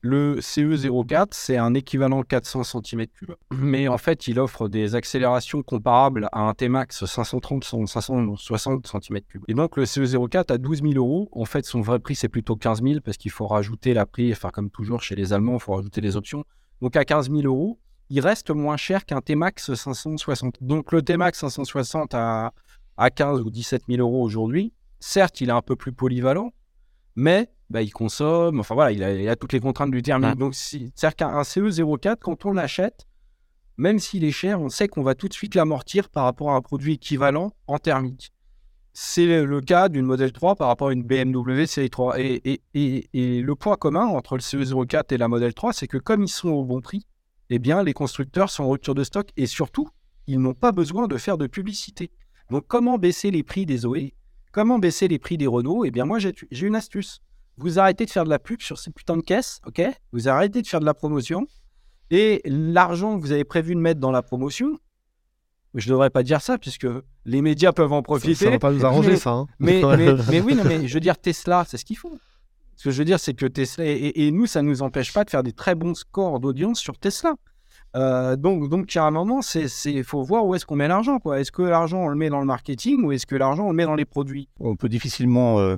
Le 0.02 0.37
CE04, 0.40 1.28
c'est 1.33 1.56
un 1.56 1.74
équivalent 1.74 2.22
400 2.22 2.62
cm3, 2.62 3.35
mais 3.50 3.88
en 3.88 3.98
fait, 3.98 4.28
il 4.28 4.38
offre 4.38 4.68
des 4.68 4.94
accélérations 4.94 5.62
comparables 5.62 6.28
à 6.33 6.42
un 6.42 6.54
T-Max 6.54 7.04
530 7.04 7.64
560 7.64 8.87
cm3. 8.87 9.22
Et 9.48 9.54
donc, 9.54 9.76
le 9.76 9.85
CE04 9.85 10.52
à 10.52 10.59
12 10.59 10.83
000 10.83 10.94
euros, 10.94 11.28
en 11.33 11.44
fait, 11.44 11.66
son 11.66 11.80
vrai 11.80 11.98
prix, 11.98 12.14
c'est 12.14 12.28
plutôt 12.28 12.56
15 12.56 12.83
000 12.83 13.00
parce 13.04 13.16
qu'il 13.16 13.33
faut 13.33 13.46
rajouter 13.46 13.92
la 13.92 14.06
prix, 14.06 14.33
enfin, 14.33 14.50
comme 14.50 14.70
toujours 14.70 15.02
chez 15.02 15.16
les 15.16 15.33
Allemands, 15.33 15.54
il 15.54 15.61
faut 15.61 15.74
rajouter 15.74 16.00
les 16.00 16.16
options. 16.16 16.44
Donc, 16.80 16.96
à 16.96 17.04
15 17.04 17.28
000 17.28 17.42
euros, 17.42 17.78
il 18.10 18.20
reste 18.20 18.50
moins 18.50 18.76
cher 18.76 19.04
qu'un 19.06 19.20
T-Max 19.20 19.72
560. 19.74 20.56
Donc, 20.60 20.92
le 20.92 21.02
T-Max 21.02 21.38
560 21.40 22.14
à, 22.14 22.52
à 22.96 23.10
15 23.10 23.40
ou 23.40 23.50
17 23.50 23.84
000 23.88 24.00
euros 24.00 24.22
aujourd'hui, 24.22 24.72
certes, 24.98 25.40
il 25.40 25.48
est 25.48 25.52
un 25.52 25.62
peu 25.62 25.76
plus 25.76 25.92
polyvalent, 25.92 26.52
mais 27.16 27.48
bah, 27.70 27.82
il 27.82 27.90
consomme, 27.92 28.58
enfin 28.60 28.74
voilà, 28.74 28.90
il 28.92 29.02
a, 29.04 29.12
il 29.14 29.28
a 29.28 29.36
toutes 29.36 29.52
les 29.52 29.60
contraintes 29.60 29.90
du 29.92 30.02
thermique. 30.02 30.30
Ouais. 30.30 30.36
Donc, 30.36 30.54
si- 30.54 30.92
c'est-à-dire 30.94 31.16
qu'un 31.16 31.42
CE04, 31.42 32.16
quand 32.20 32.44
on 32.46 32.52
l'achète, 32.52 33.06
même 33.76 33.98
s'il 33.98 34.24
est 34.24 34.32
cher, 34.32 34.60
on 34.60 34.68
sait 34.68 34.88
qu'on 34.88 35.02
va 35.02 35.14
tout 35.14 35.28
de 35.28 35.32
suite 35.32 35.54
l'amortir 35.54 36.08
par 36.10 36.24
rapport 36.24 36.50
à 36.50 36.56
un 36.56 36.60
produit 36.60 36.94
équivalent 36.94 37.52
en 37.66 37.78
thermique. 37.78 38.32
C'est 38.92 39.44
le 39.44 39.60
cas 39.60 39.88
d'une 39.88 40.04
Model 40.04 40.32
3 40.32 40.56
par 40.56 40.66
rapport 40.66 40.88
à 40.88 40.92
une 40.92 41.04
BMW 41.04 41.64
série 41.66 41.90
3. 41.90 42.18
Et, 42.20 42.40
et- 42.44 42.60
et- 42.74 43.08
et 43.14 43.40
le 43.40 43.54
point 43.54 43.76
commun 43.76 44.06
entre 44.06 44.34
le 44.34 44.40
CE04 44.42 45.12
et 45.14 45.16
la 45.16 45.28
Model 45.28 45.54
3, 45.54 45.72
c'est 45.72 45.86
que 45.86 45.96
comme 45.96 46.24
ils 46.24 46.28
sont 46.28 46.48
au 46.50 46.64
bon 46.64 46.80
prix, 46.80 47.06
eh 47.50 47.58
bien, 47.58 47.82
les 47.82 47.92
constructeurs 47.92 48.48
sont 48.50 48.64
en 48.64 48.70
rupture 48.70 48.94
de 48.94 49.04
stock 49.04 49.28
et 49.36 49.46
surtout, 49.46 49.88
ils 50.26 50.38
n'ont 50.38 50.54
pas 50.54 50.72
besoin 50.72 51.08
de 51.08 51.16
faire 51.16 51.36
de 51.36 51.46
publicité. 51.46 52.10
Donc, 52.50 52.64
comment 52.68 52.96
baisser 52.98 53.30
les 53.30 53.42
prix 53.42 53.66
des 53.66 53.78
Zoé 53.78 54.14
Comment 54.52 54.78
baisser 54.78 55.06
les 55.08 55.18
prix 55.18 55.36
des 55.36 55.46
Renault? 55.46 55.84
Eh 55.84 55.90
bien, 55.90 56.04
moi, 56.04 56.18
j'ai 56.18 56.34
une 56.66 56.74
astuce. 56.76 57.20
Vous 57.56 57.78
arrêtez 57.78 58.04
de 58.06 58.10
faire 58.10 58.24
de 58.24 58.30
la 58.30 58.38
pub 58.38 58.60
sur 58.62 58.78
ces 58.78 58.90
putains 58.90 59.16
de 59.16 59.22
caisses, 59.22 59.60
ok? 59.66 59.82
Vous 60.12 60.28
arrêtez 60.28 60.62
de 60.62 60.66
faire 60.66 60.80
de 60.80 60.84
la 60.86 60.94
promotion. 60.94 61.46
Et 62.10 62.40
l'argent 62.44 63.16
que 63.16 63.20
vous 63.22 63.30
avez 63.32 63.44
prévu 63.44 63.74
de 63.74 63.80
mettre 63.80 64.00
dans 64.00 64.10
la 64.10 64.22
promotion, 64.22 64.78
je 65.74 65.86
ne 65.88 65.92
devrais 65.92 66.10
pas 66.10 66.22
dire 66.24 66.40
ça, 66.40 66.58
puisque 66.58 66.86
les 67.24 67.42
médias 67.42 67.72
peuvent 67.72 67.92
en 67.92 68.02
profiter. 68.02 68.34
ça 68.34 68.50
va 68.50 68.58
pas 68.58 68.72
nous 68.72 68.84
arranger, 68.84 69.10
mais- 69.10 69.16
ça. 69.16 69.30
hein. 69.30 69.46
Mais, 69.60 69.82
mais, 69.96 70.14
mais 70.30 70.40
oui, 70.40 70.54
non, 70.56 70.64
mais 70.64 70.88
je 70.88 70.94
veux 70.94 71.00
dire, 71.00 71.16
Tesla, 71.18 71.64
c'est 71.68 71.76
ce 71.76 71.84
qu'ils 71.84 71.98
font. 71.98 72.18
Ce 72.80 72.84
que 72.84 72.92
je 72.92 72.98
veux 72.98 73.04
dire, 73.04 73.20
c'est 73.20 73.34
que 73.34 73.44
Tesla, 73.44 73.84
et, 73.84 74.30
nous, 74.30 74.46
ça 74.46 74.62
ne 74.62 74.68
nous 74.68 74.80
empêche 74.80 75.12
pas 75.12 75.22
de 75.24 75.28
faire 75.28 75.42
des 75.42 75.52
très 75.52 75.74
bons 75.74 75.92
scores 75.92 76.40
d'audience 76.40 76.80
sur 76.80 76.96
Tesla. 76.96 77.34
Euh, 77.94 78.36
donc, 78.36 78.70
donc, 78.70 78.96
à 78.96 79.04
un 79.04 79.10
moment, 79.10 79.42
c'est, 79.42 79.68
faut 80.02 80.22
voir 80.22 80.46
où 80.46 80.54
est-ce 80.54 80.64
qu'on 80.64 80.76
met 80.76 80.88
l'argent. 80.88 81.18
Est-ce 81.36 81.52
que 81.52 81.60
l'argent, 81.60 81.98
on 81.98 82.08
le 82.08 82.16
met 82.16 82.30
dans 82.30 82.40
le 82.40 82.46
marketing 82.46 83.04
ou 83.04 83.12
est-ce 83.12 83.26
que 83.26 83.36
l'argent, 83.36 83.66
on 83.66 83.70
le 83.72 83.76
met 83.76 83.84
dans 83.84 83.96
les 83.96 84.06
produits? 84.06 84.48
On 84.60 84.76
peut 84.76 84.88
difficilement 84.88 85.58
euh, 85.58 85.76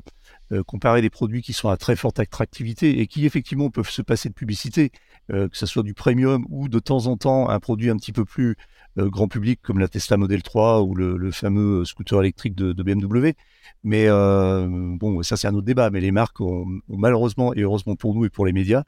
euh, 0.53 0.63
comparer 0.63 1.01
des 1.01 1.09
produits 1.09 1.41
qui 1.41 1.55
sont 1.55 1.71
à 1.71 1.79
très 1.79 1.97
forte 1.97 2.21
attractivité 2.21 3.01
et 3.01 3.07
qui 3.07 3.25
effectivement 3.25 3.71
peuvent 3.71 3.89
se 3.89 4.03
passer 4.03 4.29
de 4.29 4.35
publicité, 4.35 4.93
euh, 5.33 5.49
que 5.49 5.57
ce 5.57 5.65
soit 5.65 5.83
du 5.83 5.95
premium 5.95 6.45
ou 6.51 6.69
de 6.69 6.79
temps 6.79 7.07
en 7.07 7.17
temps 7.17 7.49
un 7.49 7.59
produit 7.59 7.89
un 7.89 7.97
petit 7.97 8.13
peu 8.13 8.27
plus 8.27 8.57
euh, 8.99 9.09
grand 9.09 9.29
public 9.29 9.61
comme 9.63 9.79
la 9.79 9.89
Tesla 9.89 10.19
Model 10.19 10.43
3 10.43 10.83
ou 10.83 10.95
le, 10.95 11.31
fameux 11.31 11.87
scooter 11.87 12.21
électrique 12.21 12.55
de, 12.55 12.83
BMW. 12.83 13.33
Mais 13.85 14.09
bon, 14.09 15.23
ça 15.23 15.37
c'est 15.37 15.47
un 15.47 15.55
autre 15.55 15.65
débat. 15.65 15.89
Mais 15.91 16.01
les 16.01 16.11
marques 16.11 16.41
ont, 16.41 16.67
malheureusement 16.89 17.55
et 17.55 17.61
heureusement 17.61 17.97
pour 17.97 18.15
nous 18.15 18.25
et 18.27 18.31
pour 18.31 18.45
les 18.45 18.53
médias 18.53 18.83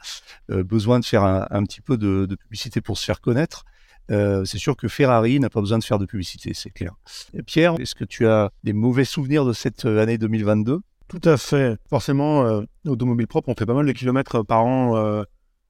besoin 0.49 1.01
de 1.01 1.05
faire 1.05 1.23
un, 1.25 1.65
petit 1.65 1.81
peu 1.81 1.97
de, 1.97 2.27
publicité 2.35 2.81
pour 2.81 2.99
se 2.99 3.05
faire 3.05 3.21
connaître. 3.21 3.65
C'est 4.09 4.59
sûr 4.59 4.77
que 4.77 4.89
Ferrari 4.89 5.41
n'a 5.41 5.49
pas 5.49 5.61
besoin 5.61 5.79
de 5.79 5.85
faire 5.85 5.99
de 5.99 6.07
publicité, 6.07 6.53
c'est 6.53 6.71
clair. 6.71 6.95
Et 7.33 7.43
Pierre, 7.43 7.77
est-ce 7.81 7.95
que 7.95 8.05
tu 8.05 8.27
as 8.27 8.51
des 8.65 8.75
mauvais 8.75 9.05
souvenirs 9.05 9.47
de 9.47 9.53
cette 9.53 9.87
année 9.87 10.19
2022 10.19 10.83
Tout 11.09 11.21
à 11.25 11.37
fait. 11.37 11.77
Forcément, 11.89 12.45
euh, 12.45 12.63
Automobile 12.87 13.27
Propre, 13.27 13.49
on 13.51 13.55
fait 13.55 13.67
pas 13.67 13.75
mal 13.75 13.87
de 13.87 13.93
kilomètres 13.93 14.43
par 14.43 14.65
an 14.65 14.97
euh, 14.97 15.23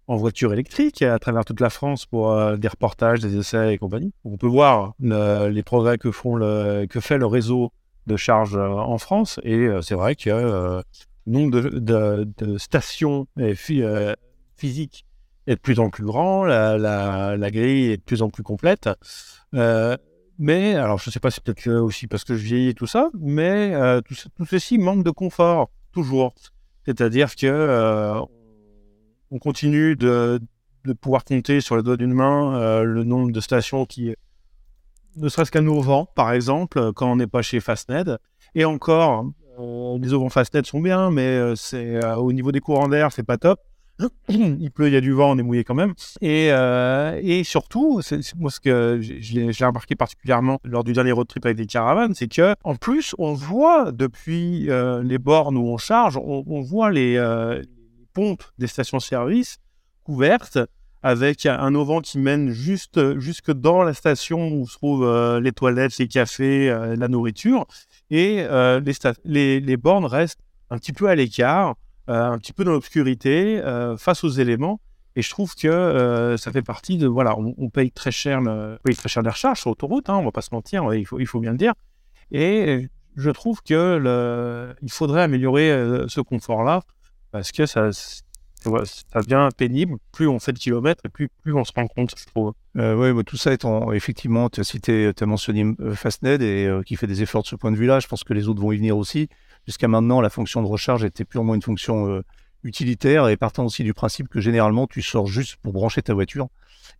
en 0.06 0.16
voiture 0.16 0.52
électrique 0.52 1.02
à 1.02 1.18
travers 1.18 1.44
toute 1.44 1.60
la 1.60 1.70
France 1.70 2.06
pour 2.06 2.30
euh, 2.32 2.56
des 2.56 2.68
reportages, 2.68 3.20
des 3.20 3.36
essais 3.36 3.74
et 3.74 3.78
compagnie. 3.78 4.12
On 4.24 4.36
peut 4.36 4.46
voir 4.46 4.94
le- 5.00 5.48
les 5.48 5.62
progrès 5.62 5.98
que, 5.98 6.10
font 6.10 6.38
que 6.38 7.00
fait 7.00 7.18
le 7.18 7.26
réseau 7.26 7.72
de 8.06 8.16
charge 8.16 8.54
euh, 8.56 8.68
en 8.68 8.98
France. 8.98 9.40
Et 9.42 9.54
euh, 9.54 9.82
c'est 9.82 9.94
vrai 9.94 10.14
que 10.14 10.30
euh, 10.30 10.82
le 11.26 11.32
nombre 11.32 11.60
de, 11.60 12.58
stations 12.58 13.26
euh, 13.38 13.54
phy- 13.54 13.82
euh, 13.82 14.14
physiques 14.56 15.04
est 15.46 15.56
de 15.56 15.60
plus 15.60 15.78
en 15.80 15.90
plus 15.90 16.04
grand, 16.04 16.44
la, 16.44 16.78
la- 16.78 17.36
la 17.36 17.50
grille 17.50 17.90
est 17.90 17.96
de 17.98 18.02
plus 18.02 18.22
en 18.22 18.30
plus 18.30 18.42
complète. 18.42 18.88
Mais, 20.38 20.74
alors 20.74 20.98
je 20.98 21.08
ne 21.08 21.12
sais 21.12 21.20
pas, 21.20 21.30
c'est 21.30 21.42
peut-être 21.42 21.70
aussi 21.70 22.06
parce 22.06 22.24
que 22.24 22.34
je 22.34 22.44
vieillis 22.44 22.68
et 22.70 22.74
tout 22.74 22.86
ça, 22.86 23.10
mais 23.18 23.72
euh, 23.74 24.00
tout, 24.00 24.14
ce- 24.14 24.28
tout 24.28 24.44
ceci 24.44 24.78
manque 24.78 25.04
de 25.04 25.10
confort, 25.10 25.70
toujours. 25.92 26.34
C'est-à-dire 26.84 27.34
que 27.36 27.46
euh, 27.46 28.20
on 29.30 29.38
continue 29.38 29.96
de, 29.96 30.40
pouvoir 31.00 31.24
compter 31.24 31.60
sur 31.60 31.76
les 31.76 31.82
doigts 31.82 31.96
d'une 31.96 32.12
main 32.12 32.56
euh, 32.56 32.82
le 32.82 33.04
nombre 33.04 33.32
de 33.32 33.40
stations 33.40 33.86
qui, 33.86 34.14
ne 35.16 35.28
serait-ce 35.28 35.52
qu'à 35.52 35.60
nous 35.60 35.80
vend, 35.80 36.06
par 36.06 36.32
exemple, 36.32 36.92
quand 36.92 37.10
on 37.10 37.16
n'est 37.16 37.28
pas 37.28 37.42
chez 37.42 37.60
Fastned. 37.60 38.18
Et 38.56 38.64
encore, 38.64 39.26
les 40.00 40.12
auvents 40.12 40.28
Fastnet 40.28 40.64
sont 40.64 40.80
bien, 40.80 41.10
mais 41.10 41.54
c'est 41.54 42.04
au 42.16 42.32
niveau 42.32 42.50
des 42.50 42.58
courants 42.58 42.88
d'air, 42.88 43.12
c'est 43.12 43.22
pas 43.22 43.38
top. 43.38 43.60
il 44.28 44.70
pleut, 44.70 44.88
il 44.88 44.92
y 44.92 44.96
a 44.96 45.00
du 45.00 45.12
vent, 45.12 45.32
on 45.32 45.38
est 45.38 45.42
mouillé 45.42 45.64
quand 45.64 45.74
même. 45.74 45.94
Et, 46.20 46.50
euh, 46.50 47.42
surtout, 47.44 48.00
moi 48.36 48.50
ce 48.50 48.60
que 48.60 48.98
j'ai- 49.00 49.50
remarqué 49.64 49.94
particulièrement 49.94 50.58
lors 50.64 50.84
du 50.84 50.92
dernier 50.92 51.12
road 51.12 51.28
trip 51.28 51.44
avec 51.46 51.56
des 51.56 51.66
caravanes, 51.66 52.14
c'est 52.14 52.28
que 52.28 52.54
en 52.64 52.74
plus 52.74 53.14
on 53.18 53.34
voit 53.34 53.92
depuis 53.92 54.70
euh, 54.70 55.02
les 55.02 55.18
bornes 55.18 55.56
où 55.56 55.66
on 55.68 55.78
charge, 55.78 56.16
on, 56.16 56.60
voit 56.62 56.90
les, 56.90 57.16
euh, 57.16 57.60
les 57.60 58.06
pompes 58.12 58.44
des 58.58 58.66
stations-service 58.66 59.58
couvertes 60.02 60.58
avec 61.02 61.44
un 61.44 61.74
auvent 61.74 62.00
qui 62.00 62.18
mène 62.18 62.50
juste 62.50 63.18
jusque 63.18 63.52
dans 63.52 63.82
la 63.82 63.92
station 63.92 64.48
où 64.48 64.66
se 64.66 64.74
trouvent 64.74 65.38
les 65.38 65.52
toilettes, 65.52 65.98
les 65.98 66.08
cafés, 66.08 66.68
la 66.96 67.08
nourriture, 67.08 67.66
et 68.10 68.46
les, 69.24 69.76
bornes 69.76 70.06
restent 70.06 70.40
un 70.70 70.78
petit 70.78 70.94
peu 70.94 71.08
à 71.08 71.14
l'écart, 71.14 71.74
un 72.06 72.38
petit 72.38 72.52
peu 72.52 72.64
dans 72.64 72.72
l'obscurité, 72.72 73.60
euh, 73.62 73.96
face 73.96 74.24
aux 74.24 74.28
éléments. 74.28 74.80
Et 75.16 75.22
je 75.22 75.30
trouve 75.30 75.54
que 75.54 75.68
euh, 75.68 76.36
ça 76.36 76.50
fait 76.50 76.62
partie 76.62 76.98
de 76.98 77.06
voilà, 77.06 77.36
on, 77.38 77.70
paye 77.70 77.92
très 77.92 78.10
cher, 78.10 78.40
le, 78.40 78.78
paye 78.82 78.96
très 78.96 79.08
cher 79.08 79.22
les 79.22 79.30
recharges 79.30 79.60
sur 79.60 79.70
autoroute, 79.70 80.10
hein, 80.10 80.16
on 80.16 80.24
va 80.24 80.32
pas 80.32 80.42
se 80.42 80.52
mentir, 80.52 80.92
il 80.92 81.06
faut, 81.06 81.20
il 81.20 81.26
faut 81.26 81.38
bien 81.38 81.52
le 81.52 81.56
dire. 81.56 81.74
Et 82.32 82.88
je 83.14 83.30
trouve 83.30 83.62
que 83.62 83.96
le, 83.96 84.74
il 84.82 84.90
faudrait 84.90 85.22
améliorer 85.22 85.70
euh, 85.70 86.08
ce 86.08 86.20
confort-là 86.20 86.82
parce 87.30 87.52
que 87.52 87.64
ça, 87.64 87.90
ça 87.92 89.20
devient 89.20 89.48
pénible. 89.56 89.96
Plus 90.12 90.26
on 90.26 90.38
fait 90.38 90.52
de 90.52 90.58
kilomètres 90.58 91.02
et 91.04 91.08
plus, 91.08 91.28
plus 91.42 91.54
on 91.54 91.64
se 91.64 91.72
rend 91.74 91.86
compte, 91.86 92.14
je 92.18 92.26
trouve. 92.26 92.52
Euh, 92.76 93.14
bah, 93.14 93.22
tout 93.24 93.36
ça 93.36 93.52
étant 93.52 93.92
effectivement, 93.92 94.48
tu 94.48 94.60
as 94.60 95.12
as 95.20 95.26
mentionné 95.26 95.74
euh, 95.80 95.94
Fastned 95.94 96.42
et 96.42 96.66
euh, 96.66 96.82
qui 96.82 96.96
fait 96.96 97.06
des 97.06 97.22
efforts 97.22 97.42
de 97.42 97.48
ce 97.48 97.56
point 97.56 97.70
de 97.70 97.76
vue-là. 97.76 98.00
Je 98.00 98.08
pense 98.08 98.24
que 98.24 98.32
les 98.32 98.48
autres 98.48 98.60
vont 98.60 98.72
y 98.72 98.76
venir 98.76 98.96
aussi. 98.96 99.28
Jusqu'à 99.66 99.88
maintenant, 99.88 100.20
la 100.20 100.30
fonction 100.30 100.62
de 100.62 100.66
recharge 100.66 101.04
était 101.04 101.24
purement 101.24 101.54
une 101.54 101.62
fonction 101.62 102.08
euh, 102.08 102.22
utilitaire 102.64 103.28
et 103.28 103.36
partant 103.36 103.64
aussi 103.64 103.82
du 103.82 103.94
principe 103.94 104.28
que 104.28 104.40
généralement 104.40 104.86
tu 104.86 105.00
sors 105.00 105.26
juste 105.26 105.56
pour 105.62 105.72
brancher 105.72 106.02
ta 106.02 106.12
voiture 106.12 106.48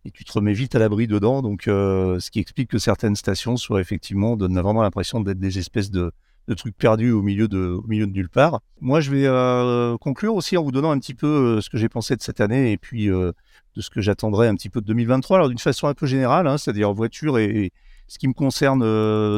et 0.03 0.11
tu 0.11 0.23
te 0.23 0.31
remets 0.33 0.53
vite 0.53 0.73
à 0.73 0.79
l'abri 0.79 1.05
dedans. 1.05 1.43
Donc, 1.43 1.67
euh, 1.67 2.19
ce 2.19 2.31
qui 2.31 2.39
explique 2.39 2.69
que 2.69 2.79
certaines 2.79 3.15
stations 3.15 3.55
soient 3.55 3.81
effectivement 3.81 4.35
donnent 4.35 4.59
vraiment 4.59 4.81
l'impression 4.81 5.19
d'être 5.19 5.39
des 5.39 5.59
espèces 5.59 5.91
de, 5.91 6.11
trucs 6.57 6.77
perdus 6.77 7.11
au 7.11 7.21
milieu 7.21 7.47
de, 7.47 7.81
nulle 7.87 8.29
part. 8.29 8.61
Moi, 8.81 8.99
je 8.99 9.11
vais 9.11 9.25
euh, 9.25 9.97
conclure 9.97 10.35
aussi 10.35 10.57
en 10.57 10.63
vous 10.63 10.71
donnant 10.71 10.91
un 10.91 10.99
petit 10.99 11.15
peu 11.15 11.61
ce 11.61 11.69
que 11.69 11.77
j'ai 11.77 11.89
pensé 11.89 12.15
de 12.15 12.21
cette 12.21 12.41
année 12.41 12.71
et 12.71 12.77
puis 12.77 13.07
de 13.07 13.33
ce 13.77 13.89
que 13.89 14.01
j'attendrai 14.01 14.47
un 14.47 14.55
petit 14.55 14.69
peu 14.69 14.81
de 14.81 14.85
2023. 14.87 15.37
Alors 15.37 15.49
d'une 15.49 15.59
façon 15.59 15.87
un 15.87 15.93
peu 15.93 16.07
générale, 16.07 16.47
hein, 16.47 16.57
c'est-à-dire 16.57 16.93
voiture 16.93 17.37
et, 17.37 17.45
et 17.45 17.71
ce 18.07 18.19
qui 18.19 18.27
me 18.27 18.33
concerne 18.33 18.79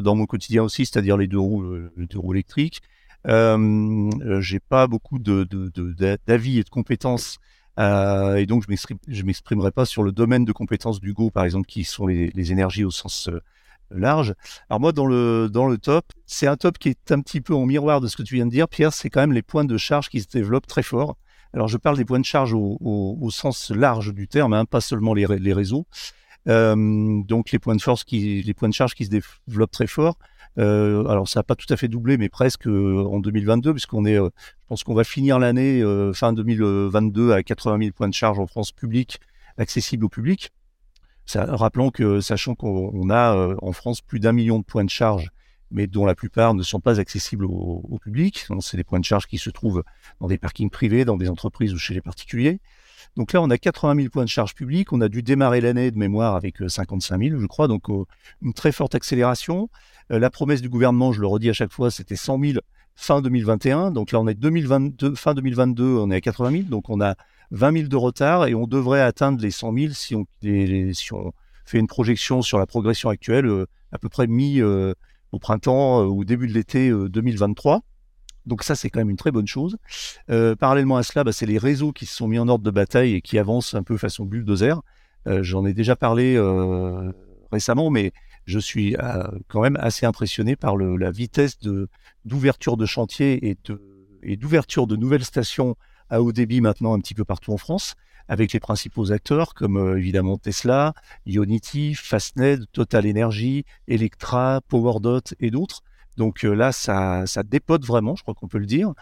dans 0.02 0.16
mon 0.16 0.26
quotidien 0.26 0.64
aussi, 0.64 0.86
c'est-à-dire 0.86 1.18
les 1.18 1.28
deux 1.28 1.40
roues, 1.40 1.66
les 1.96 2.08
deux 2.08 2.20
roues 2.20 2.34
électriques. 2.34 2.82
Euh, 3.28 4.40
j'ai 4.42 4.60
pas 4.60 4.88
beaucoup 4.88 5.20
d'avis 5.20 6.60
et 6.60 6.64
de 6.64 6.70
compétences 6.70 7.40
euh, 7.80 8.36
et 8.36 8.46
donc 8.46 8.64
je 8.64 8.70
m'exprime- 8.70 8.98
je 9.08 9.24
m'exprimerai 9.24 9.72
pas 9.72 9.86
sur 9.86 10.04
le 10.04 10.12
domaine 10.12 10.46
de 10.46 10.52
compétences 10.52 11.00
du 11.00 11.14
Go, 11.14 11.30
par 11.30 11.44
exemple, 11.46 11.68
qui 11.68 11.84
sont 11.84 12.08
les, 12.08 12.52
énergies 12.52 12.84
au 12.84 12.92
sens 12.92 13.30
euh, 13.30 13.42
large. 13.92 14.34
Alors 14.70 14.80
moi, 14.80 14.92
dans 14.92 15.06
le 15.06 15.48
dans 15.50 15.68
le 15.68 15.78
top, 15.78 16.06
c'est 16.26 16.48
un 16.48 16.58
top 16.58 16.78
qui 16.78 16.90
est 16.90 17.12
un 17.12 17.22
petit 17.22 17.42
peu 17.42 17.54
en 17.54 17.66
miroir 17.66 18.02
de 18.02 18.08
ce 18.08 18.18
que 18.18 18.24
tu 18.24 18.36
viens 18.36 18.46
de 18.46 18.52
dire, 18.52 18.68
Pierre. 18.68 18.94
C'est 18.94 19.10
quand 19.10 19.22
même 19.22 19.34
les 19.34 19.44
points 19.44 19.66
de 19.66 19.78
charge 19.78 20.10
qui 20.10 20.22
se 20.22 20.28
développent 20.28 20.68
très 20.68 20.84
fort. 20.84 21.18
Alors, 21.54 21.68
je 21.68 21.78
parle 21.78 21.98
des 21.98 22.06
points 22.06 22.20
de 22.20 22.26
charge 22.26 22.54
au, 22.54 23.30
sens 23.32 23.72
large 23.72 24.14
du 24.14 24.28
terme, 24.28 24.54
hein, 24.54 24.66
pas 24.66 24.82
seulement 24.82 25.14
les, 25.14 25.26
ré- 25.26 25.40
les 25.40 25.54
réseaux. 25.54 25.88
Donc, 26.46 27.52
les 27.52 27.60
points 27.60 27.76
de 27.76 27.82
force, 27.82 28.04
les 28.12 28.54
points 28.54 28.70
de 28.70 28.74
charge 28.74 28.96
qui 28.96 29.06
se 29.06 29.10
développent 29.10 29.72
très 29.72 29.88
fort. 29.88 30.18
Euh, 30.58 31.06
alors, 31.08 31.28
ça 31.28 31.40
n'a 31.40 31.44
pas 31.44 31.56
tout 31.56 31.72
à 31.72 31.78
fait 31.78 31.88
doublé, 31.88 32.18
mais 32.18 32.30
presque 32.30 32.68
euh, 32.68 33.06
en 33.06 33.20
2022, 33.20 33.74
puisqu'on 33.74 34.06
est, 34.06 34.20
euh, 34.20 34.30
je 34.62 34.68
pense 34.68 34.84
qu'on 34.84 34.96
va 34.96 35.04
finir 35.04 35.40
l'année 35.40 35.84
fin 36.14 36.34
2022 36.34 37.32
à 37.32 37.44
80 37.44 37.80
000 37.80 37.92
points 37.92 38.10
de 38.10 38.14
charge 38.14 38.40
en 38.40 38.48
France 38.48 38.72
publique, 38.72 39.20
accessibles 39.58 40.06
au 40.06 40.10
public. 40.10 40.52
Rappelons 41.36 41.92
que, 41.92 42.22
sachant 42.22 42.56
qu'on 42.56 42.90
on 42.94 43.10
a 43.10 43.56
en 43.62 43.74
France 43.74 44.02
plus 44.02 44.20
d'un 44.20 44.32
million 44.32 44.60
de 44.60 44.64
points 44.64 44.86
de 44.86 44.90
charge, 44.90 45.30
mais 45.72 45.86
dont 45.86 46.06
la 46.06 46.16
plupart 46.16 46.54
ne 46.54 46.64
sont 46.64 46.80
pas 46.80 47.02
accessibles 47.02 47.46
au, 47.46 48.00
public. 48.02 48.48
C'est 48.62 48.78
des 48.78 48.86
points 48.86 49.00
de 49.00 49.06
charge 49.06 49.28
qui 49.28 49.38
se 49.38 49.50
trouvent 49.50 49.84
dans 50.22 50.28
des 50.28 50.38
parkings 50.38 50.70
privés, 50.70 51.04
dans 51.04 51.18
des 51.18 51.30
entreprises 51.30 51.74
ou 51.74 51.78
chez 51.78 51.94
les 51.94 52.02
particuliers. 52.02 52.62
Donc 53.18 53.34
là, 53.34 53.42
on 53.42 53.50
a 53.50 53.58
80 53.58 53.96
000 53.96 54.10
points 54.10 54.24
de 54.24 54.30
charge 54.30 54.54
publics. 54.54 54.94
On 54.94 55.02
a 55.02 55.10
dû 55.10 55.24
démarrer 55.24 55.60
l'année 55.60 55.90
de 55.90 55.98
mémoire 55.98 56.36
avec 56.36 56.62
euh, 56.62 56.70
55 56.70 57.22
000, 57.22 57.40
je 57.40 57.46
crois. 57.48 57.68
Donc, 57.68 57.90
euh, 57.90 58.04
une 58.44 58.54
très 58.54 58.72
forte 58.72 58.94
accélération. 58.94 59.70
Euh, 60.12 60.20
la 60.20 60.30
promesse 60.30 60.62
du 60.62 60.70
gouvernement, 60.70 61.12
je 61.12 61.20
le 61.20 61.28
redis 61.28 61.50
à 61.50 61.54
chaque 61.54 61.72
fois, 61.72 61.90
c'était 61.90 62.16
100 62.16 62.40
000 62.40 62.60
fin 62.96 63.22
2021. 63.22 63.90
Donc 63.90 64.12
là, 64.12 64.20
on 64.20 64.28
est 64.28 64.36
2022, 64.36 65.16
fin 65.16 65.34
2022, 65.34 65.84
on 65.84 66.12
est 66.12 66.16
à 66.16 66.22
80 66.22 66.52
000. 66.52 66.64
Donc, 66.66 66.90
on 66.90 67.02
a 67.02 67.16
20 67.50 67.74
000 67.74 67.88
de 67.88 67.96
retard 67.96 68.46
et 68.46 68.54
on 68.54 68.68
devrait 68.68 69.02
atteindre 69.02 69.42
les 69.42 69.52
100 69.52 69.74
000 69.74 69.94
si 69.94 70.16
on, 70.16 70.26
fait 71.66 71.80
une 71.80 71.88
projection 71.88 72.44
sur 72.44 72.60
la 72.60 72.68
progression 72.68 73.10
actuelle, 73.10 73.48
euh, 73.48 73.66
à 73.92 73.98
peu 73.98 74.10
près 74.10 74.28
mi 74.28 74.62
euh, 74.62 74.94
au 75.32 75.40
printemps 75.40 76.02
euh, 76.02 76.06
ou 76.06 76.24
début 76.24 76.48
de 76.48 76.54
l'été 76.54 76.90
euh, 76.90 77.10
2023. 77.10 77.82
Donc 78.48 78.64
ça, 78.64 78.76
c'est 78.76 78.90
quand 78.90 79.00
même 79.00 79.10
une 79.10 79.18
très 79.18 79.32
bonne 79.32 79.48
chose. 79.48 79.78
Euh, 80.32 80.56
parallèlement 80.56 80.98
à 80.98 81.04
cela, 81.04 81.24
bah, 81.24 81.32
c'est 81.32 81.46
les 81.46 81.58
réseaux 81.58 81.92
qui 81.92 82.06
se 82.06 82.16
sont 82.16 82.28
mis 82.28 82.40
en 82.40 82.48
ordre 82.48 82.64
de 82.64 82.72
bataille 82.72 83.14
et 83.14 83.22
qui 83.22 83.38
avancent 83.38 83.76
un 83.76 83.84
peu 83.84 83.98
façon 83.98 84.26
bulldozer. 84.26 84.82
Euh, 85.28 85.44
J'en 85.44 85.66
ai 85.66 85.74
déjà 85.74 85.96
parlé 85.96 86.36
euh, 86.36 87.12
récemment, 87.52 87.90
mais 87.90 88.14
je 88.46 88.60
suis 88.60 88.96
euh, 88.96 89.28
quand 89.50 89.62
même 89.62 89.78
assez 89.80 90.06
impressionné 90.06 90.56
par 90.56 90.76
le, 90.76 90.96
la 90.96 91.12
vitesse 91.12 91.60
de 91.60 91.90
d'ouverture 92.26 92.78
de 92.78 92.86
chantier 92.86 93.50
et 93.50 93.58
de 93.66 93.82
et 94.24 94.38
d'ouverture 94.38 94.88
de 94.88 94.96
nouvelles 94.96 95.26
stations 95.26 95.76
à 96.10 96.22
haut 96.22 96.32
débit 96.32 96.62
maintenant 96.62 96.94
un 96.94 97.00
petit 97.00 97.14
peu 97.14 97.26
partout 97.26 97.52
en 97.52 97.58
France, 97.58 97.96
avec 98.28 98.54
les 98.54 98.60
principaux 98.60 99.12
acteurs 99.12 99.54
comme 99.54 99.78
euh, 99.78 99.98
évidemment 99.98 100.38
Tesla, 100.38 100.94
Ionity, 101.26 101.94
Fastned, 101.96 102.66
Total 102.72 103.06
Energy, 103.10 103.66
Electra, 103.88 104.62
PowerDot 104.68 105.34
et 105.40 105.52
d'autres. 105.52 105.84
Donc 106.18 106.44
euh, 106.44 106.54
là, 106.54 106.72
ça, 106.72 107.26
dépote 107.46 107.86
vraiment, 107.86 108.16
je 108.16 108.24
crois 108.24 108.34
qu'on 108.34 108.48
peut 108.48 108.58
le 108.58 108.66
dire. 108.66 108.94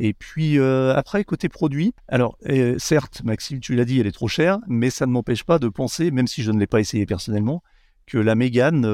Et 0.00 0.12
puis 0.12 0.58
euh, 0.58 0.94
après, 0.94 1.24
côté 1.24 1.48
produit, 1.48 1.94
alors 2.08 2.36
euh, 2.48 2.76
certes, 2.78 3.22
Maxime, 3.24 3.60
tu 3.60 3.74
l'as 3.74 3.84
dit, 3.84 4.00
elle 4.00 4.08
est 4.08 4.12
trop 4.12 4.28
chère, 4.28 4.58
mais 4.66 4.90
ça 4.90 5.06
ne 5.06 5.12
m'empêche 5.12 5.44
pas 5.44 5.58
de 5.58 5.68
penser, 5.68 6.10
même 6.10 6.26
si 6.26 6.42
je 6.42 6.50
ne 6.50 6.58
l'ai 6.58 6.66
pas 6.66 6.80
essayé 6.80 7.06
personnellement, 7.06 7.62
que 8.06 8.18
la 8.18 8.34
Mégane 8.34 8.84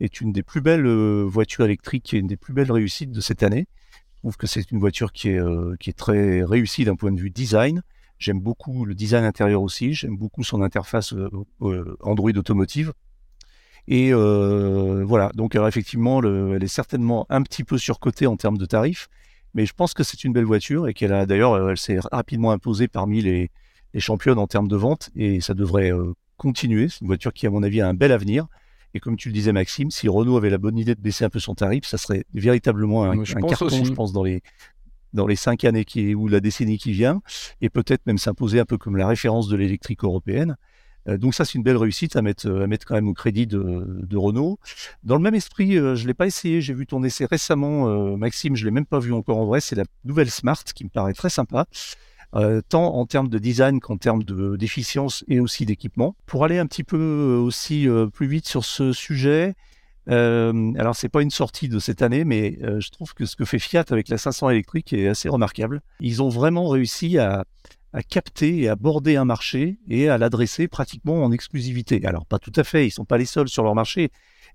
est 0.00 0.20
une 0.20 0.32
des 0.32 0.42
plus 0.42 0.60
belles 0.60 0.88
voitures 0.88 1.66
électriques 1.66 2.12
et 2.14 2.18
une 2.18 2.26
des 2.26 2.36
plus 2.36 2.52
belles 2.52 2.72
réussites 2.72 3.12
de 3.12 3.20
cette 3.20 3.44
année. 3.44 3.68
Je 4.14 4.18
trouve 4.22 4.36
que 4.36 4.48
c'est 4.48 4.70
une 4.72 4.80
voiture 4.80 5.12
qui 5.12 5.28
est, 5.28 5.40
qui 5.78 5.90
est 5.90 5.96
très 5.96 6.42
réussie 6.42 6.84
d'un 6.84 6.96
point 6.96 7.12
de 7.12 7.20
vue 7.20 7.30
design. 7.30 7.82
J'aime 8.18 8.40
beaucoup 8.40 8.84
le 8.84 8.94
design 8.94 9.24
intérieur 9.24 9.62
aussi. 9.62 9.94
J'aime 9.94 10.16
beaucoup 10.16 10.42
son 10.42 10.62
interface 10.62 11.14
Android 12.00 12.32
automotive. 12.36 12.92
Et 13.88 14.12
euh, 14.12 15.04
voilà, 15.04 15.30
donc 15.34 15.54
alors, 15.54 15.68
effectivement, 15.68 16.20
le, 16.20 16.54
elle 16.54 16.62
est 16.62 16.68
certainement 16.68 17.26
un 17.28 17.42
petit 17.42 17.64
peu 17.64 17.78
surcotée 17.78 18.26
en 18.26 18.36
termes 18.36 18.58
de 18.58 18.66
tarifs, 18.66 19.08
mais 19.54 19.66
je 19.66 19.72
pense 19.72 19.94
que 19.94 20.02
c'est 20.02 20.24
une 20.24 20.32
belle 20.32 20.44
voiture 20.44 20.88
et 20.88 20.94
qu'elle 20.94 21.12
a 21.12 21.26
d'ailleurs, 21.26 21.54
euh, 21.54 21.70
elle 21.70 21.78
s'est 21.78 21.98
rapidement 22.12 22.52
imposée 22.52 22.88
parmi 22.88 23.20
les, 23.20 23.50
les 23.94 24.00
championnes 24.00 24.38
en 24.38 24.46
termes 24.46 24.68
de 24.68 24.76
vente 24.76 25.10
et 25.16 25.40
ça 25.40 25.54
devrait 25.54 25.92
euh, 25.92 26.12
continuer. 26.36 26.88
C'est 26.88 27.00
une 27.00 27.08
voiture 27.08 27.32
qui, 27.32 27.46
à 27.46 27.50
mon 27.50 27.62
avis, 27.62 27.80
a 27.80 27.88
un 27.88 27.94
bel 27.94 28.12
avenir. 28.12 28.46
Et 28.94 29.00
comme 29.00 29.16
tu 29.16 29.28
le 29.28 29.34
disais, 29.34 29.52
Maxime, 29.52 29.90
si 29.90 30.08
Renault 30.08 30.36
avait 30.36 30.50
la 30.50 30.58
bonne 30.58 30.76
idée 30.76 30.94
de 30.94 31.00
baisser 31.00 31.24
un 31.24 31.30
peu 31.30 31.38
son 31.38 31.54
tarif, 31.54 31.84
ça 31.84 31.96
serait 31.96 32.24
véritablement 32.34 33.04
un, 33.04 33.24
je 33.24 33.34
carton, 33.34 33.66
aussi. 33.66 33.84
je 33.84 33.92
pense, 33.92 34.12
dans 34.12 34.24
les 34.24 34.42
dans 35.12 35.26
les 35.26 35.36
cinq 35.36 35.64
années 35.64 35.84
qui 35.84 36.14
ou 36.14 36.28
la 36.28 36.40
décennie 36.40 36.78
qui 36.78 36.92
vient, 36.92 37.20
et 37.60 37.68
peut-être 37.68 38.06
même 38.06 38.18
s'imposer 38.18 38.60
un 38.60 38.64
peu 38.64 38.78
comme 38.78 38.96
la 38.96 39.08
référence 39.08 39.48
de 39.48 39.56
l'électrique 39.56 40.04
européenne. 40.04 40.56
Euh, 41.08 41.16
donc 41.16 41.34
ça, 41.34 41.44
c'est 41.44 41.54
une 41.54 41.62
belle 41.62 41.76
réussite 41.76 42.16
à 42.16 42.22
mettre, 42.22 42.50
à 42.50 42.66
mettre 42.66 42.86
quand 42.86 42.94
même 42.94 43.08
au 43.08 43.14
crédit 43.14 43.46
de, 43.46 44.16
Renault. 44.16 44.58
Dans 45.02 45.16
le 45.16 45.22
même 45.22 45.34
esprit, 45.34 45.78
euh, 45.78 45.94
je 45.94 46.06
l'ai 46.06 46.14
pas 46.14 46.26
essayé, 46.26 46.60
j'ai 46.60 46.74
vu 46.74 46.86
ton 46.86 47.02
essai 47.02 47.24
récemment, 47.24 47.88
euh, 47.88 48.16
Maxime, 48.16 48.54
je 48.56 48.64
l'ai 48.64 48.70
même 48.70 48.86
pas 48.86 48.98
vu 48.98 49.12
encore 49.12 49.38
en 49.38 49.46
vrai, 49.46 49.60
c'est 49.60 49.76
la 49.76 49.84
nouvelle 50.04 50.30
Smart 50.30 50.62
qui 50.62 50.84
me 50.84 50.90
paraît 50.90 51.14
très 51.14 51.30
sympa. 51.30 51.66
Euh, 52.36 52.60
tant 52.68 52.94
en 52.94 53.06
termes 53.06 53.28
de 53.28 53.38
design 53.38 53.80
qu'en 53.80 53.96
termes 53.96 54.22
de- 54.22 54.54
d'efficience 54.54 55.24
et 55.26 55.40
aussi 55.40 55.66
d'équipement. 55.66 56.14
Pour 56.26 56.44
aller 56.44 56.58
un 56.58 56.66
petit 56.66 56.84
peu 56.84 56.96
euh, 56.96 57.40
aussi 57.40 57.88
euh, 57.88 58.06
plus 58.06 58.28
vite 58.28 58.46
sur 58.46 58.64
ce 58.64 58.92
sujet, 58.92 59.54
euh, 60.08 60.72
alors 60.78 60.94
c'est 60.94 61.08
pas 61.08 61.22
une 61.22 61.30
sortie 61.30 61.68
de 61.68 61.80
cette 61.80 62.02
année, 62.02 62.24
mais 62.24 62.56
euh, 62.62 62.78
je 62.78 62.90
trouve 62.90 63.14
que 63.14 63.26
ce 63.26 63.34
que 63.34 63.44
fait 63.44 63.58
Fiat 63.58 63.84
avec 63.90 64.08
la 64.08 64.16
500 64.16 64.50
électrique 64.50 64.92
est 64.92 65.08
assez 65.08 65.28
remarquable. 65.28 65.82
Ils 65.98 66.22
ont 66.22 66.28
vraiment 66.28 66.68
réussi 66.68 67.18
à, 67.18 67.44
à 67.92 68.02
capter 68.02 68.60
et 68.60 68.68
à 68.68 68.76
border 68.76 69.16
un 69.16 69.24
marché 69.24 69.78
et 69.88 70.08
à 70.08 70.18
l'adresser 70.18 70.68
pratiquement 70.68 71.24
en 71.24 71.32
exclusivité. 71.32 72.04
Alors 72.06 72.26
pas 72.26 72.38
tout 72.38 72.52
à 72.56 72.64
fait, 72.64 72.86
ils 72.86 72.90
sont 72.90 73.04
pas 73.04 73.18
les 73.18 73.24
seuls 73.24 73.48
sur 73.48 73.62
leur 73.62 73.74
marché, 73.74 74.10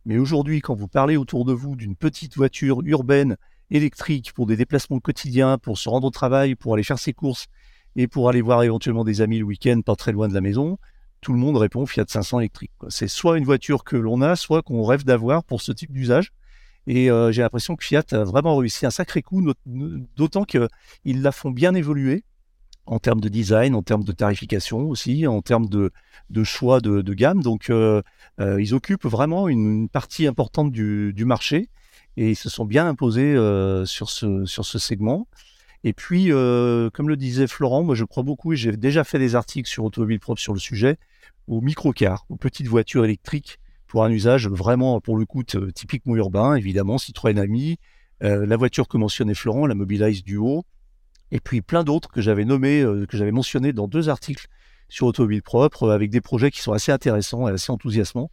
mais 0.05 0.17
aujourd'hui 0.17 0.61
quand 0.61 0.75
vous 0.75 0.87
parlez 0.87 1.17
autour 1.17 1.45
de 1.45 1.53
vous 1.53 1.75
d'une 1.75 1.95
petite 1.95 2.35
voiture 2.35 2.81
urbaine 2.85 3.37
électrique 3.71 4.31
pour 4.33 4.45
des 4.45 4.55
déplacements 4.55 4.99
quotidiens, 4.99 5.57
pour 5.57 5.77
se 5.77 5.89
rendre 5.89 6.07
au 6.07 6.11
travail, 6.11 6.55
pour 6.55 6.73
aller 6.73 6.83
faire 6.83 6.99
ses 6.99 7.13
courses 7.13 7.47
et 7.95 8.07
pour 8.07 8.29
aller 8.29 8.41
voir 8.41 8.63
éventuellement 8.63 9.03
des 9.03 9.21
amis 9.21 9.39
le 9.39 9.45
week-end 9.45 9.81
pas 9.81 9.95
très 9.95 10.11
loin 10.11 10.27
de 10.27 10.33
la 10.33 10.41
maison, 10.41 10.77
tout 11.21 11.33
le 11.33 11.39
monde 11.39 11.57
répond 11.57 11.85
Fiat 11.85 12.05
500 12.07 12.41
électrique. 12.41 12.71
C'est 12.89 13.07
soit 13.07 13.37
une 13.37 13.45
voiture 13.45 13.83
que 13.83 13.95
l'on 13.95 14.21
a, 14.21 14.35
soit 14.35 14.61
qu'on 14.61 14.83
rêve 14.83 15.03
d'avoir 15.03 15.43
pour 15.43 15.61
ce 15.61 15.71
type 15.71 15.91
d'usage. 15.91 16.31
Et 16.87 17.09
euh, 17.09 17.31
j'ai 17.31 17.41
l'impression 17.41 17.75
que 17.75 17.83
Fiat 17.83 18.03
a 18.11 18.23
vraiment 18.23 18.55
réussi 18.55 18.85
un 18.85 18.91
sacré 18.91 19.23
coup, 19.23 19.43
d'autant 20.15 20.43
qu'ils 20.43 20.69
la 21.21 21.31
font 21.31 21.49
bien 21.49 21.73
évoluer 21.73 22.23
en 22.85 22.99
termes 22.99 23.21
de 23.21 23.29
design, 23.29 23.75
en 23.75 23.81
termes 23.81 24.03
de 24.03 24.11
tarification 24.11 24.81
aussi, 24.89 25.25
en 25.27 25.41
termes 25.41 25.67
de, 25.67 25.91
choix 26.43 26.79
de, 26.79 27.13
gamme. 27.13 27.41
Donc, 27.41 27.69
euh, 27.69 28.01
euh, 28.39 28.61
ils 28.61 28.73
occupent 28.73 29.05
vraiment 29.05 29.47
une, 29.47 29.89
partie 29.89 30.27
importante 30.27 30.71
du, 30.71 31.25
marché 31.25 31.69
et 32.17 32.31
ils 32.31 32.35
se 32.35 32.49
sont 32.49 32.65
bien 32.65 32.87
imposés 32.87 33.35
sur, 33.85 34.09
ce, 34.09 34.45
sur 34.45 34.65
ce 34.65 34.79
segment. 34.79 35.27
Et 35.83 35.93
puis, 35.93 36.29
comme 36.29 37.09
le 37.09 37.17
disait 37.17 37.47
Florent, 37.47 37.83
moi 37.83 37.95
je 37.95 38.05
crois 38.05 38.23
beaucoup, 38.23 38.53
et 38.53 38.55
j'ai 38.55 38.75
déjà 38.75 39.03
fait 39.03 39.19
des 39.19 39.35
articles 39.35 39.69
sur 39.69 39.83
Automobile 39.83 40.19
Propre 40.19 40.41
sur 40.41 40.53
le 40.53 40.59
sujet, 40.59 40.97
aux 41.47 41.61
microcars, 41.61 42.25
aux 42.29 42.37
petites 42.37 42.67
voitures 42.67 43.05
électriques 43.05 43.59
pour 43.87 44.03
un 44.03 44.09
usage 44.09 44.47
vraiment, 44.47 44.99
pour 44.99 45.17
le 45.17 45.25
coup, 45.25 45.43
typiquement 45.43 46.15
urbain, 46.15 46.55
évidemment, 46.55 46.97
Citroën 46.97 47.37
Ami, 47.37 47.77
euh, 48.23 48.45
la 48.45 48.57
voiture 48.57 48.87
que 48.87 48.97
mentionnait 48.97 49.35
Florent, 49.35 49.67
la 49.67 49.75
Mobilize 49.75 50.23
Duo, 50.23 50.65
et 51.35 51.41
puis 51.41 51.61
plein 51.61 51.83
d'autres 51.83 52.09
que 52.09 52.21
j'avais 52.21 52.45
nommés, 52.45 52.81
euh, 52.81 53.05
que 53.05 53.17
j'avais 53.17 53.31
mentionnés 53.31 53.73
dans 53.73 53.87
deux 53.87 54.07
articles 54.07 54.47
sur 54.87 55.07
Automobile 55.07 55.43
Propre, 55.43 55.83
euh, 55.83 55.93
avec 55.93 56.09
des 56.09 56.21
projets 56.21 56.49
qui 56.49 56.61
sont 56.61 56.71
assez 56.71 56.93
intéressants 56.93 57.49
et 57.49 57.51
assez 57.51 57.71
enthousiasmants. 57.71 58.31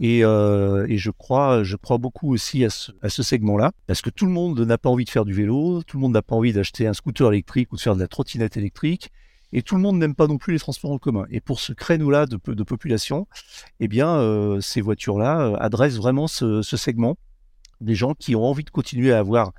Et, 0.00 0.20
je 0.20 1.10
crois, 1.10 1.64
je 1.64 1.76
crois 1.76 1.98
beaucoup 1.98 2.32
aussi 2.32 2.64
à 2.64 2.70
ce, 2.70 3.22
segment-là, 3.22 3.72
parce 3.86 4.00
que 4.00 4.10
tout 4.10 4.26
le 4.26 4.32
monde 4.32 4.58
n'a 4.60 4.78
pas 4.78 4.88
envie 4.88 5.04
de 5.04 5.10
faire 5.10 5.24
du 5.24 5.32
vélo, 5.32 5.82
tout 5.82 5.96
le 5.96 6.00
monde 6.00 6.12
n'a 6.12 6.22
pas 6.22 6.36
envie 6.36 6.52
d'acheter 6.52 6.86
un 6.86 6.94
scooter 6.94 7.32
électrique 7.32 7.72
ou 7.72 7.76
de 7.76 7.80
faire 7.80 7.96
de 7.96 8.00
la 8.00 8.06
trottinette 8.06 8.56
électrique. 8.56 9.10
Et 9.52 9.62
tout 9.62 9.74
le 9.74 9.80
monde 9.80 9.98
n'aime 9.98 10.14
pas 10.14 10.26
non 10.26 10.38
plus 10.38 10.52
les 10.52 10.58
transports 10.58 10.92
en 10.92 10.98
commun. 10.98 11.26
Et 11.30 11.40
pour 11.40 11.58
ce 11.58 11.72
créneau-là 11.72 12.26
de, 12.26 12.36
population, 12.36 13.26
eh 13.80 13.88
bien, 13.88 14.08
euh, 14.16 14.60
ces 14.60 14.80
voitures-là 14.80 15.40
euh, 15.40 15.56
adressent 15.58 15.96
vraiment 15.96 16.28
ce, 16.28 16.62
segment 16.62 17.16
des 17.80 17.94
gens 17.94 18.14
qui 18.14 18.36
ont 18.36 18.44
envie 18.44 18.64
de 18.64 18.70
continuer 18.70 19.12
à 19.12 19.18
avoir 19.18 19.48
euh, 19.48 19.50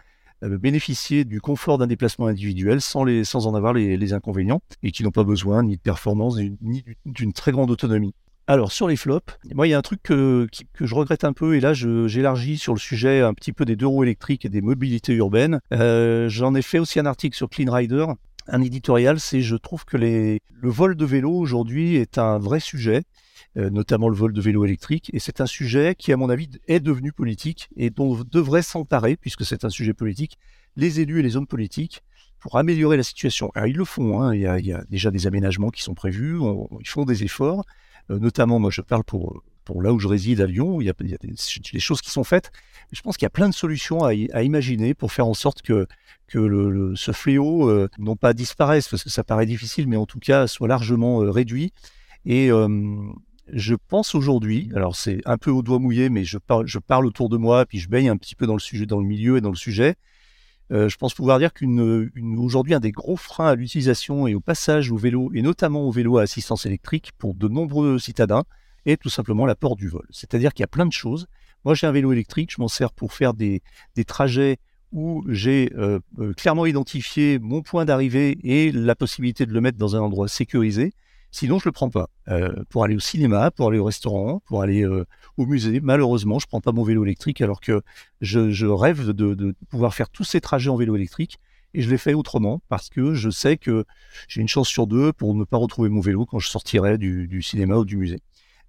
bénéficier 0.41 1.25
du 1.25 1.41
confort 1.41 1.77
d'un 1.77 1.87
déplacement 1.87 2.27
individuel 2.27 2.81
sans, 2.81 3.03
les, 3.03 3.23
sans 3.23 3.47
en 3.47 3.55
avoir 3.55 3.73
les, 3.73 4.13
inconvénients 4.13 4.61
et 4.81 4.91
qui 4.91 5.03
n'ont 5.03 5.11
pas 5.11 5.23
besoin 5.23 5.63
ni 5.63 5.75
de 5.75 5.81
performance 5.81 6.37
ni 6.61 6.83
d'une 7.05 7.33
très 7.33 7.51
grande 7.51 7.69
autonomie. 7.69 8.13
Alors 8.47 8.71
sur 8.71 8.87
les 8.87 8.95
flops, 8.95 9.37
moi 9.53 9.67
il 9.67 9.69
y 9.69 9.73
a 9.73 9.77
un 9.77 9.83
truc 9.83 10.01
que, 10.01 10.47
que 10.73 10.85
je 10.87 10.95
regrette 10.95 11.23
un 11.23 11.33
peu 11.33 11.55
et 11.55 11.59
là 11.59 11.73
j'élargis 11.73 12.57
sur 12.57 12.73
le 12.73 12.79
sujet 12.79 13.21
un 13.21 13.35
petit 13.35 13.53
peu 13.53 13.65
des 13.65 13.75
deux 13.75 13.85
roues 13.85 14.03
électriques 14.03 14.45
et 14.45 14.49
des 14.49 14.61
mobilités 14.61 15.13
urbaines. 15.13 15.59
J'en 15.71 16.55
ai 16.55 16.61
fait 16.63 16.79
aussi 16.79 16.99
un 16.99 17.05
article 17.05 17.35
sur 17.35 17.49
Clean 17.49 17.71
Rider 17.71 18.07
un 18.51 18.61
éditorial, 18.61 19.19
c'est 19.19 19.41
je 19.41 19.55
trouve 19.55 19.85
que 19.85 19.97
les, 19.97 20.41
le 20.61 20.69
vol 20.69 20.95
de 20.95 21.05
vélo 21.05 21.31
aujourd'hui 21.31 21.95
est 21.95 22.17
un 22.17 22.37
vrai 22.37 22.59
sujet, 22.59 22.97
euh, 22.97 23.01
notamment 23.55 24.09
le 24.09 24.15
vol 24.15 24.33
de 24.33 24.41
vélo 24.41 24.65
électrique, 24.65 25.09
et 25.13 25.19
c'est 25.19 25.41
un 25.41 25.45
sujet 25.45 25.95
qui, 25.95 26.11
à 26.11 26.17
mon 26.17 26.29
avis, 26.29 26.49
est 26.67 26.79
devenu 26.79 27.11
politique 27.11 27.69
et 27.75 27.89
dont 27.89 28.21
devrait 28.29 28.61
s'emparer, 28.61 29.17
puisque 29.17 29.45
c'est 29.45 29.65
un 29.65 29.69
sujet 29.69 29.93
politique, 29.93 30.37
les 30.75 30.99
élus 30.99 31.19
et 31.19 31.23
les 31.23 31.35
hommes 31.35 31.47
politiques 31.47 32.01
pour 32.39 32.57
améliorer 32.57 32.97
la 32.97 33.03
situation. 33.03 33.51
Alors 33.55 33.67
ils 33.67 33.75
le 33.75 33.85
font, 33.85 34.21
hein, 34.21 34.33
il, 34.33 34.41
y 34.41 34.73
a, 34.73 34.83
déjà 34.89 35.11
des 35.11 35.27
aménagements 35.27 35.69
qui 35.69 35.81
sont 35.81 35.93
prévus, 35.93 36.37
ils 36.79 36.87
font 36.87 37.05
des 37.05 37.23
efforts, 37.23 37.65
euh, 38.09 38.19
notamment 38.19 38.59
moi 38.59 38.71
je 38.71 38.81
parle 38.81 39.03
pour 39.03 39.43
là 39.79 39.93
où 39.93 39.99
je 39.99 40.07
réside 40.07 40.41
à 40.41 40.47
Lyon, 40.47 40.81
il 40.81 40.85
y 40.85 40.89
a, 40.89 40.93
des, 40.93 41.79
choses 41.79 42.01
qui 42.01 42.09
sont 42.09 42.23
faites. 42.23 42.51
Je 42.91 43.01
pense 43.01 43.17
qu'il 43.17 43.25
y 43.25 43.27
a 43.27 43.31
plein 43.31 43.49
de 43.49 43.53
solutions 43.53 44.03
à, 44.03 44.13
imaginer 44.43 44.93
pour 44.93 45.11
faire 45.11 45.27
en 45.27 45.33
sorte 45.33 45.61
que, 45.61 45.87
que 46.27 46.93
ce 46.95 47.11
fléau 47.11 47.69
euh, 47.69 47.87
non 47.99 48.15
pas 48.15 48.33
disparaisse, 48.33 48.87
parce 48.87 49.03
que 49.03 49.09
ça 49.09 49.23
paraît 49.23 49.45
difficile, 49.45 49.87
mais 49.87 49.97
en 49.97 50.05
tout 50.05 50.19
cas 50.19 50.47
soit 50.47 50.67
largement 50.67 51.21
euh, 51.21 51.29
réduit. 51.29 51.71
Et 52.25 52.51
euh, 52.51 52.67
je 53.53 53.75
pense 53.75 54.15
aujourd'hui, 54.15 54.69
alors 54.75 54.95
c'est 54.95 55.21
un 55.25 55.37
peu 55.37 55.51
au 55.51 55.61
doigt 55.61 55.79
mouillé, 55.79 56.09
mais 56.09 56.23
je 56.23 56.37
parle, 56.37 56.67
je 56.67 56.79
parle 56.79 57.05
autour 57.05 57.29
de 57.29 57.37
moi, 57.37 57.65
puis 57.65 57.79
je 57.79 57.89
baigne 57.89 58.09
un 58.09 58.17
petit 58.17 58.35
peu 58.35 58.45
dans 58.45 58.53
le 58.53 58.59
sujet, 58.59 58.85
dans 58.85 58.99
le 58.99 59.05
milieu 59.05 59.37
et 59.37 59.41
dans 59.41 59.49
le 59.49 59.55
sujet. 59.55 59.95
je 60.69 60.95
pense 60.97 61.13
pouvoir 61.13 61.39
dire 61.39 61.51
qu'aujourd'hui, 61.53 62.73
un 62.73 62.79
des 62.79 62.91
gros 62.91 63.17
freins 63.17 63.47
à 63.47 63.55
l'utilisation 63.55 64.27
et 64.27 64.35
au 64.35 64.39
passage 64.39 64.91
au 64.91 64.97
vélo, 64.97 65.31
et 65.33 65.41
notamment 65.41 65.81
au 65.81 65.91
vélo 65.91 66.17
à 66.17 66.23
assistance 66.23 66.65
électrique 66.65 67.11
pour 67.17 67.33
de 67.35 67.47
nombreux 67.47 67.99
citadins, 67.99 68.43
et 68.85 68.97
tout 68.97 69.09
simplement 69.09 69.45
l'apport 69.45 69.75
du 69.75 69.87
vol. 69.87 70.05
C'est-à-dire 70.09 70.53
qu'il 70.53 70.63
y 70.63 70.65
a 70.65 70.67
plein 70.67 70.85
de 70.85 70.93
choses. 70.93 71.27
Moi, 71.65 71.75
j'ai 71.75 71.87
un 71.87 71.91
vélo 71.91 72.11
électrique, 72.11 72.51
je 72.55 72.61
m'en 72.61 72.67
sers 72.67 72.91
pour 72.91 73.13
faire 73.13 73.33
des, 73.33 73.61
trajets 74.07 74.57
où 74.91 75.23
j'ai 75.27 75.71
euh, 75.77 75.99
euh, 76.17 76.33
clairement 76.33 76.65
identifié 76.65 77.37
mon 77.37 77.61
point 77.61 77.85
d'arrivée 77.85 78.39
et 78.43 78.71
la 78.71 78.95
possibilité 78.95 79.45
de 79.45 79.53
le 79.53 79.61
mettre 79.61 79.77
dans 79.77 79.95
un 79.95 79.99
endroit 79.99 80.27
sécurisé. 80.27 80.93
Sinon, 81.32 81.59
je 81.59 81.65
le 81.65 81.71
prends 81.71 81.89
pas. 81.89 82.09
Euh, 82.27 82.53
pour 82.69 82.84
aller 82.84 82.95
au 82.95 82.99
cinéma, 82.99 83.51
pour 83.51 83.67
aller 83.67 83.77
au 83.77 83.86
restaurant, 83.86 84.41
pour 84.45 84.61
aller 84.61 84.86
au 84.86 85.45
musée, 85.45 85.80
malheureusement, 85.80 86.39
je 86.39 86.47
prends 86.47 86.61
pas 86.61 86.71
mon 86.71 86.84
vélo 86.84 87.03
électrique 87.05 87.41
alors 87.41 87.61
que 87.61 87.82
je, 88.21 88.65
rêve 88.65 89.11
de, 89.11 89.55
pouvoir 89.69 89.93
faire 89.93 90.09
tous 90.09 90.23
ces 90.23 90.41
trajets 90.41 90.69
en 90.69 90.75
vélo 90.75 90.95
électrique 90.95 91.39
et 91.75 91.82
je 91.82 91.89
l'ai 91.89 91.99
fait 91.99 92.15
autrement 92.15 92.61
parce 92.67 92.89
que 92.89 93.13
je 93.13 93.30
sais 93.30 93.57
que 93.57 93.86
j'ai 94.27 94.41
une 94.41 94.47
chance 94.47 94.67
sur 94.67 94.88
deux 94.88 95.13
pour 95.13 95.36
ne 95.36 95.43
pas 95.43 95.57
retrouver 95.57 95.89
mon 95.89 96.01
vélo 96.01 96.25
quand 96.25 96.39
je 96.39 96.49
sortirai 96.49 96.97
du 96.97 97.41
cinéma 97.41 97.75
ou 97.75 97.86
du 97.86 97.97
musée. 97.97 98.19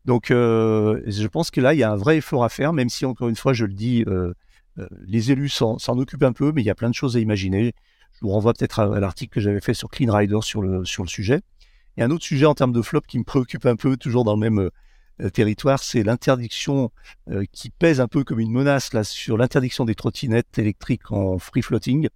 Donc, 0.05 0.31
euh, 0.31 1.01
je 1.07 1.27
pense 1.27 1.51
que 1.51 1.61
là, 1.61 1.75
il 1.75 1.79
y 1.79 1.83
a 1.83 1.93
un 1.93 1.97
vrai 1.97 2.19
effort 2.19 2.45
à 2.45 2.49
faire, 2.49 2.73
même 2.73 2.89
si, 2.89 3.05
encore 3.05 3.29
une 3.29 3.37
fois, 3.37 3.53
je 3.53 3.65
le 3.65 3.75
dis, 3.75 4.05
euh, 4.07 4.33
euh, 4.79 4.89
les 5.07 5.31
élus 5.31 5.51
s'en 5.51 5.77
occupent 5.89 6.23
un 6.23 6.33
peu, 6.33 6.53
mais 6.53 6.63
il 6.63 6.65
y 6.65 6.71
a 6.71 6.75
plein 6.75 6.89
de 6.91 6.95
choses 6.95 7.17
à 7.17 7.21
imaginer. 7.21 7.75
Je 8.15 8.21
vous 8.23 8.31
renvoie 8.31 8.55
peut-être 8.55 8.81
à, 8.81 9.01
l'article 9.01 9.35
que 9.35 9.41
j'avais 9.41 9.61
fait 9.61 9.75
sur 9.75 9.89
Clean 9.89 10.13
Rider 10.13 10.39
sur 10.43 10.63
le 10.63 10.85
sujet. 10.85 11.41
Et 11.97 12.03
un 12.03 12.11
autre 12.11 12.25
sujet 12.25 12.47
en 12.47 12.55
termes 12.55 12.73
de 12.73 12.83
flop 12.83 13.03
qui 13.03 13.19
me 13.19 13.25
préoccupe 13.25 13.67
un 13.67 13.77
peu, 13.77 13.97
toujours 13.97 14.25
dans 14.25 14.35
le 14.35 14.41
même 14.41 14.71
territoire, 15.35 15.83
c'est 15.83 16.03
l'interdiction 16.03 16.91
qui 17.53 17.69
pèse 17.69 18.01
un 18.01 18.09
peu 18.09 18.25
comme 18.25 18.41
une 18.41 18.53
menace 18.53 18.95
là, 18.95 19.05
sur 19.05 19.37
l'interdiction 19.37 19.85
des 19.85 19.95
trottinettes 19.95 20.59
électriques 20.59 21.13
en 21.13 21.39
free 21.39 21.61
floating. 21.61 22.09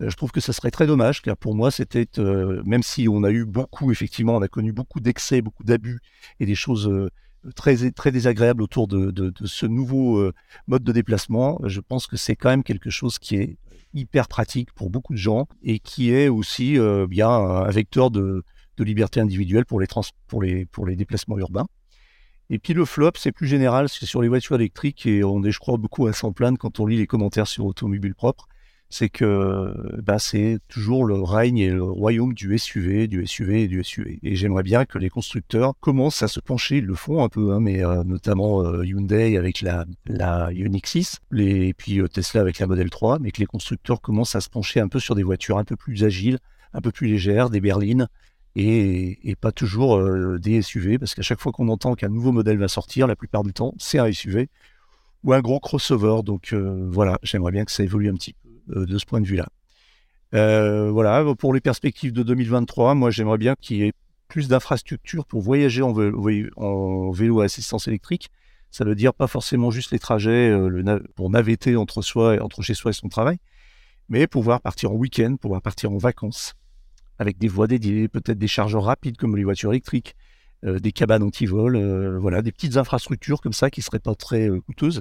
Euh, 0.00 0.10
je 0.10 0.16
trouve 0.16 0.32
que 0.32 0.40
ça 0.40 0.52
serait 0.52 0.70
très 0.70 0.86
dommage, 0.86 1.22
car 1.22 1.36
pour 1.36 1.54
moi, 1.54 1.70
c'était, 1.70 2.06
euh, 2.18 2.62
même 2.64 2.82
si 2.82 3.08
on 3.08 3.24
a 3.24 3.30
eu 3.30 3.44
beaucoup, 3.44 3.90
effectivement, 3.90 4.36
on 4.36 4.42
a 4.42 4.48
connu 4.48 4.72
beaucoup 4.72 5.00
d'excès, 5.00 5.42
beaucoup 5.42 5.64
d'abus 5.64 6.00
et 6.40 6.46
des 6.46 6.54
choses 6.54 6.88
euh, 6.88 7.10
très, 7.54 7.90
très 7.90 8.12
désagréables 8.12 8.62
autour 8.62 8.88
de, 8.88 9.32
ce 9.44 9.66
nouveau 9.66 10.30
mode 10.68 10.84
de 10.84 10.92
déplacement, 10.92 11.58
je 11.64 11.80
pense 11.80 12.06
que 12.06 12.16
c'est 12.16 12.36
quand 12.36 12.50
même 12.50 12.62
quelque 12.62 12.88
chose 12.88 13.18
qui 13.18 13.34
est 13.34 13.56
hyper 13.94 14.28
pratique 14.28 14.72
pour 14.72 14.90
beaucoup 14.90 15.12
de 15.12 15.18
gens 15.18 15.48
et 15.64 15.80
qui 15.80 16.12
est 16.12 16.28
aussi 16.28 16.78
bien 17.08 17.28
un 17.28 17.70
vecteur 17.70 18.12
de, 18.12 18.44
liberté 18.78 19.20
individuelle 19.20 19.64
pour 19.64 19.80
les, 19.80 19.86
pour, 20.26 20.42
les, 20.42 20.66
pour 20.66 20.86
les 20.86 20.96
déplacements 20.96 21.38
urbains. 21.38 21.66
Et 22.50 22.58
puis 22.58 22.74
le 22.74 22.84
flop, 22.84 23.12
c'est 23.16 23.32
plus 23.32 23.46
général, 23.46 23.88
c'est 23.88 24.06
sur 24.06 24.20
les 24.20 24.28
voitures 24.28 24.56
électriques 24.56 25.06
et 25.06 25.24
on 25.24 25.42
est, 25.44 25.52
je 25.52 25.58
crois, 25.58 25.78
beaucoup 25.78 26.06
à 26.06 26.12
s'en 26.12 26.32
plaindre 26.32 26.58
quand 26.58 26.80
on 26.80 26.86
lit 26.86 26.96
les 26.96 27.06
commentaires 27.06 27.46
sur 27.46 27.64
Automobile 27.64 28.14
Propre 28.14 28.46
c'est 28.92 29.08
que 29.08 29.74
bah, 30.02 30.18
c'est 30.18 30.58
toujours 30.68 31.06
le 31.06 31.14
règne 31.22 31.58
et 31.58 31.70
le 31.70 31.82
royaume 31.82 32.34
du 32.34 32.58
SUV, 32.58 33.08
du 33.08 33.26
SUV 33.26 33.62
et 33.62 33.68
du 33.68 33.82
SUV. 33.82 34.18
Et 34.22 34.36
j'aimerais 34.36 34.62
bien 34.62 34.84
que 34.84 34.98
les 34.98 35.08
constructeurs 35.08 35.72
commencent 35.80 36.22
à 36.22 36.28
se 36.28 36.40
pencher, 36.40 36.76
ils 36.76 36.84
le 36.84 36.94
font 36.94 37.24
un 37.24 37.30
peu, 37.30 37.52
hein, 37.52 37.60
mais 37.60 37.82
euh, 37.82 38.04
notamment 38.04 38.62
euh, 38.62 38.84
Hyundai 38.84 39.38
avec 39.38 39.62
la, 39.62 39.86
la 40.06 40.52
Ioniq 40.52 40.86
6, 40.86 41.20
les, 41.30 41.68
et 41.68 41.74
puis 41.74 42.00
euh, 42.00 42.06
Tesla 42.06 42.42
avec 42.42 42.58
la 42.58 42.66
Model 42.66 42.90
3, 42.90 43.18
mais 43.18 43.30
que 43.30 43.40
les 43.40 43.46
constructeurs 43.46 44.02
commencent 44.02 44.34
à 44.34 44.42
se 44.42 44.50
pencher 44.50 44.78
un 44.80 44.88
peu 44.88 45.00
sur 45.00 45.14
des 45.14 45.22
voitures 45.22 45.56
un 45.56 45.64
peu 45.64 45.76
plus 45.76 46.04
agiles, 46.04 46.38
un 46.74 46.82
peu 46.82 46.92
plus 46.92 47.08
légères, 47.08 47.48
des 47.48 47.62
berlines, 47.62 48.08
et, 48.54 49.30
et 49.30 49.34
pas 49.34 49.52
toujours 49.52 50.00
des 50.38 50.62
SUV, 50.62 50.98
parce 50.98 51.14
qu'à 51.14 51.22
chaque 51.22 51.40
fois 51.40 51.52
qu'on 51.52 51.68
entend 51.68 51.94
qu'un 51.94 52.08
nouveau 52.08 52.32
modèle 52.32 52.58
va 52.58 52.68
sortir, 52.68 53.06
la 53.06 53.16
plupart 53.16 53.42
du 53.42 53.52
temps, 53.52 53.74
c'est 53.78 53.98
un 53.98 54.10
SUV 54.12 54.48
ou 55.24 55.32
un 55.32 55.40
gros 55.40 55.60
crossover. 55.60 56.22
Donc 56.22 56.52
voilà, 56.52 57.18
j'aimerais 57.22 57.52
bien 57.52 57.64
que 57.64 57.72
ça 57.72 57.82
évolue 57.82 58.08
un 58.08 58.14
petit 58.14 58.32
peu. 58.34 58.42
Euh, 58.70 58.86
de 58.86 58.98
ce 58.98 59.04
point 59.04 59.20
de 59.20 59.26
vue-là. 59.26 59.48
Euh, 60.34 60.90
voilà, 60.90 61.24
pour 61.34 61.52
les 61.52 61.60
perspectives 61.60 62.12
de 62.12 62.22
2023, 62.22 62.94
moi 62.94 63.10
j'aimerais 63.10 63.38
bien 63.38 63.54
qu'il 63.60 63.78
y 63.78 63.82
ait 63.82 63.92
plus 64.28 64.48
d'infrastructures 64.48 65.26
pour 65.26 65.42
voyager 65.42 65.82
en 65.82 65.92
vélo, 65.92 67.40
à 67.40 67.44
assistance 67.44 67.88
électrique. 67.88 68.30
Ça 68.70 68.84
veut 68.84 68.94
dire 68.94 69.12
pas 69.14 69.26
forcément 69.26 69.70
juste 69.70 69.90
les 69.90 69.98
trajets 69.98 70.50
euh, 70.50 71.00
pour 71.16 71.28
navetter 71.28 71.76
entre 71.76 72.02
soi, 72.02 72.40
entre 72.40 72.62
chez 72.62 72.74
soi 72.74 72.92
et 72.92 72.94
son 72.94 73.08
travail, 73.08 73.38
mais 74.08 74.26
pouvoir 74.26 74.60
partir 74.60 74.92
en 74.92 74.94
week-end, 74.94 75.36
pouvoir 75.36 75.60
partir 75.60 75.90
en 75.90 75.98
vacances 75.98 76.54
avec 77.22 77.38
des 77.38 77.48
voies 77.48 77.68
dédiées, 77.68 78.08
peut-être 78.08 78.38
des 78.38 78.48
chargeurs 78.48 78.84
rapides 78.84 79.16
comme 79.16 79.36
les 79.36 79.44
voitures 79.44 79.70
électriques, 79.70 80.16
euh, 80.64 80.80
des 80.80 80.92
cabanes 80.92 81.22
anti-vol, 81.22 81.76
euh, 81.76 82.18
voilà, 82.18 82.42
des 82.42 82.52
petites 82.52 82.76
infrastructures 82.76 83.40
comme 83.40 83.52
ça 83.52 83.70
qui 83.70 83.80
seraient 83.80 84.00
pas 84.00 84.14
très 84.14 84.50
euh, 84.50 84.60
coûteuses 84.60 85.00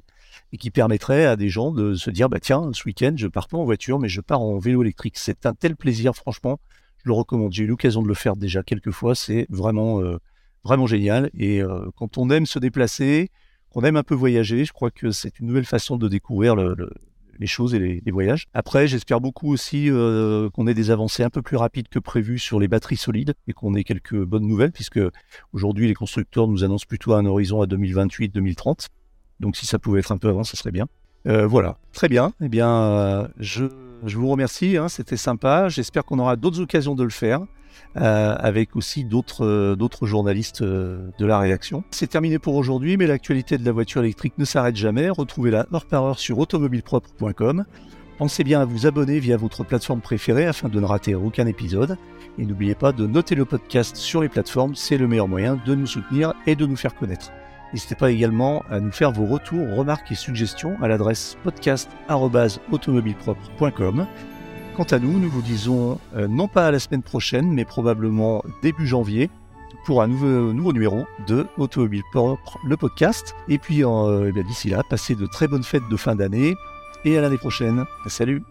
et 0.53 0.57
qui 0.57 0.69
permettraient 0.69 1.25
à 1.25 1.35
des 1.35 1.49
gens 1.49 1.71
de 1.71 1.95
se 1.95 2.11
dire 2.11 2.29
bah 2.29 2.39
tiens, 2.39 2.69
ce 2.73 2.83
week-end 2.85 3.13
je 3.15 3.27
pars 3.27 3.47
pas 3.47 3.57
en 3.57 3.65
voiture 3.65 3.99
mais 3.99 4.07
je 4.07 4.21
pars 4.21 4.39
en 4.39 4.59
vélo 4.59 4.83
électrique. 4.83 5.17
C'est 5.17 5.45
un 5.47 5.53
tel 5.53 5.75
plaisir, 5.75 6.15
franchement, 6.15 6.59
je 7.03 7.09
le 7.09 7.13
recommande. 7.13 7.53
J'ai 7.53 7.63
eu 7.63 7.67
l'occasion 7.67 8.03
de 8.03 8.07
le 8.07 8.13
faire 8.13 8.35
déjà 8.35 8.61
quelques 8.63 8.91
fois, 8.91 9.15
c'est 9.15 9.47
vraiment 9.49 10.01
vraiment 10.63 10.85
génial. 10.85 11.31
Et 11.33 11.61
quand 11.95 12.19
on 12.19 12.29
aime 12.29 12.45
se 12.45 12.59
déplacer, 12.59 13.31
qu'on 13.71 13.81
aime 13.81 13.97
un 13.97 14.03
peu 14.03 14.13
voyager, 14.13 14.65
je 14.65 14.73
crois 14.73 14.91
que 14.91 15.11
c'est 15.11 15.39
une 15.39 15.47
nouvelle 15.47 15.65
façon 15.65 15.97
de 15.97 16.07
découvrir 16.07 16.55
le, 16.55 16.91
les 17.39 17.47
choses 17.47 17.73
et 17.73 17.79
les, 17.79 18.11
voyages. 18.11 18.45
Après, 18.53 18.87
j'espère 18.87 19.21
beaucoup 19.21 19.51
aussi 19.51 19.89
euh, 19.89 20.49
qu'on 20.49 20.67
ait 20.67 20.73
des 20.73 20.91
avancées 20.91 21.23
un 21.23 21.29
peu 21.29 21.41
plus 21.41 21.57
rapides 21.57 21.87
que 21.87 21.99
prévu 21.99 22.39
sur 22.39 22.59
les 22.59 22.67
batteries 22.67 22.97
solides 22.97 23.33
et 23.47 23.53
qu'on 23.53 23.73
ait 23.75 23.83
quelques 23.83 24.21
bonnes 24.23 24.47
nouvelles, 24.47 24.71
puisque 24.71 24.99
aujourd'hui 25.53 25.87
les 25.87 25.93
constructeurs 25.93 26.47
nous 26.47 26.63
annoncent 26.63 26.85
plutôt 26.87 27.13
un 27.13 27.25
horizon 27.25 27.61
à 27.61 27.65
2028-2030. 27.65 28.87
Donc 29.39 29.55
si 29.57 29.65
ça 29.65 29.79
pouvait 29.79 29.99
être 29.99 30.11
un 30.11 30.17
peu 30.17 30.29
avant, 30.29 30.43
ça 30.43 30.57
serait 30.57 30.71
bien. 30.71 30.87
Euh, 31.27 31.45
voilà, 31.45 31.77
très 31.93 32.07
bien. 32.07 32.33
Eh 32.41 32.49
bien, 32.49 32.69
euh, 32.69 33.27
je, 33.37 33.65
je 34.05 34.17
vous 34.17 34.29
remercie, 34.29 34.77
hein, 34.77 34.89
c'était 34.89 35.17
sympa. 35.17 35.69
J'espère 35.69 36.05
qu'on 36.05 36.19
aura 36.19 36.35
d'autres 36.35 36.59
occasions 36.59 36.95
de 36.95 37.03
le 37.03 37.09
faire. 37.09 37.41
Euh, 37.97 38.37
avec 38.39 38.77
aussi 38.77 39.03
d'autres 39.03 39.43
euh, 39.43 39.75
journalistes 40.03 40.61
euh, 40.61 41.09
de 41.19 41.25
la 41.25 41.37
rédaction. 41.37 41.83
C'est 41.91 42.07
terminé 42.07 42.39
pour 42.39 42.55
aujourd'hui, 42.55 42.95
mais 42.95 43.05
l'actualité 43.05 43.57
de 43.57 43.65
la 43.65 43.73
voiture 43.73 44.01
électrique 44.01 44.35
ne 44.37 44.45
s'arrête 44.45 44.77
jamais. 44.77 45.09
Retrouvez-la 45.09 45.67
heure 45.73 45.85
par 45.85 46.05
heure 46.05 46.17
sur 46.17 46.39
automobilepropre.com. 46.39 47.65
Pensez 48.17 48.45
bien 48.45 48.61
à 48.61 48.65
vous 48.65 48.87
abonner 48.87 49.19
via 49.19 49.35
votre 49.35 49.65
plateforme 49.65 49.99
préférée 49.99 50.45
afin 50.45 50.69
de 50.69 50.79
ne 50.79 50.85
rater 50.85 51.15
aucun 51.15 51.45
épisode. 51.47 51.97
Et 52.37 52.45
n'oubliez 52.45 52.75
pas 52.75 52.93
de 52.93 53.05
noter 53.05 53.35
le 53.35 53.43
podcast 53.43 53.97
sur 53.97 54.21
les 54.21 54.29
plateformes, 54.29 54.73
c'est 54.73 54.97
le 54.97 55.09
meilleur 55.09 55.27
moyen 55.27 55.59
de 55.65 55.75
nous 55.75 55.87
soutenir 55.87 56.33
et 56.47 56.55
de 56.55 56.65
nous 56.65 56.77
faire 56.77 56.95
connaître. 56.95 57.29
N'hésitez 57.73 57.95
pas 57.95 58.09
également 58.09 58.63
à 58.69 58.79
nous 58.79 58.93
faire 58.93 59.11
vos 59.11 59.25
retours, 59.25 59.67
remarques 59.75 60.09
et 60.13 60.15
suggestions 60.15 60.77
à 60.81 60.87
l'adresse 60.87 61.35
podcast.automobilepropre.com. 61.43 64.07
Quant 64.75 64.83
à 64.83 64.99
nous, 64.99 65.19
nous 65.19 65.29
vous 65.29 65.41
disons 65.41 65.99
euh, 66.15 66.27
non 66.27 66.47
pas 66.47 66.67
à 66.67 66.71
la 66.71 66.79
semaine 66.79 67.03
prochaine, 67.03 67.51
mais 67.51 67.65
probablement 67.65 68.41
début 68.61 68.87
janvier 68.87 69.29
pour 69.85 70.01
un 70.01 70.07
nouveau, 70.07 70.71
numéro 70.71 71.05
de 71.27 71.45
Automobile 71.57 72.03
Propre, 72.13 72.57
le 72.65 72.77
podcast. 72.77 73.35
Et 73.49 73.57
puis 73.57 73.83
euh, 73.83 74.31
eh 74.33 74.43
d'ici 74.43 74.69
là, 74.69 74.83
passez 74.89 75.15
de 75.15 75.25
très 75.25 75.47
bonnes 75.47 75.63
fêtes 75.63 75.87
de 75.89 75.97
fin 75.97 76.15
d'année 76.15 76.55
et 77.03 77.17
à 77.17 77.21
l'année 77.21 77.37
prochaine. 77.37 77.83
Salut 78.07 78.43